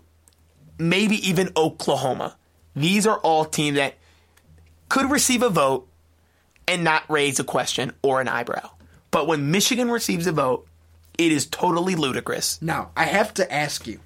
maybe 0.78 1.16
even 1.28 1.50
Oklahoma. 1.56 2.36
These 2.76 3.06
are 3.06 3.18
all 3.18 3.44
teams 3.44 3.76
that 3.76 3.94
could 4.88 5.10
receive 5.10 5.42
a 5.42 5.50
vote 5.50 5.87
and 6.68 6.84
not 6.84 7.02
raise 7.10 7.40
a 7.40 7.44
question 7.44 7.92
or 8.02 8.20
an 8.20 8.28
eyebrow. 8.28 8.70
But 9.10 9.26
when 9.26 9.50
Michigan 9.50 9.90
receives 9.90 10.26
a 10.26 10.32
vote, 10.32 10.68
it 11.16 11.32
is 11.32 11.46
totally 11.46 11.96
ludicrous. 11.96 12.60
Now, 12.62 12.90
I 12.96 13.04
have 13.04 13.34
to 13.34 13.52
ask 13.52 13.86
you, 13.86 14.00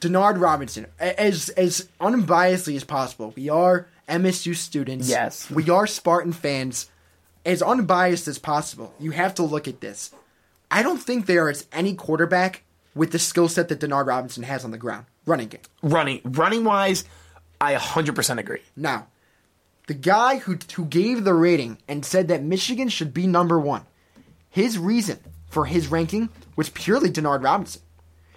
Denard 0.00 0.40
Robinson, 0.40 0.86
as 0.98 1.48
as 1.50 1.88
unbiasedly 2.00 2.76
as 2.76 2.84
possible, 2.84 3.32
we 3.36 3.48
are 3.48 3.88
MSU 4.08 4.54
students. 4.54 5.08
Yes. 5.08 5.50
We 5.50 5.70
are 5.70 5.86
Spartan 5.86 6.32
fans. 6.32 6.90
As 7.44 7.62
unbiased 7.62 8.26
as 8.26 8.38
possible, 8.38 8.92
you 8.98 9.12
have 9.12 9.34
to 9.36 9.44
look 9.44 9.68
at 9.68 9.80
this. 9.80 10.10
I 10.68 10.82
don't 10.82 10.98
think 10.98 11.26
there 11.26 11.48
is 11.48 11.66
any 11.72 11.94
quarterback 11.94 12.64
with 12.94 13.12
the 13.12 13.20
skill 13.20 13.48
set 13.48 13.68
that 13.68 13.78
Denard 13.78 14.06
Robinson 14.06 14.42
has 14.42 14.64
on 14.64 14.72
the 14.72 14.78
ground, 14.78 15.06
running 15.26 15.48
game. 15.48 15.60
Running, 15.80 16.20
running 16.24 16.64
wise, 16.64 17.04
I 17.60 17.74
100% 17.74 18.38
agree. 18.38 18.62
Now, 18.74 19.06
the 19.86 19.94
guy 19.94 20.38
who 20.38 20.58
who 20.74 20.84
gave 20.84 21.24
the 21.24 21.34
rating 21.34 21.78
and 21.88 22.04
said 22.04 22.28
that 22.28 22.42
Michigan 22.42 22.88
should 22.88 23.14
be 23.14 23.26
number 23.26 23.58
one, 23.58 23.82
his 24.50 24.78
reason 24.78 25.18
for 25.48 25.66
his 25.66 25.88
ranking 25.88 26.28
was 26.56 26.70
purely 26.70 27.10
Denard 27.10 27.42
Robinson. 27.42 27.82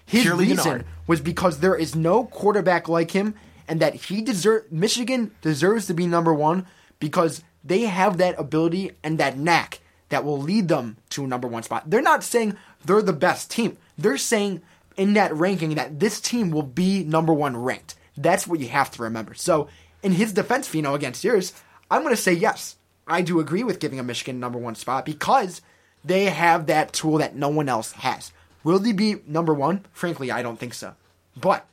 His 0.05 0.23
Purely 0.23 0.47
reason 0.47 0.57
Denard. 0.79 0.85
was 1.05 1.21
because 1.21 1.59
there 1.59 1.75
is 1.75 1.95
no 1.95 2.23
quarterback 2.25 2.89
like 2.89 3.11
him, 3.11 3.35
and 3.67 3.79
that 3.79 3.93
he 3.93 4.21
deserve 4.21 4.71
Michigan 4.71 5.31
deserves 5.41 5.85
to 5.87 5.93
be 5.93 6.07
number 6.07 6.33
one 6.33 6.65
because 6.99 7.43
they 7.63 7.81
have 7.81 8.17
that 8.17 8.39
ability 8.39 8.91
and 9.03 9.17
that 9.19 9.37
knack 9.37 9.79
that 10.09 10.25
will 10.25 10.39
lead 10.39 10.67
them 10.67 10.97
to 11.09 11.23
a 11.23 11.27
number 11.27 11.47
one 11.47 11.61
spot. 11.63 11.89
They're 11.89 12.01
not 12.01 12.23
saying 12.23 12.57
they're 12.83 13.01
the 13.01 13.13
best 13.13 13.51
team. 13.51 13.77
They're 13.97 14.17
saying 14.17 14.61
in 14.97 15.13
that 15.13 15.35
ranking 15.35 15.75
that 15.75 15.99
this 15.99 16.19
team 16.19 16.49
will 16.49 16.63
be 16.63 17.03
number 17.03 17.33
one 17.33 17.55
ranked. 17.55 17.95
That's 18.17 18.47
what 18.47 18.59
you 18.59 18.69
have 18.69 18.89
to 18.91 19.03
remember. 19.03 19.33
So, 19.35 19.69
in 20.01 20.13
his 20.13 20.33
defense, 20.33 20.67
Fino, 20.67 20.93
against 20.93 21.23
yours, 21.23 21.53
I'm 21.91 22.03
going 22.03 22.15
to 22.15 22.21
say 22.21 22.33
yes. 22.33 22.75
I 23.07 23.21
do 23.21 23.39
agree 23.39 23.63
with 23.63 23.79
giving 23.79 23.99
a 23.99 24.03
Michigan 24.03 24.39
number 24.39 24.59
one 24.59 24.75
spot 24.75 25.05
because 25.05 25.61
they 26.05 26.25
have 26.25 26.67
that 26.67 26.93
tool 26.93 27.17
that 27.17 27.35
no 27.35 27.49
one 27.49 27.67
else 27.67 27.91
has. 27.93 28.31
Will 28.63 28.79
they 28.79 28.91
be 28.91 29.17
number 29.25 29.53
one? 29.53 29.85
Frankly, 29.91 30.31
I 30.31 30.41
don't 30.41 30.59
think 30.59 30.73
so. 30.73 30.93
But 31.35 31.65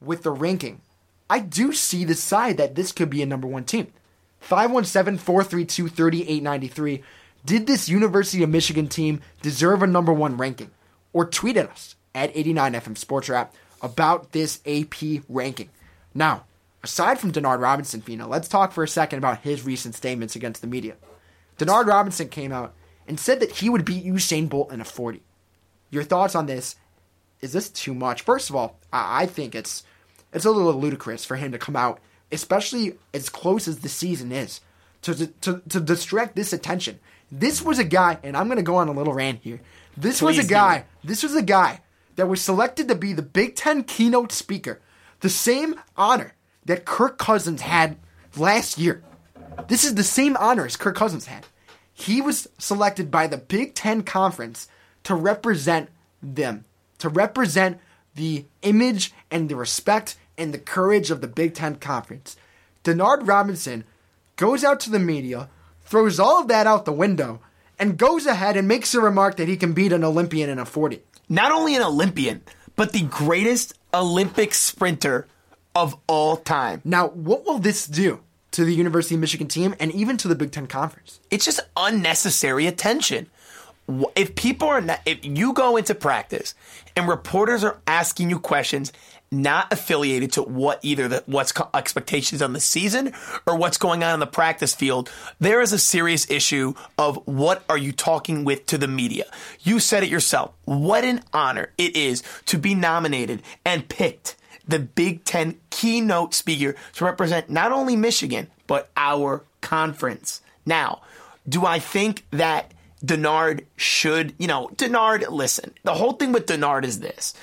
with 0.00 0.22
the 0.22 0.30
ranking, 0.30 0.80
I 1.28 1.40
do 1.40 1.72
see 1.72 2.04
the 2.04 2.14
side 2.14 2.56
that 2.56 2.74
this 2.74 2.92
could 2.92 3.10
be 3.10 3.22
a 3.22 3.26
number 3.26 3.46
one 3.46 3.64
team. 3.64 3.92
517 4.40 5.18
432 5.18 5.88
3893. 5.88 7.02
Did 7.44 7.66
this 7.66 7.88
University 7.88 8.42
of 8.42 8.50
Michigan 8.50 8.88
team 8.88 9.20
deserve 9.42 9.82
a 9.82 9.86
number 9.86 10.12
one 10.12 10.36
ranking? 10.36 10.70
Or 11.12 11.24
tweet 11.24 11.56
at 11.56 11.70
us 11.70 11.96
at 12.14 12.34
89FM 12.34 12.96
Sports 12.96 13.28
Wrap 13.28 13.54
about 13.82 14.32
this 14.32 14.60
AP 14.66 15.22
ranking. 15.28 15.70
Now, 16.14 16.44
aside 16.82 17.18
from 17.18 17.32
Denard 17.32 17.60
Robinson, 17.60 18.00
Fino, 18.00 18.26
let's 18.26 18.48
talk 18.48 18.72
for 18.72 18.82
a 18.82 18.88
second 18.88 19.18
about 19.18 19.40
his 19.40 19.64
recent 19.64 19.94
statements 19.94 20.36
against 20.36 20.60
the 20.60 20.66
media. 20.66 20.96
Denard 21.58 21.86
Robinson 21.86 22.28
came 22.28 22.52
out 22.52 22.74
and 23.06 23.20
said 23.20 23.40
that 23.40 23.56
he 23.56 23.68
would 23.68 23.84
beat 23.84 24.04
Usain 24.04 24.48
Bolt 24.48 24.72
in 24.72 24.80
a 24.80 24.84
40. 24.84 25.22
Your 25.90 26.04
thoughts 26.04 26.34
on 26.34 26.46
this? 26.46 26.76
Is 27.40 27.52
this 27.52 27.68
too 27.68 27.94
much? 27.94 28.22
First 28.22 28.50
of 28.50 28.56
all, 28.56 28.78
I 28.92 29.22
I 29.22 29.26
think 29.26 29.54
it's 29.54 29.82
it's 30.32 30.44
a 30.44 30.50
little 30.50 30.74
ludicrous 30.74 31.24
for 31.24 31.36
him 31.36 31.52
to 31.52 31.58
come 31.58 31.76
out, 31.76 31.98
especially 32.30 32.96
as 33.12 33.28
close 33.28 33.66
as 33.66 33.80
the 33.80 33.88
season 33.88 34.30
is, 34.30 34.60
to 35.02 35.26
to, 35.26 35.62
to 35.68 35.80
distract 35.80 36.36
this 36.36 36.52
attention. 36.52 37.00
This 37.32 37.62
was 37.62 37.78
a 37.78 37.84
guy, 37.84 38.18
and 38.22 38.36
I'm 38.36 38.46
going 38.46 38.56
to 38.56 38.62
go 38.62 38.76
on 38.76 38.88
a 38.88 38.92
little 38.92 39.14
rant 39.14 39.40
here. 39.42 39.60
This 39.96 40.20
was 40.20 40.36
Please 40.36 40.44
a 40.44 40.48
do. 40.48 40.54
guy. 40.54 40.84
This 41.02 41.22
was 41.22 41.34
a 41.34 41.42
guy 41.42 41.80
that 42.16 42.28
was 42.28 42.40
selected 42.40 42.88
to 42.88 42.94
be 42.94 43.12
the 43.12 43.22
Big 43.22 43.56
Ten 43.56 43.84
keynote 43.84 44.32
speaker, 44.32 44.80
the 45.20 45.28
same 45.28 45.74
honor 45.96 46.34
that 46.64 46.84
Kirk 46.84 47.18
Cousins 47.18 47.62
had 47.62 47.96
last 48.36 48.78
year. 48.78 49.02
This 49.68 49.84
is 49.84 49.94
the 49.94 50.04
same 50.04 50.36
honor 50.36 50.66
as 50.66 50.76
Kirk 50.76 50.96
Cousins 50.96 51.26
had. 51.26 51.46
He 51.92 52.20
was 52.20 52.48
selected 52.58 53.10
by 53.10 53.26
the 53.26 53.36
Big 53.36 53.74
Ten 53.74 54.02
Conference 54.02 54.68
to 55.04 55.14
represent 55.14 55.90
them, 56.22 56.64
to 56.98 57.08
represent 57.08 57.78
the 58.14 58.46
image 58.62 59.12
and 59.30 59.48
the 59.48 59.56
respect 59.56 60.16
and 60.38 60.54
the 60.54 60.58
courage 60.58 61.10
of 61.10 61.20
the 61.20 61.28
Big 61.28 61.54
Ten 61.54 61.76
Conference. 61.76 62.36
Denard 62.84 63.26
Robinson 63.26 63.84
goes 64.36 64.64
out 64.64 64.80
to 64.80 64.90
the 64.90 64.98
media, 64.98 65.48
throws 65.82 66.18
all 66.18 66.40
of 66.40 66.48
that 66.48 66.66
out 66.66 66.84
the 66.84 66.92
window, 66.92 67.40
and 67.78 67.98
goes 67.98 68.26
ahead 68.26 68.56
and 68.56 68.66
makes 68.66 68.94
a 68.94 69.00
remark 69.00 69.36
that 69.36 69.48
he 69.48 69.56
can 69.56 69.72
beat 69.72 69.92
an 69.92 70.04
Olympian 70.04 70.50
in 70.50 70.58
a 70.58 70.64
40. 70.64 71.02
Not 71.28 71.52
only 71.52 71.76
an 71.76 71.82
Olympian, 71.82 72.42
but 72.76 72.92
the 72.92 73.02
greatest 73.02 73.74
Olympic 73.92 74.54
sprinter 74.54 75.26
of 75.74 75.96
all 76.06 76.36
time. 76.36 76.80
Now, 76.84 77.08
what 77.08 77.44
will 77.46 77.58
this 77.58 77.86
do 77.86 78.20
to 78.52 78.64
the 78.64 78.74
University 78.74 79.14
of 79.14 79.20
Michigan 79.20 79.48
team 79.48 79.74
and 79.78 79.92
even 79.92 80.16
to 80.18 80.28
the 80.28 80.34
Big 80.34 80.52
Ten 80.52 80.66
Conference? 80.66 81.20
It's 81.30 81.44
just 81.44 81.60
unnecessary 81.76 82.66
attention. 82.66 83.28
If 84.14 84.36
people 84.36 84.68
are 84.68 84.80
not, 84.80 85.00
if 85.04 85.24
you 85.24 85.52
go 85.52 85.76
into 85.76 85.94
practice 85.94 86.54
and 86.96 87.08
reporters 87.08 87.64
are 87.64 87.80
asking 87.86 88.30
you 88.30 88.38
questions 88.38 88.92
not 89.32 89.72
affiliated 89.72 90.32
to 90.32 90.42
what 90.42 90.80
either 90.82 91.06
the 91.06 91.22
what's 91.26 91.52
expectations 91.72 92.42
on 92.42 92.52
the 92.52 92.60
season 92.60 93.12
or 93.46 93.56
what's 93.56 93.78
going 93.78 94.02
on 94.02 94.14
in 94.14 94.20
the 94.20 94.26
practice 94.26 94.74
field, 94.74 95.10
there 95.38 95.60
is 95.60 95.72
a 95.72 95.78
serious 95.78 96.28
issue 96.30 96.74
of 96.98 97.16
what 97.26 97.62
are 97.68 97.78
you 97.78 97.92
talking 97.92 98.44
with 98.44 98.66
to 98.66 98.78
the 98.78 98.88
media. 98.88 99.24
You 99.60 99.78
said 99.78 100.02
it 100.02 100.08
yourself. 100.08 100.52
What 100.64 101.04
an 101.04 101.22
honor 101.32 101.72
it 101.78 101.96
is 101.96 102.22
to 102.46 102.58
be 102.58 102.74
nominated 102.74 103.42
and 103.64 103.88
picked 103.88 104.36
the 104.70 104.78
Big 104.78 105.24
Ten 105.24 105.58
keynote 105.70 106.34
speaker 106.34 106.74
to 106.94 107.04
represent 107.04 107.50
not 107.50 107.72
only 107.72 107.96
Michigan, 107.96 108.48
but 108.66 108.90
our 108.96 109.44
conference. 109.60 110.40
Now, 110.64 111.02
do 111.48 111.66
I 111.66 111.78
think 111.78 112.24
that 112.30 112.72
Denard 113.04 113.64
should, 113.76 114.34
you 114.38 114.46
know, 114.46 114.68
Denard, 114.76 115.28
listen, 115.30 115.74
the 115.82 115.94
whole 115.94 116.12
thing 116.12 116.32
with 116.32 116.46
Denard 116.46 116.84
is 116.84 117.00
this 117.00 117.34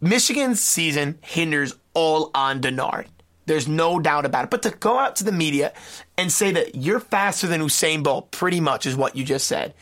Michigan's 0.00 0.60
season 0.60 1.18
hinders 1.20 1.74
all 1.94 2.30
on 2.34 2.60
Denard. 2.60 3.06
There's 3.46 3.66
no 3.66 3.98
doubt 3.98 4.24
about 4.24 4.44
it. 4.44 4.50
But 4.50 4.62
to 4.62 4.70
go 4.70 4.98
out 4.98 5.16
to 5.16 5.24
the 5.24 5.32
media 5.32 5.72
and 6.16 6.30
say 6.30 6.52
that 6.52 6.76
you're 6.76 7.00
faster 7.00 7.48
than 7.48 7.60
Usain 7.60 8.02
Bolt, 8.02 8.30
pretty 8.30 8.60
much 8.60 8.86
is 8.86 8.96
what 8.96 9.16
you 9.16 9.24
just 9.24 9.48
said. 9.48 9.74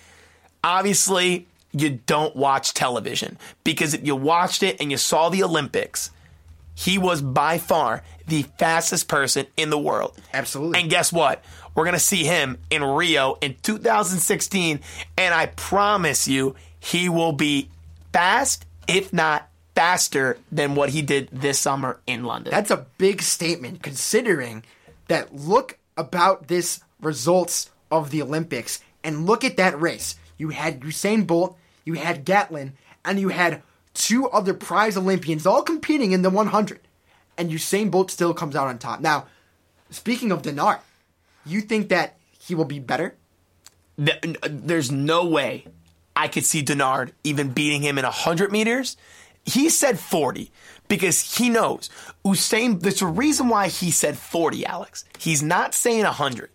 Obviously, 0.64 1.46
you 1.72 2.00
don't 2.06 2.34
watch 2.34 2.72
television 2.72 3.36
because 3.64 3.92
if 3.92 4.06
you 4.06 4.16
watched 4.16 4.62
it 4.62 4.80
and 4.80 4.90
you 4.90 4.96
saw 4.96 5.28
the 5.28 5.42
Olympics, 5.42 6.10
he 6.78 6.96
was 6.96 7.20
by 7.20 7.58
far 7.58 8.04
the 8.28 8.44
fastest 8.56 9.08
person 9.08 9.44
in 9.56 9.68
the 9.68 9.78
world. 9.78 10.16
Absolutely. 10.32 10.80
And 10.80 10.88
guess 10.88 11.12
what? 11.12 11.42
We're 11.74 11.82
going 11.82 11.94
to 11.94 11.98
see 11.98 12.22
him 12.22 12.56
in 12.70 12.84
Rio 12.84 13.36
in 13.40 13.56
2016. 13.62 14.78
And 15.16 15.34
I 15.34 15.46
promise 15.46 16.28
you, 16.28 16.54
he 16.78 17.08
will 17.08 17.32
be 17.32 17.68
fast, 18.12 18.64
if 18.86 19.12
not 19.12 19.48
faster, 19.74 20.38
than 20.52 20.76
what 20.76 20.90
he 20.90 21.02
did 21.02 21.28
this 21.32 21.58
summer 21.58 21.98
in 22.06 22.22
London. 22.22 22.52
That's 22.52 22.70
a 22.70 22.86
big 22.96 23.22
statement 23.22 23.82
considering 23.82 24.62
that 25.08 25.34
look 25.34 25.78
about 25.96 26.46
this 26.46 26.78
results 27.00 27.72
of 27.90 28.10
the 28.10 28.22
Olympics 28.22 28.80
and 29.02 29.26
look 29.26 29.42
at 29.42 29.56
that 29.56 29.80
race. 29.80 30.14
You 30.36 30.50
had 30.50 30.82
Usain 30.82 31.26
Bolt, 31.26 31.58
you 31.84 31.94
had 31.94 32.24
Gatlin, 32.24 32.74
and 33.04 33.18
you 33.18 33.30
had 33.30 33.64
two 33.98 34.28
other 34.30 34.54
prize 34.54 34.96
Olympians 34.96 35.44
all 35.44 35.62
competing 35.62 36.12
in 36.12 36.22
the 36.22 36.30
100. 36.30 36.80
And 37.36 37.50
Usain 37.50 37.90
Bolt 37.90 38.10
still 38.10 38.32
comes 38.32 38.56
out 38.56 38.68
on 38.68 38.78
top. 38.78 39.00
Now, 39.00 39.26
speaking 39.90 40.32
of 40.32 40.42
Denard, 40.42 40.78
you 41.44 41.60
think 41.60 41.88
that 41.90 42.16
he 42.38 42.54
will 42.54 42.64
be 42.64 42.78
better? 42.78 43.16
Uh, 44.00 44.14
there's 44.48 44.90
no 44.90 45.26
way 45.26 45.66
I 46.16 46.28
could 46.28 46.46
see 46.46 46.62
Denard 46.62 47.10
even 47.24 47.50
beating 47.50 47.82
him 47.82 47.98
in 47.98 48.04
100 48.04 48.52
meters. 48.52 48.96
He 49.44 49.68
said 49.68 49.98
40 49.98 50.50
because 50.86 51.36
he 51.36 51.48
knows 51.48 51.90
Usain. 52.24 52.80
There's 52.80 53.02
a 53.02 53.06
reason 53.06 53.48
why 53.48 53.68
he 53.68 53.90
said 53.90 54.16
40, 54.16 54.64
Alex. 54.64 55.04
He's 55.18 55.42
not 55.42 55.74
saying 55.74 56.04
100 56.04 56.50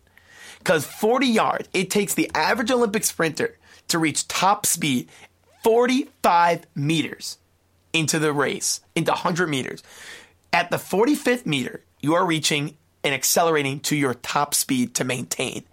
because 0.60 0.86
40 0.86 1.28
yards, 1.28 1.70
it 1.74 1.90
takes 1.90 2.14
the 2.14 2.32
average 2.34 2.72
Olympic 2.72 3.04
sprinter 3.04 3.58
to 3.90 4.00
reach 4.00 4.28
top 4.28 4.66
speed 4.66 5.10
45 5.64 6.66
meters 6.76 7.38
into 7.94 8.20
the 8.20 8.34
race, 8.34 8.82
into 8.96 9.12
100 9.12 9.48
meters. 9.48 9.84
At 10.52 10.70
the 10.70 10.78
45th 10.78 11.46
meter, 11.46 11.84
you 12.02 12.16
are 12.16 12.26
reaching 12.26 12.78
and 13.04 13.14
accelerating 13.14 13.80
to 13.82 13.96
your 13.96 14.14
top 14.14 14.54
speed 14.54 14.96
to 14.96 15.04
maintain. 15.04 15.64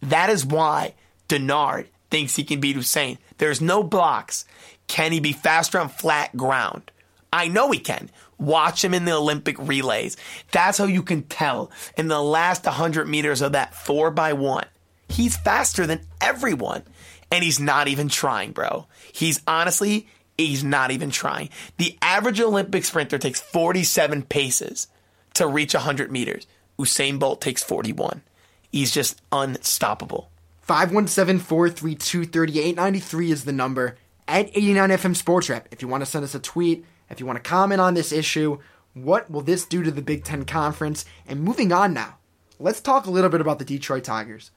That 0.00 0.30
is 0.30 0.44
why 0.44 0.94
Denard 1.28 1.86
thinks 2.10 2.36
he 2.36 2.44
can 2.44 2.60
beat 2.60 2.76
Usain. 2.76 3.18
There's 3.38 3.60
no 3.60 3.82
blocks. 3.82 4.44
Can 4.86 5.12
he 5.12 5.20
be 5.20 5.32
faster 5.32 5.78
on 5.78 5.88
flat 5.88 6.36
ground? 6.36 6.90
I 7.32 7.48
know 7.48 7.70
he 7.70 7.78
can. 7.78 8.10
Watch 8.38 8.84
him 8.84 8.92
in 8.92 9.04
the 9.04 9.12
Olympic 9.12 9.56
relays. 9.58 10.16
That's 10.50 10.78
how 10.78 10.84
you 10.84 11.02
can 11.02 11.22
tell 11.22 11.70
in 11.96 12.08
the 12.08 12.20
last 12.20 12.64
100 12.64 13.08
meters 13.08 13.40
of 13.40 13.52
that 13.52 13.74
4 13.74 14.10
by 14.10 14.32
one 14.32 14.66
He's 15.12 15.36
faster 15.36 15.86
than 15.86 16.00
everyone. 16.20 16.82
And 17.30 17.44
he's 17.44 17.60
not 17.60 17.88
even 17.88 18.08
trying, 18.08 18.52
bro. 18.52 18.86
He's 19.12 19.40
honestly, 19.46 20.08
he's 20.36 20.64
not 20.64 20.90
even 20.90 21.10
trying. 21.10 21.50
The 21.76 21.96
average 22.02 22.40
Olympic 22.40 22.84
sprinter 22.84 23.18
takes 23.18 23.40
47 23.40 24.24
paces 24.24 24.88
to 25.34 25.46
reach 25.46 25.74
100 25.74 26.10
meters. 26.10 26.46
Usain 26.78 27.18
Bolt 27.18 27.40
takes 27.40 27.62
41. 27.62 28.22
He's 28.70 28.90
just 28.90 29.20
unstoppable. 29.30 30.30
517-432-3893 30.66 33.30
is 33.30 33.44
the 33.44 33.52
number 33.52 33.96
at 34.26 34.52
89FM 34.54 35.14
Sports 35.14 35.50
Wrap. 35.50 35.68
If 35.70 35.82
you 35.82 35.88
want 35.88 36.02
to 36.02 36.10
send 36.10 36.24
us 36.24 36.34
a 36.34 36.40
tweet, 36.40 36.84
if 37.10 37.20
you 37.20 37.26
want 37.26 37.36
to 37.36 37.48
comment 37.48 37.80
on 37.80 37.94
this 37.94 38.12
issue, 38.12 38.58
what 38.94 39.30
will 39.30 39.42
this 39.42 39.66
do 39.66 39.82
to 39.82 39.90
the 39.90 40.02
Big 40.02 40.24
Ten 40.24 40.44
Conference? 40.44 41.04
And 41.26 41.42
moving 41.42 41.72
on 41.72 41.92
now, 41.92 42.18
let's 42.58 42.80
talk 42.80 43.06
a 43.06 43.10
little 43.10 43.30
bit 43.30 43.40
about 43.40 43.58
the 43.58 43.64
Detroit 43.64 44.04
Tigers. 44.04 44.50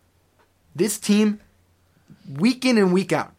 This 0.76 1.00
team, 1.00 1.40
week 2.32 2.66
in 2.66 2.78
and 2.78 2.94
week 2.94 3.12
out, 3.12 3.34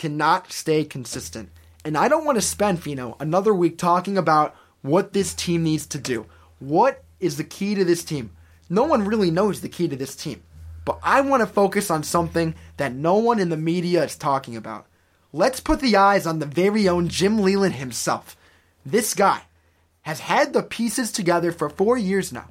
cannot 0.00 0.50
stay 0.50 0.82
consistent. 0.82 1.50
And 1.84 1.94
I 1.94 2.08
don't 2.08 2.24
want 2.24 2.36
to 2.36 2.42
spend, 2.42 2.82
Fino, 2.82 3.18
another 3.20 3.52
week 3.52 3.76
talking 3.76 4.16
about 4.16 4.56
what 4.80 5.12
this 5.12 5.34
team 5.34 5.62
needs 5.62 5.86
to 5.88 5.98
do. 5.98 6.24
What 6.58 7.04
is 7.20 7.36
the 7.36 7.44
key 7.44 7.74
to 7.74 7.84
this 7.84 8.02
team? 8.02 8.30
No 8.70 8.84
one 8.84 9.04
really 9.04 9.30
knows 9.30 9.60
the 9.60 9.68
key 9.68 9.88
to 9.88 9.96
this 9.96 10.16
team. 10.16 10.42
But 10.86 11.00
I 11.02 11.20
want 11.20 11.42
to 11.42 11.46
focus 11.46 11.90
on 11.90 12.02
something 12.02 12.54
that 12.78 12.94
no 12.94 13.16
one 13.16 13.38
in 13.38 13.50
the 13.50 13.58
media 13.58 14.02
is 14.02 14.16
talking 14.16 14.56
about. 14.56 14.86
Let's 15.34 15.60
put 15.60 15.80
the 15.80 15.96
eyes 15.96 16.26
on 16.26 16.38
the 16.38 16.46
very 16.46 16.88
own 16.88 17.08
Jim 17.08 17.38
Leyland 17.38 17.74
himself. 17.74 18.38
This 18.86 19.12
guy 19.12 19.42
has 20.02 20.20
had 20.20 20.54
the 20.54 20.62
pieces 20.62 21.12
together 21.12 21.52
for 21.52 21.68
four 21.68 21.98
years 21.98 22.32
now. 22.32 22.48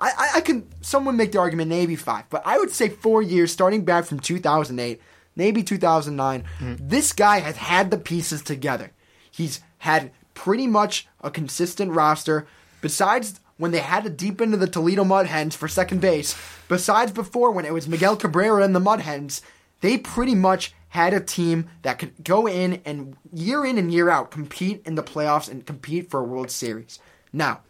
I, 0.00 0.30
I, 0.36 0.40
can, 0.40 0.66
someone 0.80 1.18
make 1.18 1.32
the 1.32 1.40
argument 1.40 1.68
maybe 1.68 1.96
five, 1.96 2.24
but 2.30 2.40
I 2.46 2.56
would 2.56 2.70
say 2.70 2.88
four 2.88 3.20
years 3.20 3.52
starting 3.52 3.84
back 3.84 4.06
from 4.06 4.20
2008, 4.20 5.02
maybe 5.38 5.62
2009. 5.62 6.44
Mm. 6.58 6.76
This 6.78 7.14
guy 7.14 7.38
has 7.38 7.56
had 7.56 7.90
the 7.90 7.96
pieces 7.96 8.42
together. 8.42 8.90
He's 9.30 9.60
had 9.78 10.10
pretty 10.34 10.66
much 10.66 11.08
a 11.22 11.30
consistent 11.30 11.92
roster. 11.92 12.46
Besides 12.82 13.40
when 13.56 13.70
they 13.70 13.78
had 13.78 14.04
to 14.04 14.10
deep 14.10 14.40
into 14.40 14.58
the 14.58 14.66
Toledo 14.66 15.04
Mud 15.04 15.26
Hens 15.26 15.56
for 15.56 15.68
second 15.68 16.00
base, 16.00 16.36
besides 16.68 17.12
before 17.12 17.52
when 17.52 17.64
it 17.64 17.72
was 17.72 17.88
Miguel 17.88 18.16
Cabrera 18.16 18.62
and 18.62 18.74
the 18.74 18.80
Mud 18.80 19.00
Hens, 19.00 19.40
they 19.80 19.96
pretty 19.96 20.34
much 20.34 20.74
had 20.90 21.14
a 21.14 21.20
team 21.20 21.68
that 21.82 21.98
could 21.98 22.12
go 22.24 22.46
in 22.46 22.80
and 22.84 23.16
year 23.32 23.64
in 23.64 23.78
and 23.78 23.92
year 23.92 24.10
out 24.10 24.30
compete 24.30 24.82
in 24.84 24.94
the 24.94 25.02
playoffs 25.02 25.50
and 25.50 25.66
compete 25.66 26.10
for 26.10 26.20
a 26.20 26.24
World 26.24 26.50
Series. 26.50 26.98
Now, 27.32 27.60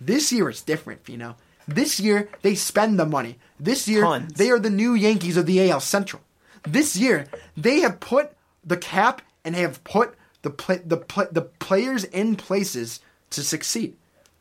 this 0.00 0.32
year 0.32 0.50
is 0.50 0.60
different, 0.60 1.08
you 1.08 1.16
know. 1.16 1.36
This 1.66 1.98
year 1.98 2.28
they 2.42 2.54
spend 2.54 2.98
the 2.98 3.06
money. 3.06 3.38
This 3.58 3.88
year 3.88 4.02
Tons. 4.02 4.34
they 4.34 4.50
are 4.50 4.58
the 4.58 4.70
new 4.70 4.92
Yankees 4.94 5.36
of 5.36 5.46
the 5.46 5.70
AL 5.70 5.80
Central. 5.80 6.22
This 6.66 6.96
year 6.96 7.26
they 7.56 7.80
have 7.80 8.00
put 8.00 8.32
the 8.64 8.76
cap 8.76 9.22
and 9.44 9.54
they 9.54 9.60
have 9.60 9.84
put 9.84 10.14
the 10.42 10.50
play, 10.50 10.80
the 10.84 10.96
play, 10.96 11.26
the 11.30 11.42
players 11.42 12.04
in 12.04 12.36
places 12.36 13.00
to 13.30 13.42
succeed. 13.42 13.96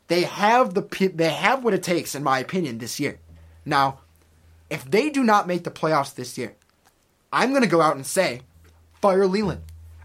They 0.07 0.23
have 0.23 0.73
the 0.73 1.11
they 1.13 1.29
have 1.29 1.63
what 1.63 1.73
it 1.73 1.83
takes, 1.83 2.15
in 2.15 2.23
my 2.23 2.39
opinion, 2.39 2.77
this 2.77 2.99
year. 2.99 3.19
Now, 3.65 3.99
if 4.69 4.89
they 4.89 5.09
do 5.09 5.23
not 5.23 5.47
make 5.47 5.63
the 5.63 5.71
playoffs 5.71 6.13
this 6.13 6.37
year, 6.37 6.55
I'm 7.31 7.49
going 7.49 7.63
to 7.63 7.69
go 7.69 7.81
out 7.81 7.95
and 7.95 8.05
say, 8.05 8.41
fire 9.01 9.27
Leyland. 9.27 9.61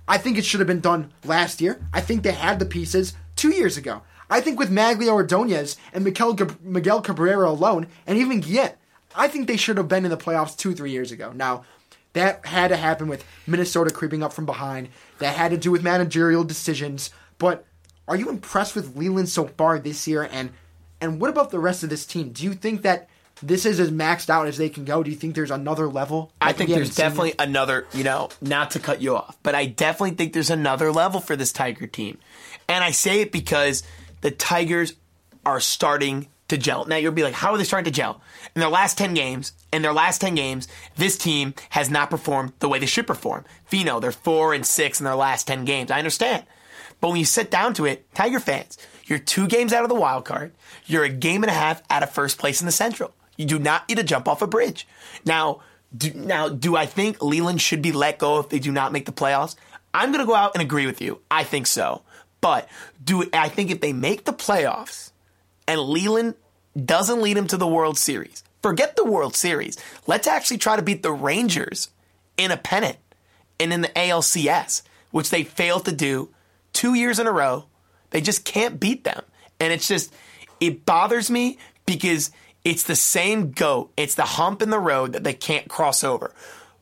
I 0.06 0.16
think 0.16 0.38
it 0.38 0.44
should 0.44 0.60
have 0.60 0.66
been 0.66 0.80
done 0.80 1.12
last 1.24 1.60
year. 1.60 1.84
I 1.92 2.00
think 2.00 2.22
they 2.22 2.32
had 2.32 2.58
the 2.58 2.64
pieces 2.64 3.12
two 3.36 3.50
years 3.50 3.76
ago. 3.76 4.02
I 4.30 4.40
think 4.40 4.58
with 4.58 4.70
Magglio 4.70 5.12
Ordonez 5.12 5.76
and 5.92 6.04
Miguel, 6.04 6.36
Miguel 6.62 7.02
Cabrera 7.02 7.50
alone, 7.50 7.88
and 8.06 8.18
even 8.18 8.40
Guillen, 8.40 8.72
I 9.14 9.28
think 9.28 9.46
they 9.46 9.56
should 9.56 9.76
have 9.76 9.88
been 9.88 10.04
in 10.04 10.10
the 10.10 10.16
playoffs 10.16 10.56
two, 10.56 10.74
three 10.74 10.90
years 10.90 11.12
ago. 11.12 11.32
Now, 11.34 11.64
that 12.18 12.44
had 12.44 12.68
to 12.68 12.76
happen 12.76 13.08
with 13.08 13.24
Minnesota 13.46 13.90
creeping 13.90 14.22
up 14.22 14.32
from 14.32 14.46
behind. 14.46 14.88
That 15.18 15.36
had 15.36 15.50
to 15.52 15.56
do 15.56 15.70
with 15.70 15.82
managerial 15.82 16.44
decisions. 16.44 17.10
But 17.38 17.64
are 18.06 18.16
you 18.16 18.28
impressed 18.28 18.74
with 18.74 18.96
Leyland 18.96 19.28
so 19.28 19.46
far 19.46 19.78
this 19.78 20.06
year? 20.06 20.28
And 20.30 20.50
and 21.00 21.20
what 21.20 21.30
about 21.30 21.50
the 21.50 21.58
rest 21.58 21.82
of 21.82 21.90
this 21.90 22.04
team? 22.04 22.30
Do 22.30 22.44
you 22.44 22.54
think 22.54 22.82
that 22.82 23.08
this 23.42 23.64
is 23.64 23.78
as 23.78 23.90
maxed 23.90 24.30
out 24.30 24.46
as 24.48 24.56
they 24.56 24.68
can 24.68 24.84
go. 24.84 25.02
Do 25.02 25.10
you 25.10 25.16
think 25.16 25.34
there's 25.34 25.50
another 25.50 25.88
level? 25.88 26.32
I 26.40 26.52
think 26.52 26.70
there's 26.70 26.96
definitely 26.96 27.34
another, 27.38 27.86
you 27.92 28.04
know, 28.04 28.30
not 28.40 28.72
to 28.72 28.80
cut 28.80 29.00
you 29.00 29.16
off, 29.16 29.38
but 29.44 29.54
I 29.54 29.66
definitely 29.66 30.16
think 30.16 30.32
there's 30.32 30.50
another 30.50 30.90
level 30.90 31.20
for 31.20 31.36
this 31.36 31.52
Tiger 31.52 31.86
team. 31.86 32.18
And 32.68 32.82
I 32.82 32.90
say 32.90 33.20
it 33.20 33.32
because 33.32 33.82
the 34.22 34.30
Tigers 34.30 34.94
are 35.46 35.60
starting 35.60 36.28
to 36.48 36.56
gel. 36.56 36.86
Now 36.86 36.96
you'll 36.96 37.12
be 37.12 37.22
like, 37.22 37.34
how 37.34 37.52
are 37.52 37.58
they 37.58 37.64
starting 37.64 37.90
to 37.90 37.96
gel? 37.96 38.20
In 38.54 38.60
their 38.60 38.70
last 38.70 38.98
10 38.98 39.14
games, 39.14 39.52
in 39.72 39.82
their 39.82 39.92
last 39.92 40.20
10 40.20 40.34
games, 40.34 40.66
this 40.96 41.16
team 41.16 41.54
has 41.70 41.90
not 41.90 42.10
performed 42.10 42.52
the 42.58 42.68
way 42.68 42.78
they 42.78 42.86
should 42.86 43.06
perform. 43.06 43.44
Fino, 43.66 44.00
they're 44.00 44.12
four 44.12 44.54
and 44.54 44.66
six 44.66 45.00
in 45.00 45.04
their 45.04 45.14
last 45.14 45.46
10 45.46 45.64
games. 45.64 45.90
I 45.90 45.98
understand. 45.98 46.44
But 47.00 47.08
when 47.08 47.18
you 47.18 47.24
sit 47.24 47.50
down 47.50 47.74
to 47.74 47.86
it, 47.86 48.12
Tiger 48.14 48.40
fans, 48.40 48.78
you're 49.04 49.18
two 49.18 49.46
games 49.46 49.72
out 49.72 49.84
of 49.84 49.88
the 49.88 49.94
wild 49.94 50.24
card. 50.24 50.52
You're 50.86 51.04
a 51.04 51.08
game 51.08 51.42
and 51.42 51.50
a 51.50 51.54
half 51.54 51.82
out 51.90 52.02
of 52.02 52.10
first 52.10 52.38
place 52.38 52.60
in 52.60 52.66
the 52.66 52.72
Central. 52.72 53.14
You 53.36 53.46
do 53.46 53.58
not 53.58 53.88
need 53.88 53.98
to 53.98 54.04
jump 54.04 54.26
off 54.26 54.42
a 54.42 54.46
bridge. 54.46 54.86
Now, 55.24 55.60
do, 55.96 56.12
now, 56.12 56.48
do 56.48 56.76
I 56.76 56.86
think 56.86 57.22
Leyland 57.22 57.60
should 57.60 57.82
be 57.82 57.92
let 57.92 58.18
go 58.18 58.40
if 58.40 58.48
they 58.48 58.58
do 58.58 58.72
not 58.72 58.92
make 58.92 59.06
the 59.06 59.12
playoffs? 59.12 59.54
I'm 59.94 60.10
going 60.12 60.24
to 60.24 60.26
go 60.26 60.34
out 60.34 60.54
and 60.54 60.62
agree 60.62 60.86
with 60.86 61.00
you. 61.00 61.20
I 61.30 61.44
think 61.44 61.66
so. 61.66 62.02
But 62.40 62.68
do 63.02 63.28
I 63.32 63.48
think 63.48 63.70
if 63.70 63.80
they 63.80 63.92
make 63.92 64.24
the 64.24 64.32
playoffs 64.32 65.12
and 65.68 65.80
Leyland 65.80 66.34
doesn't 66.84 67.22
lead 67.22 67.36
them 67.36 67.46
to 67.48 67.56
the 67.56 67.66
World 67.66 67.98
Series, 67.98 68.42
forget 68.62 68.96
the 68.96 69.04
World 69.04 69.36
Series. 69.36 69.76
Let's 70.08 70.26
actually 70.26 70.58
try 70.58 70.74
to 70.74 70.82
beat 70.82 71.04
the 71.04 71.12
Rangers 71.12 71.90
in 72.36 72.50
a 72.50 72.56
pennant 72.56 72.98
and 73.60 73.72
in 73.72 73.82
the 73.82 73.88
ALCS, 73.88 74.82
which 75.10 75.30
they 75.30 75.44
failed 75.44 75.84
to 75.84 75.92
do 75.92 76.30
two 76.72 76.94
years 76.94 77.18
in 77.18 77.26
a 77.26 77.32
row. 77.32 77.66
They 78.10 78.20
just 78.20 78.44
can't 78.44 78.80
beat 78.80 79.04
them. 79.04 79.22
And 79.60 79.72
it's 79.72 79.86
just, 79.86 80.12
it 80.60 80.86
bothers 80.86 81.30
me 81.30 81.58
because 81.84 82.30
it's 82.64 82.84
the 82.84 82.96
same 82.96 83.52
goat. 83.52 83.92
It's 83.96 84.14
the 84.14 84.22
hump 84.22 84.62
in 84.62 84.70
the 84.70 84.78
road 84.78 85.12
that 85.12 85.24
they 85.24 85.34
can't 85.34 85.68
cross 85.68 86.02
over. 86.04 86.32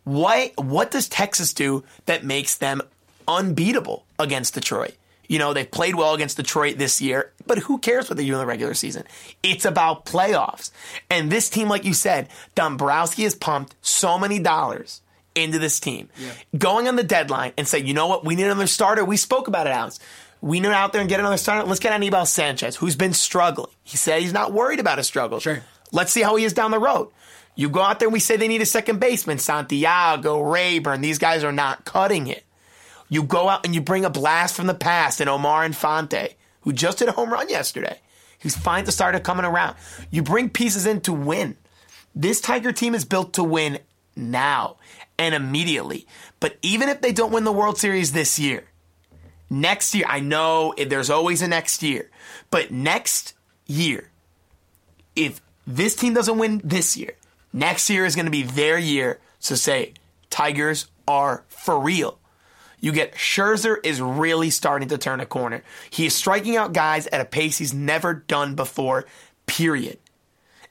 What 0.04 0.52
what 0.56 0.92
does 0.92 1.08
Texas 1.08 1.52
do 1.52 1.82
that 2.04 2.24
makes 2.24 2.56
them 2.56 2.80
unbeatable 3.26 4.04
against 4.18 4.54
Detroit? 4.54 4.94
You 5.28 5.40
know, 5.40 5.52
they've 5.52 5.68
played 5.68 5.96
well 5.96 6.14
against 6.14 6.36
Detroit 6.36 6.78
this 6.78 7.00
year, 7.00 7.32
but 7.46 7.58
who 7.58 7.78
cares 7.78 8.08
what 8.08 8.16
they 8.16 8.26
do 8.26 8.32
in 8.32 8.38
the 8.38 8.46
regular 8.46 8.74
season? 8.74 9.04
It's 9.42 9.64
about 9.64 10.04
playoffs. 10.04 10.70
And 11.10 11.30
this 11.30 11.48
team, 11.48 11.68
like 11.68 11.84
you 11.84 11.94
said, 11.94 12.28
Dombrowski 12.54 13.22
has 13.24 13.34
pumped 13.34 13.74
so 13.80 14.18
many 14.18 14.38
dollars 14.38 15.02
into 15.34 15.58
this 15.58 15.80
team. 15.80 16.08
Yeah. 16.18 16.32
Going 16.56 16.88
on 16.88 16.96
the 16.96 17.04
deadline 17.04 17.52
and 17.56 17.68
say, 17.68 17.78
you 17.80 17.94
know 17.94 18.06
what, 18.06 18.24
we 18.24 18.34
need 18.34 18.44
another 18.44 18.66
starter. 18.66 19.04
We 19.04 19.16
spoke 19.16 19.48
about 19.48 19.66
it, 19.66 19.70
Alex 19.70 20.00
we 20.40 20.60
need 20.60 20.68
out 20.68 20.92
there 20.92 21.00
and 21.00 21.08
get 21.10 21.20
another 21.20 21.36
starter. 21.36 21.66
Let's 21.66 21.80
get 21.80 21.92
Anibal 21.92 22.26
Sanchez, 22.26 22.76
who's 22.76 22.96
been 22.96 23.12
struggling. 23.12 23.70
He 23.82 23.96
said 23.96 24.20
he's 24.20 24.32
not 24.32 24.52
worried 24.52 24.80
about 24.80 24.98
his 24.98 25.06
struggles. 25.06 25.42
Sure. 25.42 25.62
Let's 25.92 26.12
see 26.12 26.22
how 26.22 26.36
he 26.36 26.44
is 26.44 26.52
down 26.52 26.70
the 26.70 26.78
road. 26.78 27.10
You 27.54 27.70
go 27.70 27.80
out 27.80 27.98
there 27.98 28.08
and 28.08 28.12
we 28.12 28.20
say 28.20 28.36
they 28.36 28.48
need 28.48 28.60
a 28.60 28.66
second 28.66 29.00
baseman, 29.00 29.38
Santiago, 29.38 30.40
Raburn. 30.42 31.00
These 31.00 31.18
guys 31.18 31.42
are 31.42 31.52
not 31.52 31.84
cutting 31.84 32.26
it. 32.26 32.44
You 33.08 33.22
go 33.22 33.48
out 33.48 33.64
and 33.64 33.74
you 33.74 33.80
bring 33.80 34.04
a 34.04 34.10
blast 34.10 34.54
from 34.54 34.66
the 34.66 34.74
past 34.74 35.20
and 35.20 35.30
Omar 35.30 35.64
Infante, 35.64 36.34
who 36.66 36.72
just 36.72 36.98
hit 36.98 37.08
a 37.08 37.12
home 37.12 37.32
run 37.32 37.48
yesterday. 37.48 38.00
He's 38.40 38.56
fine 38.56 38.84
to 38.84 38.92
start 38.92 39.22
coming 39.22 39.46
around. 39.46 39.76
You 40.10 40.24
bring 40.24 40.50
pieces 40.50 40.84
in 40.84 41.00
to 41.02 41.12
win. 41.12 41.56
This 42.12 42.40
Tiger 42.40 42.72
team 42.72 42.92
is 42.92 43.04
built 43.04 43.34
to 43.34 43.44
win 43.44 43.78
now 44.16 44.76
and 45.16 45.32
immediately. 45.32 46.08
But 46.40 46.56
even 46.62 46.88
if 46.88 47.00
they 47.00 47.12
don't 47.12 47.32
win 47.32 47.44
the 47.44 47.52
World 47.52 47.78
Series 47.78 48.12
this 48.12 48.40
year, 48.40 48.64
next 49.48 49.94
year, 49.94 50.06
I 50.08 50.18
know 50.18 50.74
there's 50.76 51.08
always 51.08 51.40
a 51.40 51.46
next 51.46 51.84
year, 51.84 52.10
but 52.50 52.72
next 52.72 53.34
year, 53.66 54.10
if 55.14 55.40
this 55.68 55.94
team 55.94 56.14
doesn't 56.14 56.36
win 56.36 56.60
this 56.64 56.96
year, 56.96 57.12
next 57.52 57.88
year 57.88 58.04
is 58.04 58.16
going 58.16 58.26
to 58.26 58.30
be 58.32 58.42
their 58.42 58.76
year 58.76 59.20
to 59.42 59.56
say 59.56 59.94
Tigers 60.30 60.86
are 61.06 61.44
for 61.46 61.78
real. 61.78 62.18
You 62.86 62.92
get 62.92 63.16
Scherzer 63.16 63.78
is 63.82 64.00
really 64.00 64.48
starting 64.48 64.90
to 64.90 64.96
turn 64.96 65.18
a 65.18 65.26
corner. 65.26 65.64
He 65.90 66.06
is 66.06 66.14
striking 66.14 66.56
out 66.56 66.72
guys 66.72 67.08
at 67.08 67.20
a 67.20 67.24
pace 67.24 67.58
he's 67.58 67.74
never 67.74 68.14
done 68.14 68.54
before, 68.54 69.06
period. 69.46 69.98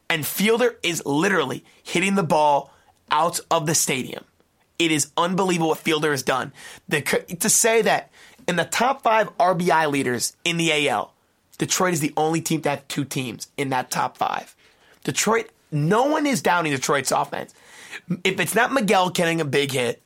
And 0.10 0.26
Fielder 0.26 0.78
is 0.82 1.06
literally 1.06 1.66
hitting 1.84 2.16
the 2.16 2.24
ball 2.24 2.72
out 3.12 3.42
of 3.52 3.66
the 3.66 3.76
stadium. 3.76 4.24
It 4.80 4.94
is 4.94 5.12
unbelievable 5.18 5.68
what 5.68 5.80
Fielder 5.80 6.12
has 6.12 6.24
done. 6.24 6.54
The, 6.88 7.02
to 7.02 7.50
say 7.50 7.82
that 7.82 8.12
in 8.48 8.56
the 8.56 8.64
top 8.64 9.04
five 9.04 9.38
RBI 9.38 9.92
leaders 9.92 10.38
in 10.46 10.56
the 10.56 10.88
AL, 10.88 11.14
Detroit 11.58 11.96
is 11.96 12.00
the 12.00 12.14
only 12.16 12.40
team 12.40 12.62
to 12.62 12.70
have 12.70 12.88
two 12.88 13.04
teams 13.04 13.50
in 13.58 13.72
that 13.72 13.92
top 13.92 14.18
five. 14.18 14.56
Detroit, 15.04 15.50
no 15.70 16.06
one 16.06 16.26
is 16.26 16.42
doubting 16.42 16.72
Detroit's 16.72 17.12
offense. 17.12 17.54
If 18.24 18.40
it's 18.40 18.56
not 18.56 18.72
Miguel 18.72 19.10
getting 19.10 19.42
a 19.42 19.46
big 19.46 19.74
hit, 19.74 20.02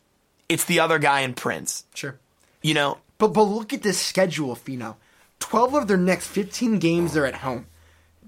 it's 0.50 0.66
the 0.66 0.80
other 0.80 1.00
guy 1.00 1.22
in 1.22 1.34
Prince. 1.34 1.86
Sure. 1.93 2.20
You 2.62 2.74
know, 2.74 2.97
But 3.18 3.30
but 3.34 3.43
look 3.43 3.72
at 3.74 3.84
this 3.84 4.00
schedule, 4.00 4.56
Fino. 4.56 4.97
Twelve 5.39 5.74
of 5.74 5.88
their 5.88 5.97
next 5.97 6.28
fifteen 6.28 6.80
games 6.80 7.16
are 7.16 7.26
at 7.26 7.36
home. 7.36 7.68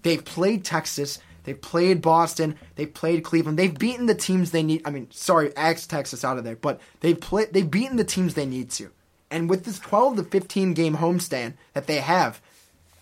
They've 0.03 0.24
played 0.24 0.63
Texas. 0.63 1.19
They 1.43 1.53
played 1.55 2.01
Boston. 2.01 2.55
They 2.76 2.86
played 2.86 3.24
Cleveland. 3.24 3.57
They've 3.57 3.78
beaten 3.78 4.05
the 4.05 4.15
teams 4.15 4.51
they 4.51 4.63
need. 4.63 4.84
I 4.86 4.91
mean, 4.91 5.07
sorry, 5.11 5.55
X 5.57 5.88
Texas 5.88 6.24
out 6.24 6.38
of 6.38 6.43
there, 6.43 6.55
but 6.55 6.80
they've 7.01 7.19
played. 7.19 7.51
They've 7.51 7.69
beaten 7.69 7.97
the 7.97 8.03
teams 8.03 8.34
they 8.36 8.45
need 8.45 8.69
to. 8.72 8.91
And 9.30 9.49
with 9.49 9.65
this 9.65 9.80
twelve 9.80 10.15
to 10.17 10.24
fifteen 10.24 10.74
game 10.74 10.97
homestand 10.97 11.53
that 11.74 11.88
they 11.88 11.97
have, 11.99 12.39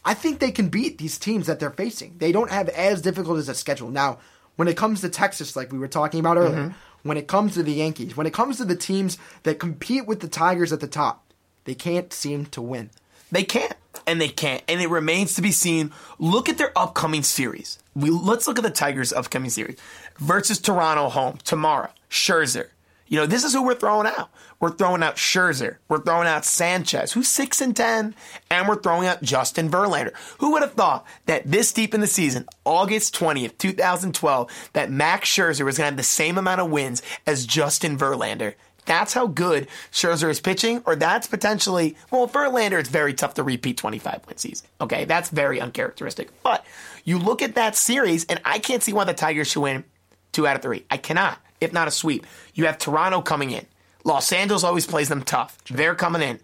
I 0.05 0.13
think 0.13 0.39
they 0.39 0.51
can 0.51 0.70
beat 0.70 0.97
these 0.97 1.17
teams 1.17 1.47
that 1.47 1.59
they're 1.59 1.70
facing. 1.72 2.15
They 2.17 2.32
don't 2.32 2.51
have 2.51 2.70
as 2.70 3.01
difficult 3.01 3.38
as 3.39 3.49
a 3.49 3.53
schedule. 3.55 3.89
Now, 3.89 4.20
when 4.55 4.67
it 4.67 4.78
comes 4.78 5.01
to 5.01 5.09
Texas, 5.09 5.55
like 5.55 5.72
we 5.72 5.78
were 5.80 5.88
talking 5.88 6.20
about 6.20 6.38
earlier, 6.38 6.70
Mhm. 6.70 6.74
When 7.04 7.18
it 7.18 7.28
comes 7.28 7.54
to 7.54 7.64
the 7.64 7.74
Yankees, 7.74 8.16
when 8.18 8.28
it 8.28 8.34
comes 8.34 8.58
to 8.58 8.66
the 8.66 8.76
teams 8.76 9.18
that 9.43 9.60
compete 9.60 10.06
with 10.06 10.20
the 10.20 10.28
Tigers 10.28 10.74
at 10.74 10.80
the 10.80 10.88
top, 10.88 11.34
they 11.66 11.76
can't 11.76 12.12
seem 12.14 12.45
to 12.47 12.62
win. 12.62 12.89
They 13.32 13.43
can't, 13.43 13.76
and 14.08 14.20
they 14.20 14.30
can't, 14.30 14.64
and 14.68 14.82
it 14.82 14.89
remains 14.89 15.36
to 15.36 15.41
be 15.41 15.52
seen. 15.52 15.91
Look 16.18 16.50
at 16.50 16.58
their 16.58 16.78
upcoming 16.78 17.24
series. 17.24 17.78
We 17.95 18.10
let's 18.10 18.47
look 18.47 18.58
at 18.58 18.64
the 18.64 18.72
Tigers' 18.72 19.14
upcoming 19.14 19.50
series 19.52 19.78
versus 20.18 20.60
Toronto 20.60 21.10
home 21.10 21.38
tomorrow. 21.43 21.89
Scherzer. 22.10 22.70
You 23.10 23.18
know, 23.18 23.26
this 23.26 23.43
is 23.43 23.53
who 23.53 23.64
we're 23.64 23.76
throwing 23.76 24.07
out. 24.07 24.30
We're 24.60 24.72
throwing 24.72 25.01
out 25.01 25.16
Scherzer. 25.16 25.78
We're 25.88 26.01
throwing 26.01 26.28
out 26.28 26.45
Sanchez, 26.45 27.12
who's 27.12 27.28
six 27.28 27.60
and 27.60 27.76
ten, 27.76 28.14
and 28.51 28.68
we're 28.68 28.80
throwing 28.80 29.07
out 29.07 29.24
Justin 29.24 29.70
Verlander. 29.70 30.14
Who 30.38 30.51
would 30.51 30.62
have 30.62 30.74
thought 30.74 31.05
that 31.26 31.49
this 31.49 31.74
deep 31.74 31.95
in 31.95 32.01
the 32.01 32.07
season, 32.07 32.47
August 32.66 33.16
twentieth, 33.16 33.57
two 33.57 33.74
thousand 33.74 34.14
twelve, 34.14 34.51
that 34.74 34.91
Max 34.91 35.28
Scherzer 35.28 35.66
was 35.66 35.78
going 35.78 35.88
to 35.88 35.91
have 35.91 35.97
the 35.97 36.03
same 36.03 36.38
amount 36.38 36.62
of 36.62 36.70
wins 36.70 37.01
as 37.26 37.47
Justin 37.47 37.97
Verlander? 37.97 38.53
That's 38.86 39.14
how 39.14 39.28
good 39.28 39.68
Scherzer 39.91 40.30
is 40.30 40.39
pitching, 40.39 40.82
or 40.86 40.95
that's 40.95 41.28
potentially 41.28 41.97
well, 42.12 42.28
Verlander. 42.28 42.80
It's 42.80 42.89
very 42.89 43.14
tough 43.14 43.34
to 43.36 43.43
repeat 43.43 43.78
25 43.78 44.22
win 44.28 44.38
season. 44.38 44.68
Okay, 44.82 45.05
that's 45.05 45.30
very 45.30 45.60
uncharacteristic. 45.60 46.30
But 46.43 46.66
you 47.05 47.18
look 47.18 47.41
at 47.41 47.55
that 47.55 47.76
series, 47.76 48.26
and 48.26 48.39
I 48.45 48.60
can't 48.60 48.84
see 48.84 48.93
why 48.93 49.03
the 49.03 49.14
Tigers 49.14 49.47
should 49.47 49.62
win 49.62 49.84
two 50.32 50.45
out 50.45 50.55
of 50.55 50.62
three. 50.62 50.86
I 50.91 50.97
cannot, 50.97 51.39
if 51.62 51.74
not 51.74 51.88
a 51.88 51.91
sweep. 51.91 52.26
You 52.53 52.66
have 52.66 52.78
Toronto 52.78 53.22
coming 53.22 53.51
in. 53.51 53.66
Los 54.03 54.32
Angeles 54.32 54.64
always 54.64 54.88
plays 54.88 55.10
them 55.10 55.24
tough. 55.24 55.57
They're 55.66 55.95
coming 55.95 56.22
in. 56.22 56.39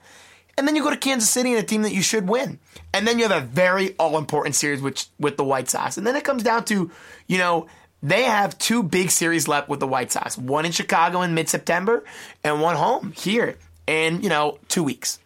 And 0.57 0.67
then 0.67 0.75
you 0.75 0.83
go 0.83 0.89
to 0.89 0.97
Kansas 0.97 1.29
City 1.29 1.51
and 1.53 1.59
a 1.59 1.63
team 1.63 1.81
that 1.81 1.93
you 1.93 2.01
should 2.01 2.29
win. 2.29 2.59
And 2.93 3.07
then 3.07 3.19
you 3.19 3.27
have 3.27 3.43
a 3.43 3.45
very 3.45 3.95
all 3.97 4.17
important 4.17 4.55
series 4.55 4.81
with, 4.81 5.05
with 5.19 5.37
the 5.37 5.43
White 5.43 5.69
Sox. 5.69 5.97
And 5.97 6.07
then 6.07 6.15
it 6.15 6.23
comes 6.23 6.43
down 6.43 6.63
to, 6.65 6.91
you 7.27 7.37
know, 7.37 7.67
they 8.01 8.23
have 8.23 8.57
two 8.57 8.83
big 8.83 9.11
series 9.11 9.47
left 9.47 9.67
with 9.67 9.79
the 9.79 9.87
White 9.87 10.11
Sox 10.11 10.37
one 10.37 10.65
in 10.65 10.71
Chicago 10.71 11.21
in 11.23 11.33
mid 11.33 11.49
September 11.49 12.03
and 12.43 12.61
one 12.61 12.75
home 12.75 13.13
here 13.17 13.57
in, 13.87 14.21
you 14.21 14.29
know, 14.29 14.59
two 14.67 14.83
weeks. 14.83 15.19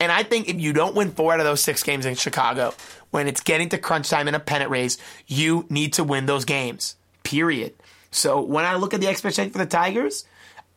And 0.00 0.10
I 0.10 0.22
think 0.22 0.48
if 0.48 0.60
you 0.60 0.72
don't 0.72 0.94
win 0.94 1.12
four 1.12 1.32
out 1.32 1.40
of 1.40 1.46
those 1.46 1.62
six 1.62 1.82
games 1.82 2.06
in 2.06 2.14
Chicago, 2.14 2.74
when 3.10 3.28
it's 3.28 3.40
getting 3.40 3.68
to 3.70 3.78
crunch 3.78 4.08
time 4.08 4.26
in 4.26 4.34
a 4.34 4.40
pennant 4.40 4.70
race, 4.70 4.98
you 5.26 5.66
need 5.68 5.94
to 5.94 6.04
win 6.04 6.26
those 6.26 6.44
games. 6.44 6.96
Period. 7.22 7.74
So 8.12 8.40
when 8.42 8.64
I 8.64 8.76
look 8.76 8.94
at 8.94 9.00
the 9.00 9.08
expectation 9.08 9.50
for 9.50 9.58
the 9.58 9.66
Tigers, 9.66 10.24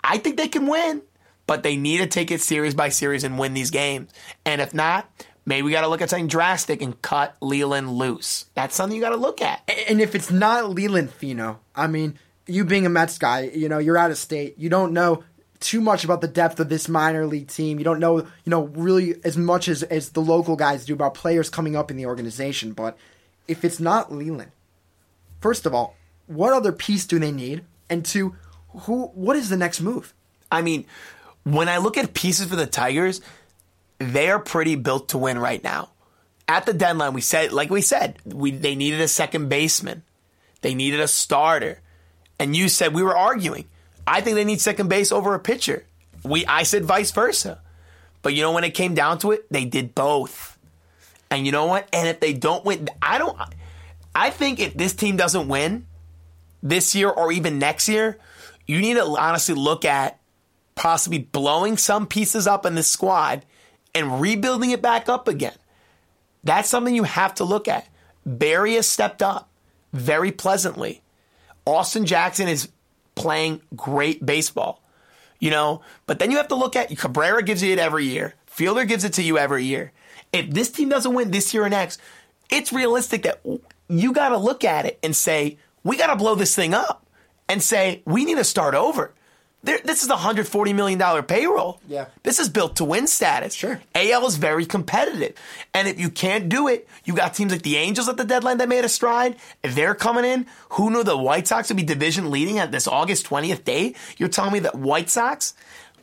I 0.04 0.18
think 0.18 0.38
they 0.38 0.48
can 0.48 0.68
win, 0.68 1.04
but 1.46 1.62
they 1.62 1.76
need 1.76 1.98
to 1.98 2.08
take 2.08 2.32
it 2.32 2.42
series 2.42 2.74
by 2.74 2.90
series 2.90 3.24
and 3.24 3.38
win 3.38 3.54
these 3.54 3.70
games. 3.70 4.12
And 4.46 4.62
if 4.62 4.74
not, 4.74 5.10
maybe 5.46 5.64
we 5.64 5.72
got 5.72 5.82
to 5.82 5.88
look 5.88 6.02
at 6.02 6.10
something 6.10 6.28
drastic 6.28 6.82
and 6.82 7.00
cut 7.02 7.36
Leyland 7.42 7.92
loose. 7.92 8.46
That's 8.56 8.76
something 8.76 8.96
you 8.96 9.02
got 9.02 9.10
to 9.10 9.18
look 9.18 9.42
at. 9.42 9.70
And 9.88 10.02
if 10.02 10.16
it's 10.16 10.32
not 10.32 10.72
Leyland 10.72 11.12
Fino, 11.12 11.60
I 11.76 11.88
mean, 11.88 12.18
you 12.48 12.64
being 12.64 12.86
a 12.86 12.90
Mets 12.90 13.18
guy, 13.18 13.42
you 13.42 13.70
know, 13.70 13.80
you're 13.80 13.98
out 13.98 14.12
of 14.12 14.18
state. 14.18 14.56
You 14.58 14.70
don't 14.70 14.94
know 14.94 15.24
too 15.60 15.82
much 15.82 16.04
about 16.04 16.22
the 16.22 16.28
depth 16.28 16.60
of 16.60 16.70
this 16.70 16.88
minor 16.88 17.26
league 17.26 17.48
team. 17.48 17.80
You 17.80 17.84
don't 17.84 18.00
know, 18.00 18.20
you 18.20 18.28
know, 18.48 18.66
really 18.66 19.16
as 19.24 19.36
much 19.38 19.68
as, 19.68 19.84
as 19.84 20.10
the 20.10 20.22
local 20.22 20.56
guys 20.56 20.86
do 20.86 20.94
about 20.94 21.16
players 21.16 21.50
coming 21.50 21.76
up 21.76 21.92
in 21.92 21.98
the 21.98 22.06
organization. 22.06 22.74
But 22.74 22.98
if 23.48 23.66
it's 23.66 23.80
not 23.80 24.12
Leyland, 24.12 24.52
first 25.42 25.66
of 25.66 25.74
all, 25.74 25.96
what 26.28 26.53
other 26.53 26.71
piece 26.71 27.05
do 27.05 27.19
they 27.19 27.32
need? 27.32 27.63
And 27.89 28.03
two, 28.03 28.36
who 28.69 29.07
what 29.07 29.36
is 29.36 29.49
the 29.49 29.57
next 29.57 29.82
move? 29.82 30.13
I 30.51 30.61
mean, 30.61 30.86
when 31.43 31.69
I 31.69 31.78
look 31.78 31.97
at 31.97 32.13
pieces 32.13 32.47
for 32.47 32.55
the 32.55 32.65
Tigers, 32.65 33.21
they 33.99 34.30
are 34.30 34.39
pretty 34.39 34.76
built 34.76 35.09
to 35.09 35.17
win 35.17 35.38
right 35.38 35.63
now. 35.63 35.89
At 36.47 36.65
the 36.65 36.73
deadline, 36.73 37.13
we 37.13 37.21
said, 37.21 37.51
like 37.51 37.69
we 37.69 37.82
said, 37.82 38.17
we 38.26 38.51
they 38.51 38.76
needed 38.76 39.01
a 39.01 39.07
second 39.07 39.49
baseman, 39.49 40.03
they 40.61 40.76
needed 40.76 40.99
a 40.99 41.07
starter, 41.07 41.80
and 42.39 42.55
you 42.55 42.69
said 42.69 42.93
we 42.93 43.03
were 43.03 43.17
arguing. 43.17 43.65
I 44.07 44.21
think 44.21 44.36
they 44.36 44.45
need 44.45 44.61
second 44.61 44.88
base 44.88 45.11
over 45.11 45.34
a 45.34 45.39
pitcher. 45.39 45.86
We, 46.23 46.45
I 46.45 46.63
said 46.63 46.86
vice 46.86 47.11
versa, 47.11 47.59
but 48.21 48.34
you 48.34 48.41
know 48.41 48.51
when 48.51 48.63
it 48.63 48.71
came 48.71 48.93
down 48.93 49.17
to 49.19 49.32
it, 49.32 49.51
they 49.51 49.65
did 49.65 49.95
both. 49.95 50.57
And 51.32 51.45
you 51.45 51.51
know 51.51 51.65
what? 51.65 51.89
And 51.91 52.07
if 52.07 52.19
they 52.19 52.34
don't 52.34 52.63
win, 52.63 52.88
I 53.01 53.17
don't. 53.17 53.38
I 54.13 54.30
think 54.30 54.59
if 54.59 54.76
this 54.76 54.93
team 54.93 55.17
doesn't 55.17 55.47
win 55.47 55.88
this 56.66 56.95
year 56.95 57.09
or 57.09 57.32
even 57.32 57.59
next 57.59 57.88
year, 57.88 58.18
you 58.68 58.82
need 58.82 58.95
to 58.95 59.03
honestly 59.03 59.55
look 59.55 59.86
at 59.86 60.20
possibly 60.74 61.20
blowing 61.20 61.78
some 61.78 62.07
pieces 62.07 62.47
up 62.47 62.66
in 62.66 62.76
this 62.76 62.89
squad 62.89 63.45
and 63.93 64.20
rebuilding 64.20 64.72
it 64.72 64.82
back 64.82 65.07
up 65.07 65.28
again. 65.28 65.53
That's 66.43 66.68
something 66.68 66.93
you 66.93 67.03
have 67.03 67.36
to 67.36 67.45
look 67.45 67.68
at. 67.68 67.88
Barry 68.26 68.74
has 68.74 68.88
stepped 68.88 69.22
up 69.22 69.49
very 69.93 70.32
pleasantly. 70.32 71.01
Austin 71.66 72.05
Jackson 72.05 72.47
is 72.47 72.70
playing 73.13 73.61
great 73.76 74.26
baseball, 74.26 74.82
you 75.39 75.51
know, 75.51 75.82
but 76.07 76.20
then 76.20 76.32
you 76.32 76.38
have 76.38 76.49
to 76.49 76.55
look 76.55 76.76
at 76.76 76.95
Cabrera 76.97 77.43
gives 77.43 77.63
you 77.63 77.72
it 77.72 77.80
every 77.80 78.05
year. 78.05 78.34
Fielder 78.47 78.86
gives 78.86 79.03
it 79.03 79.13
to 79.13 79.24
you 79.24 79.38
every 79.38 79.63
year. 79.63 79.91
If 80.34 80.49
this 80.49 80.72
team 80.72 80.89
doesn't 80.89 81.13
win 81.13 81.32
this 81.32 81.53
year 81.53 81.63
or 81.63 81.70
next, 81.70 82.01
it's 82.49 82.74
realistic 82.74 83.24
that 83.24 83.41
you 83.88 84.13
got 84.13 84.30
to 84.30 84.38
look 84.38 84.63
at 84.63 84.86
it 84.86 84.99
and 85.01 85.16
say, 85.16 85.57
we 85.86 85.96
got 85.96 86.08
to 86.08 86.18
blow 86.18 86.36
this 86.36 86.54
thing 86.54 86.74
up 86.74 87.06
and 87.48 87.64
say, 87.64 88.02
we 88.06 88.26
need 88.26 88.36
to 88.36 88.44
start 88.44 88.76
over. 88.76 89.14
There, 89.64 89.80
this 89.84 90.04
is 90.04 90.10
a 90.10 90.16
$140 90.16 90.76
million 90.76 91.24
payroll. 91.24 91.80
Yeah. 91.88 92.06
This 92.22 92.40
is 92.40 92.50
built 92.50 92.76
to 92.76 92.86
win 92.86 93.08
status. 93.08 93.54
Sure. 93.54 93.82
AL 93.96 94.28
is 94.28 94.36
very 94.36 94.66
competitive. 94.66 95.36
And 95.74 95.88
if 95.88 96.00
you 96.00 96.10
can't 96.10 96.50
do 96.50 96.68
it, 96.68 96.88
you 97.04 97.16
got 97.16 97.34
teams 97.34 97.52
like 97.52 97.64
the 97.64 97.78
Angels 97.78 98.08
at 98.08 98.18
the 98.18 98.26
deadline 98.26 98.58
that 98.58 98.70
made 98.70 98.86
a 98.86 98.90
stride. 98.90 99.38
If 99.64 99.74
they're 99.74 99.96
coming 99.96 100.26
in, 100.26 100.46
who 100.72 100.92
knew 100.92 101.04
the 101.04 101.18
White 101.18 101.48
Sox 101.48 101.70
would 101.70 101.78
be 101.78 101.84
division 101.84 102.30
leading 102.30 102.60
at 102.60 102.72
this 102.72 102.88
August 102.88 103.26
20th 103.28 103.64
day? 103.64 103.96
You're 104.18 104.30
telling 104.30 104.54
me 104.54 104.60
that 104.60 104.76
White 104.76 105.10
Sox, 105.10 105.56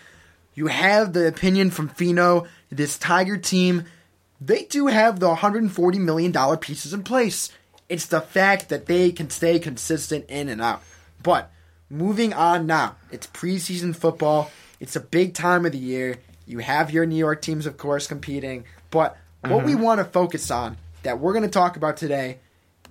You 0.57 0.67
have 0.67 1.13
the 1.13 1.27
opinion 1.27 1.69
from 1.69 1.87
Fino. 1.87 2.47
This 2.71 2.97
Tiger 2.97 3.37
team, 3.37 3.85
they 4.41 4.63
do 4.63 4.87
have 4.87 5.19
the 5.19 5.35
$140 5.35 5.99
million 5.99 6.57
pieces 6.57 6.93
in 6.93 7.03
place. 7.03 7.51
It's 7.87 8.07
the 8.07 8.21
fact 8.21 8.69
that 8.69 8.87
they 8.87 9.11
can 9.11 9.29
stay 9.29 9.59
consistent 9.59 10.25
in 10.27 10.49
and 10.49 10.59
out. 10.59 10.81
But 11.21 11.51
moving 11.91 12.33
on 12.33 12.65
now, 12.65 12.95
it's 13.11 13.27
preseason 13.27 13.95
football. 13.95 14.49
It's 14.79 14.95
a 14.95 14.99
big 14.99 15.35
time 15.35 15.63
of 15.63 15.73
the 15.73 15.77
year. 15.77 16.15
You 16.47 16.57
have 16.57 16.89
your 16.89 17.05
New 17.05 17.15
York 17.17 17.43
teams, 17.43 17.67
of 17.67 17.77
course, 17.77 18.07
competing. 18.07 18.63
But 18.89 19.15
what 19.41 19.63
we 19.63 19.73
Mhm. 19.73 19.81
want 19.81 19.99
to 19.99 20.05
focus 20.05 20.49
on, 20.49 20.77
that 21.03 21.19
we're 21.19 21.33
going 21.33 21.43
to 21.43 21.49
talk 21.49 21.77
about 21.77 21.97
today, 21.97 22.39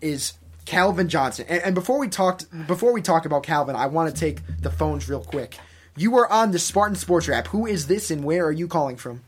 is 0.00 0.34
Calvin 0.66 1.08
Johnson. 1.08 1.46
And, 1.48 1.60
and 1.62 1.74
before 1.74 1.98
we 1.98 2.06
talked, 2.06 2.46
before 2.68 2.92
we 2.92 3.02
talk 3.02 3.26
about 3.26 3.42
Calvin, 3.42 3.74
I 3.74 3.86
want 3.86 4.14
to 4.14 4.18
take 4.20 4.38
the 4.60 4.70
phones 4.70 5.08
real 5.08 5.20
quick. 5.24 5.58
You 5.98 6.14
are 6.18 6.30
on 6.30 6.50
the 6.50 6.58
Spartan 6.58 6.96
Sports 6.96 7.26
Wrap. 7.26 7.46
Who 7.48 7.66
is 7.66 7.86
this, 7.86 8.10
and 8.10 8.22
where 8.22 8.44
are 8.44 8.52
you 8.52 8.68
calling 8.68 8.96
from? 8.96 9.22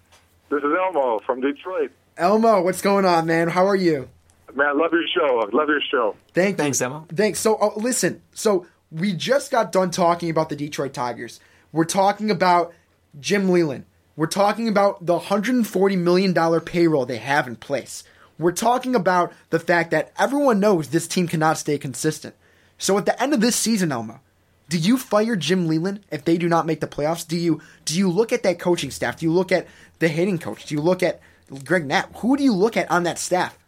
This 0.50 0.58
is 0.58 0.70
Elmo 0.78 1.18
from 1.20 1.40
Detroit. 1.40 1.90
Elmo, 2.18 2.60
what's 2.60 2.82
going 2.82 3.06
on, 3.06 3.26
man? 3.26 3.48
How 3.48 3.66
are 3.66 3.76
you? 3.76 4.10
Man, 4.54 4.66
I 4.66 4.72
love 4.72 4.92
your 4.92 5.06
show. 5.06 5.40
I 5.40 5.56
love 5.56 5.68
your 5.68 5.80
show. 5.90 6.14
Thank 6.34 6.58
you. 6.58 6.64
Thanks, 6.64 6.82
Elmo. 6.82 7.06
Thanks. 7.08 7.40
So, 7.40 7.56
uh, 7.56 7.72
listen. 7.76 8.20
So, 8.34 8.66
we 8.92 9.14
just 9.14 9.50
got 9.50 9.72
done 9.72 9.90
talking 9.90 10.28
about 10.28 10.50
the 10.50 10.56
Detroit 10.56 10.92
Tigers. 10.92 11.40
We're 11.72 11.84
talking 11.84 12.30
about 12.30 12.74
Jim 13.18 13.48
Leyland. 13.48 13.86
We're 14.14 14.26
talking 14.26 14.68
about 14.68 15.06
the 15.06 15.18
$140 15.18 15.98
million 15.98 16.60
payroll 16.60 17.06
they 17.06 17.18
have 17.18 17.46
in 17.46 17.56
place. 17.56 18.04
We're 18.38 18.52
talking 18.52 18.94
about 18.94 19.32
the 19.48 19.60
fact 19.60 19.90
that 19.92 20.12
everyone 20.18 20.60
knows 20.60 20.88
this 20.88 21.08
team 21.08 21.28
cannot 21.28 21.56
stay 21.56 21.78
consistent. 21.78 22.34
So 22.76 22.98
at 22.98 23.06
the 23.06 23.20
end 23.22 23.32
of 23.32 23.40
this 23.40 23.56
season, 23.56 23.90
Elmo, 23.90 24.20
do 24.68 24.78
you 24.78 24.98
fire 24.98 25.36
Jim 25.36 25.66
Leyland 25.66 26.00
if 26.10 26.24
they 26.24 26.36
do 26.36 26.48
not 26.48 26.66
make 26.66 26.80
the 26.80 26.86
playoffs? 26.86 27.26
Do 27.26 27.36
you 27.36 27.60
do 27.84 27.98
you 27.98 28.10
look 28.10 28.32
at 28.32 28.42
that 28.42 28.58
coaching 28.58 28.90
staff? 28.90 29.18
Do 29.18 29.26
you 29.26 29.32
look 29.32 29.50
at 29.50 29.66
the 29.98 30.08
hitting 30.08 30.38
coach? 30.38 30.66
Do 30.66 30.74
you 30.74 30.80
look 30.80 31.02
at 31.02 31.20
Greg 31.64 31.86
Knapp? 31.86 32.14
Who 32.16 32.36
do 32.36 32.42
you 32.42 32.52
look 32.52 32.76
at 32.76 32.90
on 32.90 33.04
that 33.04 33.18
staff 33.18 33.58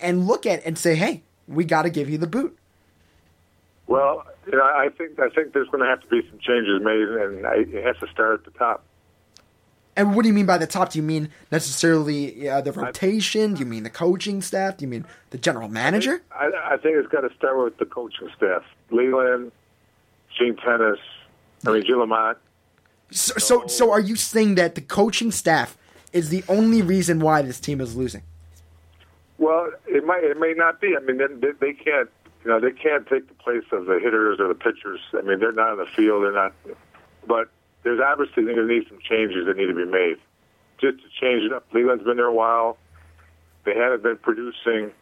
and 0.00 0.26
look 0.26 0.46
at 0.46 0.64
and 0.64 0.78
say, 0.78 0.94
hey, 0.94 1.22
we 1.48 1.64
got 1.64 1.82
to 1.82 1.90
give 1.90 2.08
you 2.08 2.18
the 2.18 2.26
boot? 2.26 2.56
Well, 3.86 4.24
you 4.46 4.56
know, 4.56 4.64
I 4.64 4.88
think 4.96 5.18
I 5.18 5.28
think 5.28 5.52
there's 5.52 5.68
going 5.68 5.82
to 5.82 5.88
have 5.88 6.00
to 6.02 6.08
be 6.08 6.22
some 6.28 6.38
changes 6.38 6.80
made, 6.82 7.08
and 7.08 7.46
I, 7.46 7.54
it 7.56 7.84
has 7.84 7.96
to 7.98 8.08
start 8.12 8.40
at 8.40 8.44
the 8.44 8.58
top. 8.58 8.84
And 9.96 10.14
what 10.14 10.22
do 10.22 10.28
you 10.28 10.34
mean 10.34 10.46
by 10.46 10.58
the 10.58 10.66
top? 10.66 10.90
Do 10.90 10.98
you 10.98 11.02
mean 11.02 11.30
necessarily 11.50 12.48
uh, 12.48 12.60
the 12.60 12.70
rotation? 12.70 13.54
Do 13.54 13.60
you 13.60 13.66
mean 13.66 13.82
the 13.82 13.90
coaching 13.90 14.42
staff? 14.42 14.76
Do 14.76 14.84
you 14.84 14.88
mean 14.88 15.06
the 15.30 15.38
general 15.38 15.68
manager? 15.68 16.20
I, 16.30 16.50
I 16.72 16.76
think 16.76 16.96
it's 16.96 17.08
got 17.08 17.22
to 17.22 17.34
start 17.34 17.56
with 17.56 17.78
the 17.78 17.86
coaching 17.86 18.28
staff. 18.36 18.62
Leyland, 18.90 19.52
Gene 20.38 20.56
Tennis, 20.56 20.98
I 21.66 21.72
mean, 21.72 21.84
Jim 21.84 21.98
Lamont. 21.98 22.38
So, 23.10 23.34
so, 23.38 23.66
so, 23.66 23.92
are 23.92 24.00
you 24.00 24.16
saying 24.16 24.56
that 24.56 24.74
the 24.74 24.80
coaching 24.80 25.30
staff 25.30 25.76
is 26.12 26.28
the 26.30 26.42
only 26.48 26.82
reason 26.82 27.20
why 27.20 27.42
this 27.42 27.60
team 27.60 27.80
is 27.80 27.96
losing? 27.96 28.22
Well, 29.38 29.70
it 29.86 30.04
might, 30.04 30.24
it 30.24 30.38
may 30.38 30.54
not 30.56 30.80
be. 30.80 30.94
I 30.96 31.00
mean, 31.00 31.18
they, 31.18 31.52
they 31.60 31.72
can't, 31.72 32.08
you 32.44 32.50
know, 32.50 32.58
they 32.58 32.72
can't 32.72 33.06
take 33.06 33.28
the 33.28 33.34
place 33.34 33.64
of 33.70 33.86
the 33.86 34.00
hitters 34.02 34.40
or 34.40 34.48
the 34.48 34.54
pitchers. 34.54 35.00
I 35.12 35.22
mean, 35.22 35.38
they're 35.38 35.52
not 35.52 35.70
on 35.70 35.78
the 35.78 35.86
field. 35.86 36.24
They're 36.24 36.32
not, 36.32 36.52
but 37.26 37.48
there's 37.82 38.00
obviously 38.00 38.44
going 38.44 38.56
to 38.56 38.66
need 38.66 38.88
some 38.88 38.98
changes 38.98 39.46
that 39.46 39.56
need 39.56 39.66
to 39.66 39.74
be 39.74 39.84
made 39.84 40.16
just 40.80 40.98
to 40.98 41.08
change 41.20 41.44
it 41.44 41.52
up. 41.52 41.66
Leyland's 41.72 42.04
been 42.04 42.16
there 42.16 42.26
a 42.26 42.34
while. 42.34 42.78
They 43.64 43.74
haven't 43.74 44.02
been 44.02 44.16
producing. 44.16 44.92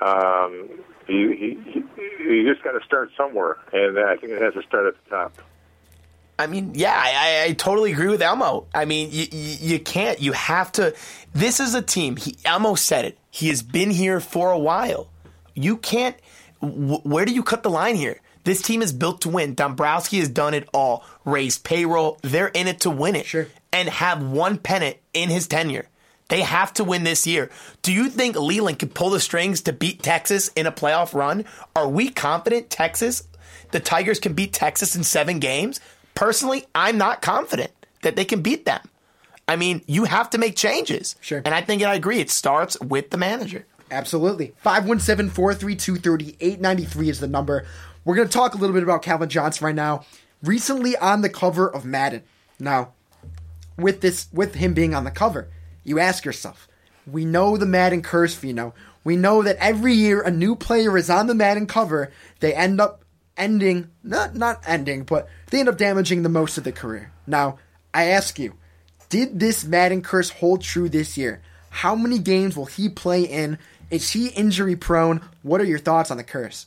Um, 0.00 0.68
he, 1.06 1.14
he, 1.14 1.72
he, 1.72 2.24
you 2.24 2.52
just 2.52 2.64
got 2.64 2.72
to 2.72 2.84
start 2.84 3.10
somewhere, 3.16 3.56
and 3.72 3.98
I 3.98 4.16
think 4.16 4.32
it 4.32 4.42
has 4.42 4.54
to 4.54 4.62
start 4.62 4.86
at 4.86 5.04
the 5.04 5.10
top. 5.10 5.32
I 6.38 6.46
mean, 6.46 6.72
yeah, 6.74 6.92
I, 6.94 7.44
I 7.48 7.52
totally 7.54 7.92
agree 7.92 8.08
with 8.08 8.20
Elmo. 8.20 8.66
I 8.74 8.84
mean, 8.84 9.08
you, 9.10 9.26
you, 9.30 9.56
you 9.60 9.80
can't. 9.80 10.20
You 10.20 10.32
have 10.32 10.70
to. 10.72 10.94
This 11.32 11.60
is 11.60 11.74
a 11.74 11.80
team. 11.80 12.16
He, 12.16 12.36
Elmo 12.44 12.74
said 12.74 13.06
it. 13.06 13.18
He 13.30 13.48
has 13.48 13.62
been 13.62 13.90
here 13.90 14.20
for 14.20 14.50
a 14.50 14.58
while. 14.58 15.08
You 15.54 15.78
can't. 15.78 16.16
W- 16.60 17.00
where 17.00 17.24
do 17.24 17.32
you 17.32 17.42
cut 17.42 17.62
the 17.62 17.70
line 17.70 17.96
here? 17.96 18.20
This 18.44 18.60
team 18.60 18.82
is 18.82 18.92
built 18.92 19.22
to 19.22 19.30
win. 19.30 19.54
Dombrowski 19.54 20.18
has 20.18 20.28
done 20.28 20.52
it 20.52 20.68
all. 20.74 21.04
Raised 21.24 21.64
payroll. 21.64 22.18
They're 22.22 22.48
in 22.48 22.68
it 22.68 22.80
to 22.80 22.90
win 22.90 23.16
it. 23.16 23.26
Sure. 23.26 23.46
And 23.72 23.88
have 23.88 24.22
one 24.22 24.58
pennant 24.58 24.98
in 25.14 25.30
his 25.30 25.48
tenure. 25.48 25.88
They 26.28 26.42
have 26.42 26.72
to 26.74 26.84
win 26.84 27.04
this 27.04 27.26
year. 27.26 27.50
Do 27.82 27.92
you 27.92 28.08
think 28.08 28.36
Leyland 28.36 28.78
can 28.78 28.88
pull 28.88 29.10
the 29.10 29.20
strings 29.20 29.60
to 29.62 29.72
beat 29.72 30.02
Texas 30.02 30.48
in 30.56 30.66
a 30.66 30.72
playoff 30.72 31.14
run? 31.14 31.44
Are 31.74 31.88
we 31.88 32.10
confident 32.10 32.70
Texas, 32.70 33.28
the 33.70 33.80
Tigers 33.80 34.18
can 34.18 34.32
beat 34.32 34.52
Texas 34.52 34.96
in 34.96 35.04
seven 35.04 35.38
games? 35.38 35.80
Personally, 36.14 36.66
I'm 36.74 36.98
not 36.98 37.22
confident 37.22 37.70
that 38.02 38.16
they 38.16 38.24
can 38.24 38.42
beat 38.42 38.64
them. 38.64 38.80
I 39.48 39.54
mean, 39.54 39.82
you 39.86 40.04
have 40.04 40.30
to 40.30 40.38
make 40.38 40.56
changes. 40.56 41.14
Sure. 41.20 41.42
And 41.44 41.54
I 41.54 41.60
think 41.60 41.82
and 41.82 41.90
I 41.90 41.94
agree. 41.94 42.18
It 42.18 42.30
starts 42.30 42.78
with 42.80 43.10
the 43.10 43.16
manager. 43.16 43.64
Absolutely. 43.90 44.52
517 44.58 45.30
432 45.30 45.96
3893 45.96 47.08
is 47.08 47.20
the 47.20 47.28
number. 47.28 47.64
We're 48.04 48.16
going 48.16 48.28
to 48.28 48.34
talk 48.34 48.54
a 48.54 48.58
little 48.58 48.74
bit 48.74 48.82
about 48.82 49.02
Calvin 49.02 49.28
Johnson 49.28 49.64
right 49.64 49.74
now. 49.74 50.04
Recently 50.42 50.96
on 50.96 51.22
the 51.22 51.28
cover 51.28 51.72
of 51.72 51.84
Madden. 51.84 52.22
Now, 52.58 52.92
with 53.76 54.00
this, 54.00 54.26
with 54.32 54.54
him 54.54 54.74
being 54.74 54.94
on 54.94 55.04
the 55.04 55.10
cover, 55.10 55.48
you 55.86 55.98
ask 55.98 56.24
yourself, 56.24 56.68
we 57.06 57.24
know 57.24 57.56
the 57.56 57.66
Madden 57.66 58.02
curse, 58.02 58.34
Fino. 58.34 58.74
We 59.04 59.16
know 59.16 59.42
that 59.42 59.56
every 59.56 59.94
year 59.94 60.20
a 60.20 60.30
new 60.30 60.56
player 60.56 60.96
is 60.98 61.08
on 61.08 61.28
the 61.28 61.34
Madden 61.34 61.66
cover, 61.66 62.10
they 62.40 62.52
end 62.52 62.80
up 62.80 63.04
ending, 63.36 63.90
not 64.02 64.34
not 64.34 64.62
ending, 64.66 65.04
but 65.04 65.28
they 65.50 65.60
end 65.60 65.68
up 65.68 65.78
damaging 65.78 66.22
the 66.22 66.28
most 66.28 66.58
of 66.58 66.64
the 66.64 66.72
career. 66.72 67.12
Now, 67.26 67.58
I 67.94 68.06
ask 68.06 68.38
you, 68.38 68.54
did 69.08 69.38
this 69.38 69.64
Madden 69.64 70.02
curse 70.02 70.30
hold 70.30 70.62
true 70.62 70.88
this 70.88 71.16
year? 71.16 71.40
How 71.70 71.94
many 71.94 72.18
games 72.18 72.56
will 72.56 72.66
he 72.66 72.88
play 72.88 73.22
in? 73.22 73.58
Is 73.90 74.10
he 74.10 74.28
injury 74.28 74.74
prone? 74.74 75.20
What 75.42 75.60
are 75.60 75.64
your 75.64 75.78
thoughts 75.78 76.10
on 76.10 76.16
the 76.16 76.24
curse? 76.24 76.66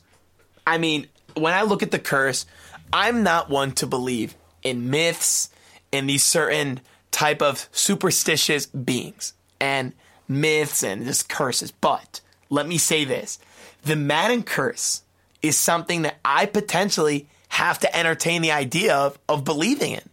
I 0.66 0.78
mean, 0.78 1.08
when 1.34 1.52
I 1.52 1.62
look 1.62 1.82
at 1.82 1.90
the 1.90 1.98
curse, 1.98 2.46
I'm 2.92 3.22
not 3.22 3.50
one 3.50 3.72
to 3.72 3.86
believe 3.86 4.34
in 4.62 4.88
myths 4.88 5.50
and 5.92 6.08
these 6.08 6.24
certain 6.24 6.80
type 7.10 7.42
of 7.42 7.68
superstitious 7.72 8.66
beings 8.66 9.34
and 9.60 9.92
myths 10.28 10.82
and 10.82 11.04
just 11.04 11.28
curses. 11.28 11.70
But 11.70 12.20
let 12.48 12.66
me 12.66 12.78
say 12.78 13.04
this 13.04 13.38
the 13.82 13.96
Madden 13.96 14.42
curse 14.42 15.02
is 15.42 15.56
something 15.56 16.02
that 16.02 16.18
I 16.24 16.46
potentially 16.46 17.28
have 17.48 17.78
to 17.80 17.96
entertain 17.96 18.42
the 18.42 18.52
idea 18.52 18.94
of, 18.94 19.18
of 19.28 19.44
believing 19.44 19.92
in. 19.92 20.08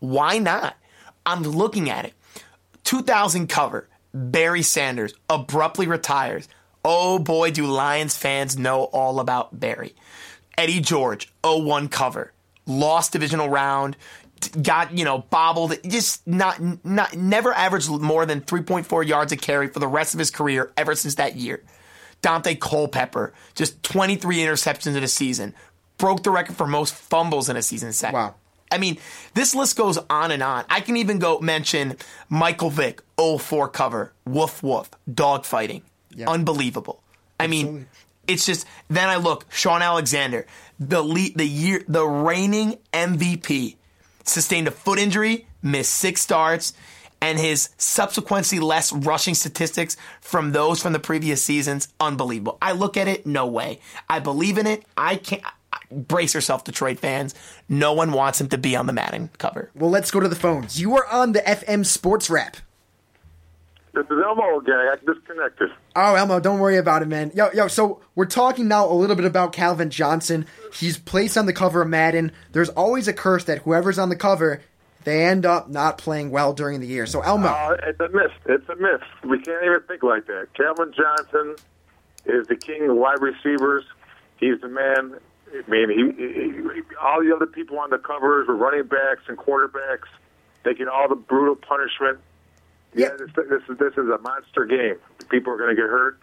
Why 0.00 0.38
not? 0.38 0.76
I'm 1.24 1.42
looking 1.42 1.90
at 1.90 2.06
it. 2.06 2.14
2000 2.84 3.46
cover, 3.46 3.88
Barry 4.12 4.62
Sanders 4.62 5.14
abruptly 5.28 5.86
retires. 5.86 6.48
Oh 6.84 7.18
boy, 7.18 7.50
do 7.50 7.66
Lions 7.66 8.16
fans 8.16 8.58
know 8.58 8.84
all 8.84 9.20
about 9.20 9.60
Barry. 9.60 9.94
Eddie 10.56 10.80
George, 10.80 11.32
01 11.44 11.88
cover, 11.88 12.32
lost 12.66 13.12
divisional 13.12 13.48
round, 13.48 13.96
got 14.62 14.96
you 14.96 15.04
know 15.04 15.18
bobbled, 15.18 15.74
just 15.86 16.26
not 16.26 16.60
not 16.84 17.16
never 17.16 17.52
averaged 17.52 17.90
more 17.90 18.26
than 18.26 18.40
3.4 18.40 19.06
yards 19.06 19.32
a 19.32 19.36
carry 19.36 19.68
for 19.68 19.78
the 19.78 19.88
rest 19.88 20.14
of 20.14 20.18
his 20.18 20.30
career 20.30 20.72
ever 20.76 20.94
since 20.94 21.16
that 21.16 21.36
year. 21.36 21.62
Daunte 22.22 22.60
Culpepper, 22.60 23.32
just 23.54 23.82
23 23.82 24.38
interceptions 24.38 24.94
in 24.94 25.02
a 25.02 25.08
season, 25.08 25.54
broke 25.96 26.22
the 26.22 26.30
record 26.30 26.56
for 26.56 26.66
most 26.66 26.94
fumbles 26.94 27.48
in 27.48 27.56
a 27.56 27.62
season 27.62 27.92
set. 27.92 28.12
Wow. 28.12 28.34
I 28.70 28.78
mean, 28.78 28.98
this 29.34 29.54
list 29.54 29.76
goes 29.76 29.98
on 30.08 30.30
and 30.30 30.42
on. 30.42 30.64
I 30.68 30.80
can 30.80 30.96
even 30.96 31.18
go 31.18 31.40
mention 31.40 31.96
Michael 32.28 32.70
Vick, 32.70 33.02
04 33.18 33.68
cover, 33.68 34.12
woof 34.24 34.62
woof, 34.62 34.90
dogfighting. 35.10 35.82
Yeah. 36.14 36.30
Unbelievable. 36.30 37.02
I 37.38 37.46
mean, 37.46 37.86
it's 38.28 38.46
just 38.46 38.66
then 38.88 39.08
I 39.08 39.16
look, 39.16 39.46
Shaun 39.50 39.82
Alexander, 39.82 40.46
the 40.78 41.02
lead, 41.02 41.36
the 41.36 41.46
year 41.46 41.82
the 41.88 42.06
reigning 42.06 42.78
MVP, 42.92 43.76
sustained 44.24 44.68
a 44.68 44.70
foot 44.70 44.98
injury, 44.98 45.46
missed 45.62 45.94
six 45.94 46.20
starts, 46.20 46.72
and 47.20 47.38
his 47.38 47.70
subsequently 47.76 48.58
less 48.58 48.92
rushing 48.92 49.34
statistics 49.34 49.96
from 50.20 50.52
those 50.52 50.80
from 50.80 50.92
the 50.92 50.98
previous 50.98 51.42
seasons, 51.42 51.88
unbelievable. 52.00 52.58
I 52.62 52.72
look 52.72 52.96
at 52.96 53.08
it, 53.08 53.26
no 53.26 53.46
way. 53.46 53.80
I 54.08 54.20
believe 54.20 54.58
in 54.58 54.66
it. 54.66 54.84
I 54.96 55.16
can't 55.16 55.42
brace 55.90 56.34
yourself, 56.34 56.64
Detroit 56.64 56.98
fans. 56.98 57.34
No 57.68 57.92
one 57.92 58.12
wants 58.12 58.40
him 58.40 58.48
to 58.48 58.58
be 58.58 58.74
on 58.74 58.86
the 58.86 58.92
Madden 58.92 59.30
cover. 59.38 59.70
Well, 59.74 59.90
let's 59.90 60.10
go 60.10 60.20
to 60.20 60.28
the 60.28 60.36
phones. 60.36 60.80
You 60.80 60.96
are 60.96 61.06
on 61.06 61.32
the 61.32 61.40
FM 61.40 61.84
Sports 61.84 62.30
Wrap. 62.30 62.56
This 63.92 64.06
is 64.06 64.18
Elmo 64.24 64.60
again. 64.60 64.76
I 64.76 64.94
got 64.94 65.04
disconnected. 65.04 65.70
Oh, 65.96 66.14
Elmo, 66.14 66.38
don't 66.38 66.60
worry 66.60 66.76
about 66.76 67.02
it, 67.02 67.08
man. 67.08 67.32
Yo, 67.34 67.50
yo, 67.52 67.66
so 67.66 68.00
we're 68.14 68.24
talking 68.26 68.68
now 68.68 68.88
a 68.88 68.94
little 68.94 69.16
bit 69.16 69.24
about 69.24 69.52
Calvin 69.52 69.90
Johnson. 69.90 70.46
He's 70.72 70.96
placed 70.96 71.36
on 71.36 71.46
the 71.46 71.52
cover 71.52 71.82
of 71.82 71.88
Madden. 71.88 72.30
There's 72.52 72.68
always 72.68 73.08
a 73.08 73.12
curse 73.12 73.44
that 73.44 73.58
whoever's 73.62 73.98
on 73.98 74.08
the 74.08 74.16
cover, 74.16 74.62
they 75.02 75.24
end 75.24 75.44
up 75.44 75.68
not 75.68 75.98
playing 75.98 76.30
well 76.30 76.52
during 76.52 76.80
the 76.80 76.86
year. 76.86 77.04
So, 77.06 77.20
Elmo. 77.20 77.48
Uh, 77.48 77.76
it's 77.82 77.98
a 77.98 78.08
myth. 78.10 78.30
It's 78.46 78.68
a 78.68 78.76
myth. 78.76 79.02
We 79.24 79.40
can't 79.40 79.64
even 79.64 79.80
think 79.88 80.04
like 80.04 80.26
that. 80.26 80.48
Calvin 80.54 80.92
Johnson 80.96 81.56
is 82.26 82.46
the 82.46 82.56
king 82.56 82.88
of 82.88 82.96
wide 82.96 83.20
receivers. 83.20 83.84
He's 84.38 84.60
the 84.60 84.68
man. 84.68 85.18
I 85.52 85.68
mean, 85.68 85.90
he, 85.90 86.22
he, 86.22 86.82
all 87.02 87.24
the 87.24 87.34
other 87.34 87.46
people 87.46 87.80
on 87.80 87.90
the 87.90 87.98
covers 87.98 88.46
were 88.46 88.54
running 88.54 88.84
backs 88.84 89.22
and 89.26 89.36
quarterbacks, 89.36 90.06
taking 90.62 90.86
all 90.86 91.08
the 91.08 91.16
brutal 91.16 91.56
punishment. 91.56 92.20
Yeah, 92.94 93.10
this, 93.18 93.30
this 93.36 93.62
is 93.68 93.78
this 93.78 93.92
is 93.92 94.08
a 94.08 94.18
monster 94.18 94.64
game. 94.64 94.96
People 95.30 95.52
are 95.52 95.56
going 95.56 95.70
to 95.70 95.76
get 95.76 95.88
hurt, 95.88 96.18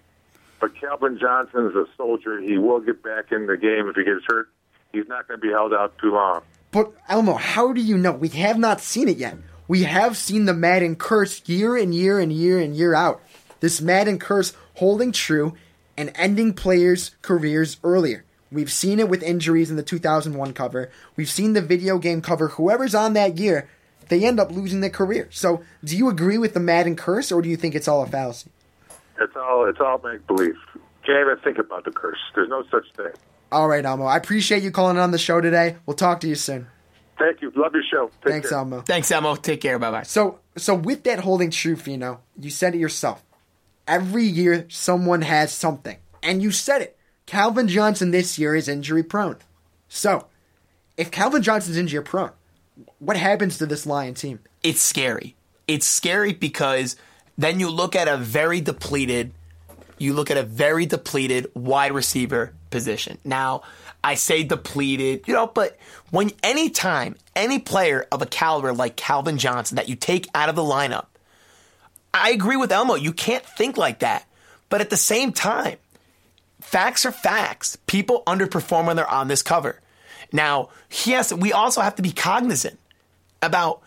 but 0.60 0.76
Calvin 0.80 1.18
Johnson 1.20 1.68
is 1.68 1.76
a 1.76 1.86
soldier. 1.96 2.40
He 2.42 2.58
will 2.58 2.80
get 2.80 3.02
back 3.04 3.32
in 3.32 3.48
the 3.48 3.58
game 3.58 3.88
if 3.88 3.96
he 3.96 4.04
gets 4.04 4.26
hurt. 4.28 4.50
He's 4.92 5.08
not 5.08 5.28
going 5.28 5.40
to 5.40 5.46
be 5.46 5.52
held 5.52 5.74
out 5.74 5.98
too 5.98 6.12
long. 6.12 6.42
But, 6.72 6.92
Elmo, 7.08 7.36
how 7.36 7.74
do 7.74 7.82
you 7.82 7.98
know? 7.98 8.12
We 8.12 8.30
have 8.30 8.58
not 8.58 8.82
seen 8.82 9.08
it 9.08 9.18
yet. 9.18 9.38
We 9.68 9.84
have 9.84 10.18
seen 10.18 10.46
the 10.46 10.54
Madden 10.54 10.96
curse 10.96 11.42
year 11.48 11.76
and 11.76 11.94
year 11.94 12.20
and 12.20 12.32
year 12.32 12.60
and 12.60 12.76
year 12.76 12.94
out. 12.94 13.22
This 13.60 13.82
Madden 13.82 14.20
curse 14.20 14.54
holding 14.76 15.12
true 15.12 15.56
and 15.98 16.12
ending 16.16 16.54
players' 16.54 17.12
careers 17.22 17.78
earlier. 17.84 18.24
We've 18.52 18.72
seen 18.72 19.00
it 19.00 19.10
with 19.10 19.24
injuries 19.24 19.70
in 19.70 19.76
the 19.76 19.84
2001 19.84 20.54
cover. 20.54 20.90
We've 21.16 21.30
seen 21.30 21.54
the 21.54 21.62
video 21.62 21.98
game 21.98 22.22
cover. 22.22 22.50
Whoever's 22.50 22.96
on 22.96 23.14
that 23.14 23.38
year, 23.38 23.68
they 24.10 24.26
end 24.26 24.40
up 24.40 24.52
losing 24.52 24.82
their 24.82 24.90
career. 24.90 25.28
So, 25.32 25.64
do 25.84 25.98
you 25.98 26.10
agree 26.10 26.38
with 26.38 26.54
the 26.54 26.60
Madden 26.60 26.96
curse, 26.96 27.32
or 27.32 27.42
do 27.42 27.50
you 27.50 27.58
think 27.58 27.76
it's 27.76 27.88
all 27.88 28.04
a 28.04 28.08
fallacy? 28.08 28.50
It's 29.20 29.36
all 29.36 29.66
it's 29.68 29.80
all 29.80 30.00
make 30.04 30.26
believe. 30.28 30.58
Can't 31.06 31.20
even 31.22 31.38
think 31.44 31.58
about 31.58 31.86
the 31.86 31.92
curse. 31.92 32.20
There's 32.36 32.50
no 32.50 32.64
such 32.70 32.92
thing. 32.96 33.14
All 33.52 33.68
right, 33.68 33.86
Elmo. 33.86 34.06
I 34.06 34.18
appreciate 34.18 34.62
you 34.62 34.72
calling 34.72 34.98
on 34.98 35.12
the 35.12 35.18
show 35.18 35.40
today. 35.40 35.78
We'll 35.86 35.96
talk 35.96 36.20
to 36.22 36.28
you 36.28 36.36
soon. 36.36 36.68
Thank 37.18 37.42
you. 37.42 37.52
Love 37.56 37.74
your 37.74 37.84
show. 37.90 38.12
Take 38.24 38.32
Thanks, 38.34 38.50
care. 38.50 38.58
Elmo. 38.60 38.82
Thanks, 38.82 39.10
Elmo. 39.10 39.36
Take 39.36 39.62
care. 39.62 39.80
Bye 39.80 39.92
bye. 39.92 40.04
So, 40.04 40.40
so 40.56 40.76
with 40.76 41.04
that 41.04 41.20
holding 41.20 41.50
true, 41.50 41.76
Fino, 41.76 42.20
you 42.38 42.50
said 42.50 42.76
it 42.76 42.80
yourself. 42.80 43.24
Every 43.88 44.26
year, 44.26 44.66
someone 44.70 45.22
has 45.22 45.52
something. 45.54 45.98
And 46.22 46.44
you 46.44 46.52
said 46.52 46.82
it. 46.82 46.98
Calvin 47.26 47.68
Johnson 47.68 48.12
this 48.12 48.38
year 48.38 48.54
is 48.56 48.68
injury 48.68 49.04
prone. 49.04 49.38
So, 49.88 50.28
if 50.98 51.10
Calvin 51.10 51.42
Johnson's 51.42 51.78
injury 51.78 52.04
prone, 52.04 52.32
what 53.00 53.18
happens 53.18 53.58
to 53.58 53.66
this 53.66 53.86
Lion 53.86 54.14
team? 54.14 54.40
It's 54.64 54.82
scary. 54.82 55.36
It's 55.68 55.88
scary 55.88 56.34
because 56.34 56.96
then 57.38 57.60
you 57.60 57.70
look 57.70 57.96
at 57.96 58.08
a 58.08 58.18
very 58.18 58.62
depleted, 58.62 59.34
you 59.98 60.14
look 60.14 60.32
at 60.32 60.38
a 60.38 60.44
very 60.44 60.86
depleted 60.86 61.52
wide 61.54 61.92
receiver 61.92 62.54
position. 62.70 63.18
Now, 63.24 63.64
I 64.04 64.16
say 64.16 64.44
depleted, 64.44 65.28
you 65.28 65.34
know, 65.34 65.48
but 65.48 65.78
when 66.12 66.32
any 66.44 66.70
time 66.70 67.16
any 67.36 67.60
player 67.60 68.08
of 68.12 68.22
a 68.22 68.26
caliber 68.26 68.74
like 68.74 68.96
Calvin 68.96 69.38
Johnson 69.38 69.76
that 69.76 69.90
you 69.90 69.96
take 69.96 70.28
out 70.34 70.50
of 70.50 70.56
the 70.56 70.62
lineup, 70.62 71.08
I 72.14 72.32
agree 72.32 72.58
with 72.58 72.72
Elmo. 72.72 72.96
You 72.96 73.14
can't 73.14 73.46
think 73.46 73.78
like 73.78 74.00
that. 74.00 74.26
But 74.70 74.82
at 74.82 74.90
the 74.90 74.98
same 74.98 75.32
time, 75.32 75.78
facts 76.62 77.06
are 77.06 77.12
facts. 77.12 77.78
People 77.88 78.24
underperform 78.28 78.86
when 78.88 78.96
they're 78.96 79.10
on 79.10 79.28
this 79.28 79.42
cover. 79.42 79.80
Now, 80.32 80.70
he 80.90 81.12
has 81.12 81.30
to, 81.30 81.36
we 81.36 81.54
also 81.54 81.82
have 81.82 81.96
to 81.96 82.02
be 82.02 82.12
cognizant 82.12 82.80
about 83.42 83.82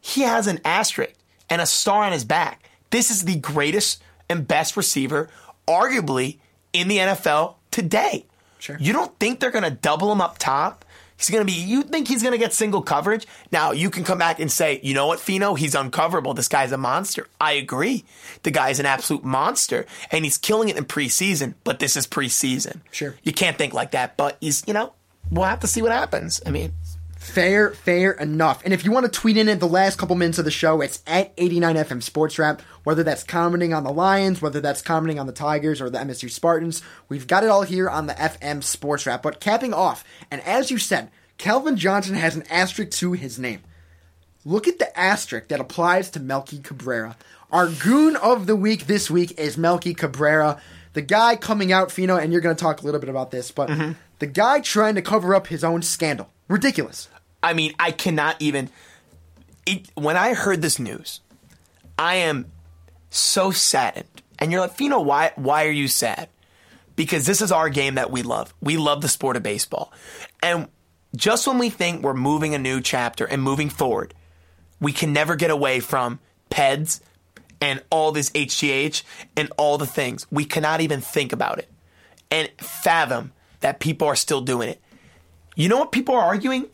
he 0.00 0.22
has 0.22 0.46
an 0.46 0.60
asterisk 0.64 1.14
and 1.50 1.60
a 1.60 1.66
star 1.66 2.04
on 2.04 2.12
his 2.12 2.24
back. 2.24 2.70
This 2.90 3.10
is 3.10 3.24
the 3.24 3.36
greatest 3.36 4.02
and 4.28 4.46
best 4.46 4.76
receiver, 4.76 5.28
arguably, 5.66 6.38
in 6.72 6.88
the 6.88 6.98
NFL 6.98 7.54
today. 7.70 8.26
Sure. 8.58 8.76
You 8.80 8.92
don't 8.92 9.18
think 9.18 9.40
they're 9.40 9.50
going 9.50 9.64
to 9.64 9.70
double 9.70 10.10
him 10.12 10.20
up 10.20 10.38
top? 10.38 10.84
He's 11.16 11.30
going 11.30 11.44
to 11.44 11.52
be, 11.52 11.58
you 11.58 11.82
think 11.82 12.06
he's 12.06 12.22
going 12.22 12.32
to 12.32 12.38
get 12.38 12.52
single 12.52 12.80
coverage? 12.80 13.26
Now, 13.50 13.72
you 13.72 13.90
can 13.90 14.04
come 14.04 14.18
back 14.18 14.38
and 14.38 14.50
say, 14.52 14.78
you 14.84 14.94
know 14.94 15.08
what, 15.08 15.18
Fino? 15.18 15.54
He's 15.54 15.74
uncoverable. 15.74 16.34
This 16.36 16.46
guy's 16.46 16.70
a 16.70 16.78
monster. 16.78 17.26
I 17.40 17.52
agree. 17.52 18.04
The 18.44 18.52
guy's 18.52 18.78
an 18.78 18.86
absolute 18.86 19.24
monster, 19.24 19.84
and 20.12 20.24
he's 20.24 20.38
killing 20.38 20.68
it 20.68 20.76
in 20.76 20.84
preseason, 20.84 21.54
but 21.64 21.80
this 21.80 21.96
is 21.96 22.06
preseason. 22.06 22.82
Sure. 22.92 23.16
You 23.24 23.32
can't 23.32 23.58
think 23.58 23.74
like 23.74 23.90
that, 23.90 24.16
but 24.16 24.36
he's, 24.40 24.62
you 24.68 24.74
know, 24.74 24.92
we'll 25.30 25.44
have 25.44 25.60
to 25.60 25.66
see 25.66 25.82
what 25.82 25.92
happens. 25.92 26.40
I 26.44 26.50
mean, 26.50 26.72
Fair, 27.18 27.70
fair 27.70 28.12
enough. 28.12 28.62
And 28.64 28.72
if 28.72 28.84
you 28.84 28.92
want 28.92 29.04
to 29.04 29.10
tweet 29.10 29.36
in 29.36 29.48
at 29.48 29.58
the 29.58 29.66
last 29.66 29.98
couple 29.98 30.14
minutes 30.14 30.38
of 30.38 30.44
the 30.44 30.52
show, 30.52 30.80
it's 30.80 31.02
at 31.04 31.36
89FM 31.36 32.02
Sports 32.02 32.38
Wrap. 32.38 32.62
Whether 32.84 33.02
that's 33.02 33.24
commenting 33.24 33.74
on 33.74 33.82
the 33.82 33.92
Lions, 33.92 34.40
whether 34.40 34.60
that's 34.60 34.80
commenting 34.80 35.18
on 35.18 35.26
the 35.26 35.32
Tigers 35.32 35.80
or 35.80 35.90
the 35.90 35.98
MSU 35.98 36.30
Spartans, 36.30 36.80
we've 37.08 37.26
got 37.26 37.42
it 37.42 37.50
all 37.50 37.62
here 37.62 37.90
on 37.90 38.06
the 38.06 38.14
FM 38.14 38.62
Sports 38.62 39.04
Wrap. 39.04 39.22
But 39.22 39.40
capping 39.40 39.74
off, 39.74 40.04
and 40.30 40.40
as 40.42 40.70
you 40.70 40.78
said, 40.78 41.10
Calvin 41.38 41.76
Johnson 41.76 42.14
has 42.14 42.36
an 42.36 42.44
asterisk 42.50 42.92
to 42.92 43.12
his 43.12 43.38
name. 43.38 43.60
Look 44.44 44.68
at 44.68 44.78
the 44.78 44.98
asterisk 44.98 45.48
that 45.48 45.60
applies 45.60 46.10
to 46.10 46.20
Melky 46.20 46.60
Cabrera. 46.60 47.16
Our 47.50 47.68
goon 47.68 48.16
of 48.16 48.46
the 48.46 48.56
week 48.56 48.86
this 48.86 49.10
week 49.10 49.38
is 49.38 49.58
Melky 49.58 49.92
Cabrera. 49.92 50.60
The 50.92 51.02
guy 51.02 51.36
coming 51.36 51.72
out, 51.72 51.90
Fino, 51.90 52.16
and 52.16 52.32
you're 52.32 52.40
going 52.40 52.56
to 52.56 52.60
talk 52.60 52.80
a 52.80 52.84
little 52.84 53.00
bit 53.00 53.10
about 53.10 53.30
this, 53.30 53.50
but 53.50 53.68
mm-hmm. 53.68 53.92
The 54.18 54.26
guy 54.26 54.60
trying 54.60 54.94
to 54.96 55.02
cover 55.02 55.34
up 55.34 55.48
his 55.48 55.64
own 55.64 55.82
scandal. 55.82 56.30
Ridiculous. 56.48 57.08
I 57.42 57.52
mean, 57.52 57.74
I 57.78 57.92
cannot 57.92 58.36
even. 58.40 58.70
It, 59.66 59.90
when 59.94 60.16
I 60.16 60.34
heard 60.34 60.62
this 60.62 60.78
news, 60.78 61.20
I 61.98 62.16
am 62.16 62.46
so 63.10 63.50
saddened. 63.50 64.22
And 64.38 64.50
you're 64.50 64.60
like, 64.60 64.74
Fino, 64.74 65.00
why? 65.00 65.32
Why 65.36 65.66
are 65.66 65.72
you 65.72 65.88
sad? 65.88 66.28
Because 66.96 67.26
this 67.26 67.40
is 67.40 67.52
our 67.52 67.68
game 67.68 67.94
that 67.96 68.10
we 68.10 68.22
love. 68.22 68.54
We 68.60 68.76
love 68.76 69.02
the 69.02 69.08
sport 69.08 69.36
of 69.36 69.42
baseball, 69.42 69.92
and 70.42 70.68
just 71.16 71.46
when 71.46 71.58
we 71.58 71.70
think 71.70 72.02
we're 72.02 72.14
moving 72.14 72.54
a 72.54 72.58
new 72.58 72.80
chapter 72.80 73.24
and 73.24 73.42
moving 73.42 73.70
forward, 73.70 74.14
we 74.80 74.92
can 74.92 75.12
never 75.12 75.36
get 75.36 75.50
away 75.50 75.80
from 75.80 76.20
PEDs 76.50 77.00
and 77.60 77.82
all 77.90 78.12
this 78.12 78.30
HGH 78.30 79.02
and 79.36 79.50
all 79.56 79.78
the 79.78 79.86
things. 79.86 80.26
We 80.30 80.44
cannot 80.44 80.80
even 80.80 81.00
think 81.00 81.32
about 81.32 81.58
it 81.58 81.68
and 82.30 82.48
fathom 82.58 83.32
that 83.60 83.80
people 83.80 84.08
are 84.08 84.16
still 84.16 84.40
doing 84.40 84.68
it. 84.68 84.80
You 85.56 85.68
know 85.68 85.78
what 85.78 85.92
people 85.92 86.14
are 86.14 86.22
arguing? 86.22 86.66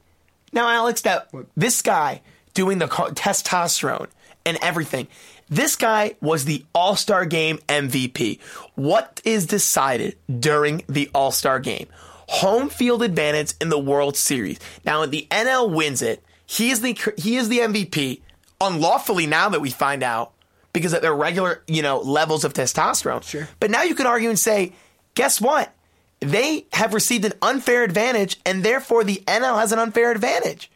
Now, 0.52 0.68
Alex, 0.68 1.02
that 1.02 1.30
this 1.56 1.82
guy 1.82 2.22
doing 2.52 2.78
the 2.78 2.86
testosterone 2.86 4.08
and 4.46 4.58
everything, 4.62 5.08
this 5.48 5.76
guy 5.76 6.14
was 6.20 6.44
the 6.44 6.64
All 6.74 6.96
Star 6.96 7.24
Game 7.24 7.58
MVP. 7.68 8.40
What 8.74 9.20
is 9.24 9.46
decided 9.46 10.16
during 10.40 10.82
the 10.88 11.10
All 11.14 11.32
Star 11.32 11.58
Game? 11.58 11.88
Home 12.28 12.68
field 12.68 13.02
advantage 13.02 13.54
in 13.60 13.68
the 13.68 13.78
World 13.78 14.16
Series. 14.16 14.58
Now, 14.84 15.04
the 15.06 15.26
NL 15.30 15.74
wins 15.74 16.00
it. 16.00 16.22
He 16.46 16.70
is 16.70 16.80
the 16.80 16.96
he 17.16 17.36
is 17.36 17.48
the 17.48 17.58
MVP 17.58 18.20
unlawfully 18.60 19.26
now 19.26 19.48
that 19.48 19.60
we 19.60 19.70
find 19.70 20.02
out 20.02 20.32
because 20.72 20.92
of 20.92 21.02
their 21.02 21.14
regular 21.14 21.62
you 21.66 21.82
know 21.82 21.98
levels 21.98 22.44
of 22.44 22.52
testosterone. 22.52 23.22
Sure. 23.22 23.48
But 23.60 23.70
now 23.70 23.82
you 23.82 23.94
could 23.94 24.06
argue 24.06 24.28
and 24.28 24.38
say, 24.38 24.72
guess 25.14 25.40
what? 25.40 25.73
They 26.24 26.66
have 26.72 26.94
received 26.94 27.24
an 27.24 27.32
unfair 27.42 27.82
advantage, 27.82 28.40
and 28.44 28.62
therefore 28.62 29.04
the 29.04 29.22
NL 29.26 29.58
has 29.58 29.72
an 29.72 29.78
unfair 29.78 30.10
advantage. 30.10 30.70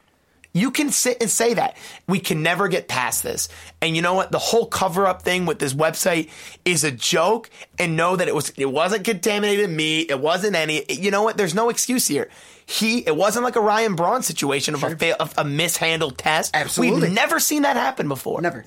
You 0.55 0.71
can 0.71 0.91
sit 0.91 1.19
and 1.21 1.31
say 1.31 1.55
that. 1.55 1.77
We 2.07 2.21
can 2.21 2.43
never 2.43 2.69
get 2.69 2.89
past 2.89 3.23
this. 3.23 3.49
And 3.81 3.95
you 3.95 4.03
know 4.03 4.15
what? 4.15 4.33
The 4.33 4.39
whole 4.39 4.67
cover 4.67 5.07
up 5.07 5.23
thing 5.23 5.47
with 5.47 5.59
this 5.59 5.75
website 5.75 6.31
is 6.65 6.85
a 6.85 6.91
joke 6.91 7.51
and 7.79 7.97
know 7.97 8.17
that 8.17 8.29
it 8.29 8.35
was 8.35 8.51
it 8.57 8.71
wasn't 8.71 9.05
contaminated 9.05 9.71
meat. 9.71 10.11
It 10.11 10.21
wasn't 10.21 10.57
any 10.57 10.85
you 10.89 11.11
know 11.11 11.23
what? 11.23 11.37
There's 11.37 11.55
no 11.55 11.69
excuse 11.69 12.09
here. 12.09 12.29
He 12.67 13.07
it 13.07 13.15
wasn't 13.15 13.45
like 13.45 13.57
a 13.57 13.61
Ryan 13.61 13.95
Braun 13.95 14.23
situation 14.23 14.75
of, 14.75 14.83
a, 14.83 14.97
fail, 14.97 15.17
of 15.21 15.35
a 15.37 15.45
mishandled 15.45 16.19
test. 16.19 16.57
Absolutely. 16.57 17.03
We've 17.03 17.13
never 17.13 17.39
seen 17.39 17.63
that 17.63 17.77
happen 17.77 18.09
before. 18.09 18.41
Never. 18.41 18.65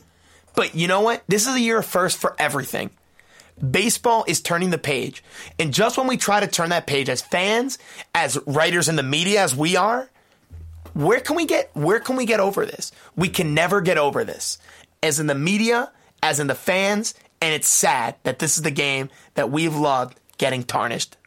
But 0.55 0.75
you 0.75 0.87
know 0.87 1.01
what? 1.01 1.23
This 1.27 1.47
is 1.47 1.55
a 1.55 1.59
year 1.59 1.79
of 1.79 1.85
first 1.85 2.17
for 2.17 2.35
everything. 2.37 2.91
Baseball 3.69 4.25
is 4.27 4.41
turning 4.41 4.69
the 4.69 4.77
page. 4.77 5.23
And 5.59 5.73
just 5.73 5.97
when 5.97 6.07
we 6.07 6.17
try 6.17 6.39
to 6.39 6.47
turn 6.47 6.69
that 6.69 6.87
page 6.87 7.09
as 7.09 7.21
fans, 7.21 7.77
as 8.15 8.37
writers 8.45 8.89
in 8.89 8.95
the 8.95 9.03
media 9.03 9.41
as 9.43 9.55
we 9.55 9.75
are, 9.75 10.09
where 10.93 11.19
can 11.19 11.35
we 11.35 11.45
get 11.45 11.69
where 11.73 11.99
can 11.99 12.15
we 12.15 12.25
get 12.25 12.39
over 12.39 12.65
this? 12.65 12.91
We 13.15 13.29
can 13.29 13.53
never 13.53 13.81
get 13.81 13.97
over 13.97 14.23
this. 14.23 14.57
As 15.01 15.19
in 15.19 15.27
the 15.27 15.35
media, 15.35 15.91
as 16.21 16.39
in 16.39 16.47
the 16.47 16.55
fans, 16.55 17.13
and 17.41 17.53
it's 17.53 17.69
sad 17.69 18.15
that 18.23 18.39
this 18.39 18.57
is 18.57 18.63
the 18.63 18.71
game 18.71 19.09
that 19.33 19.51
we've 19.51 19.75
loved 19.75 20.19
getting 20.37 20.63
tarnished. 20.63 21.17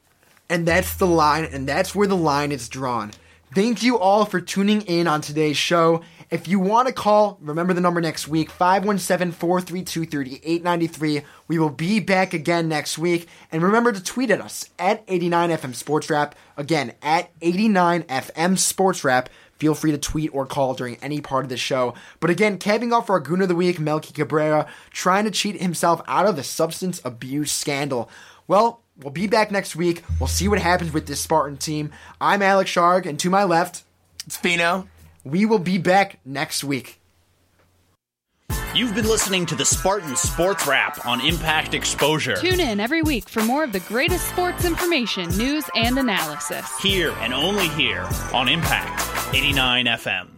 And 0.49 0.67
that's 0.67 0.97
the 0.97 1.07
line, 1.07 1.45
and 1.45 1.67
that's 1.67 1.95
where 1.95 2.07
the 2.07 2.17
line 2.17 2.53
is 2.53 2.69
drawn. 2.69 3.13
Thank 3.55 3.83
you 3.83 3.99
all 3.99 4.25
for 4.25 4.41
tuning 4.41 4.83
in 4.83 5.07
on 5.07 5.21
today's 5.21 5.57
show. 5.57 6.03
If 6.31 6.49
you 6.49 6.59
want 6.59 6.89
to 6.89 6.95
call, 6.95 7.39
remember 7.41 7.73
the 7.73 7.81
number 7.81 8.01
next 8.01 8.29
week 8.29 8.51
517 8.51 9.33
432 9.33 10.07
3893. 10.07 11.23
We 11.49 11.59
will 11.59 11.71
be 11.71 12.01
back 12.01 12.33
again 12.33 12.69
next 12.69 12.99
week. 12.99 13.29
And 13.53 13.63
remember 13.63 13.93
to 13.93 14.03
tweet 14.03 14.31
at 14.31 14.41
us 14.41 14.71
at 14.79 15.07
89FM 15.07 15.75
Sports 15.75 16.11
Wrap. 16.11 16.35
Again, 16.57 16.93
at 17.03 17.39
89FM 17.41 18.59
Sports 18.59 19.05
Wrap. 19.05 19.29
Feel 19.59 19.75
free 19.75 19.93
to 19.93 19.99
tweet 19.99 20.35
or 20.35 20.47
call 20.47 20.75
during 20.75 20.97
any 20.97 21.21
part 21.21 21.45
of 21.45 21.49
the 21.49 21.57
show. 21.57 21.95
But 22.21 22.31
again, 22.31 22.59
capping 22.59 22.93
off 22.93 23.09
our 23.09 23.21
Goon 23.21 23.41
of 23.41 23.49
the 23.49 23.55
Week, 23.55 23.79
Melky 23.79 24.13
Cabrera, 24.13 24.67
trying 24.91 25.25
to 25.25 25.31
cheat 25.31 25.61
himself 25.61 26.03
out 26.09 26.27
of 26.27 26.37
the 26.37 26.43
substance 26.43 27.01
abuse 27.05 27.53
scandal. 27.53 28.11
Well, 28.49 28.83
we'll 28.97 29.13
be 29.13 29.27
back 29.27 29.51
next 29.51 29.77
week. 29.77 30.03
We'll 30.19 30.27
see 30.27 30.49
what 30.49 30.59
happens 30.59 30.93
with 30.93 31.07
this 31.07 31.21
Spartan 31.21 31.57
team. 31.57 31.93
I'm 32.21 32.43
Alex 32.43 32.71
Sharg, 32.71 33.07
and 33.07 33.19
to 33.21 33.31
my 33.31 33.45
left, 33.45 33.85
it's 34.27 34.37
Fino. 34.37 34.89
We 35.25 35.47
will 35.47 35.59
be 35.59 35.79
back 35.79 36.21
next 36.25 36.63
week. 36.63 37.01
You've 38.75 38.95
been 38.95 39.07
listening 39.07 39.47
to 39.47 39.55
the 39.55 39.65
Spartan 39.65 40.17
Sports 40.17 40.67
Wrap 40.67 41.07
on 41.07 41.21
Impact 41.21 41.75
Exposure. 41.75 42.37
Tune 42.37 42.61
in 42.61 42.81
every 42.81 43.03
week 43.03 43.29
for 43.29 43.43
more 43.45 43.63
of 43.63 43.73
the 43.73 43.81
greatest 43.81 44.29
sports 44.29 44.65
information, 44.65 45.29
news, 45.39 45.65
and 45.77 45.97
analysis. 45.97 46.67
Here 46.81 47.13
and 47.21 47.33
only 47.33 47.69
here 47.69 48.07
on 48.33 48.49
Impact 48.49 49.35
89 49.35 49.87
FM. 49.87 50.34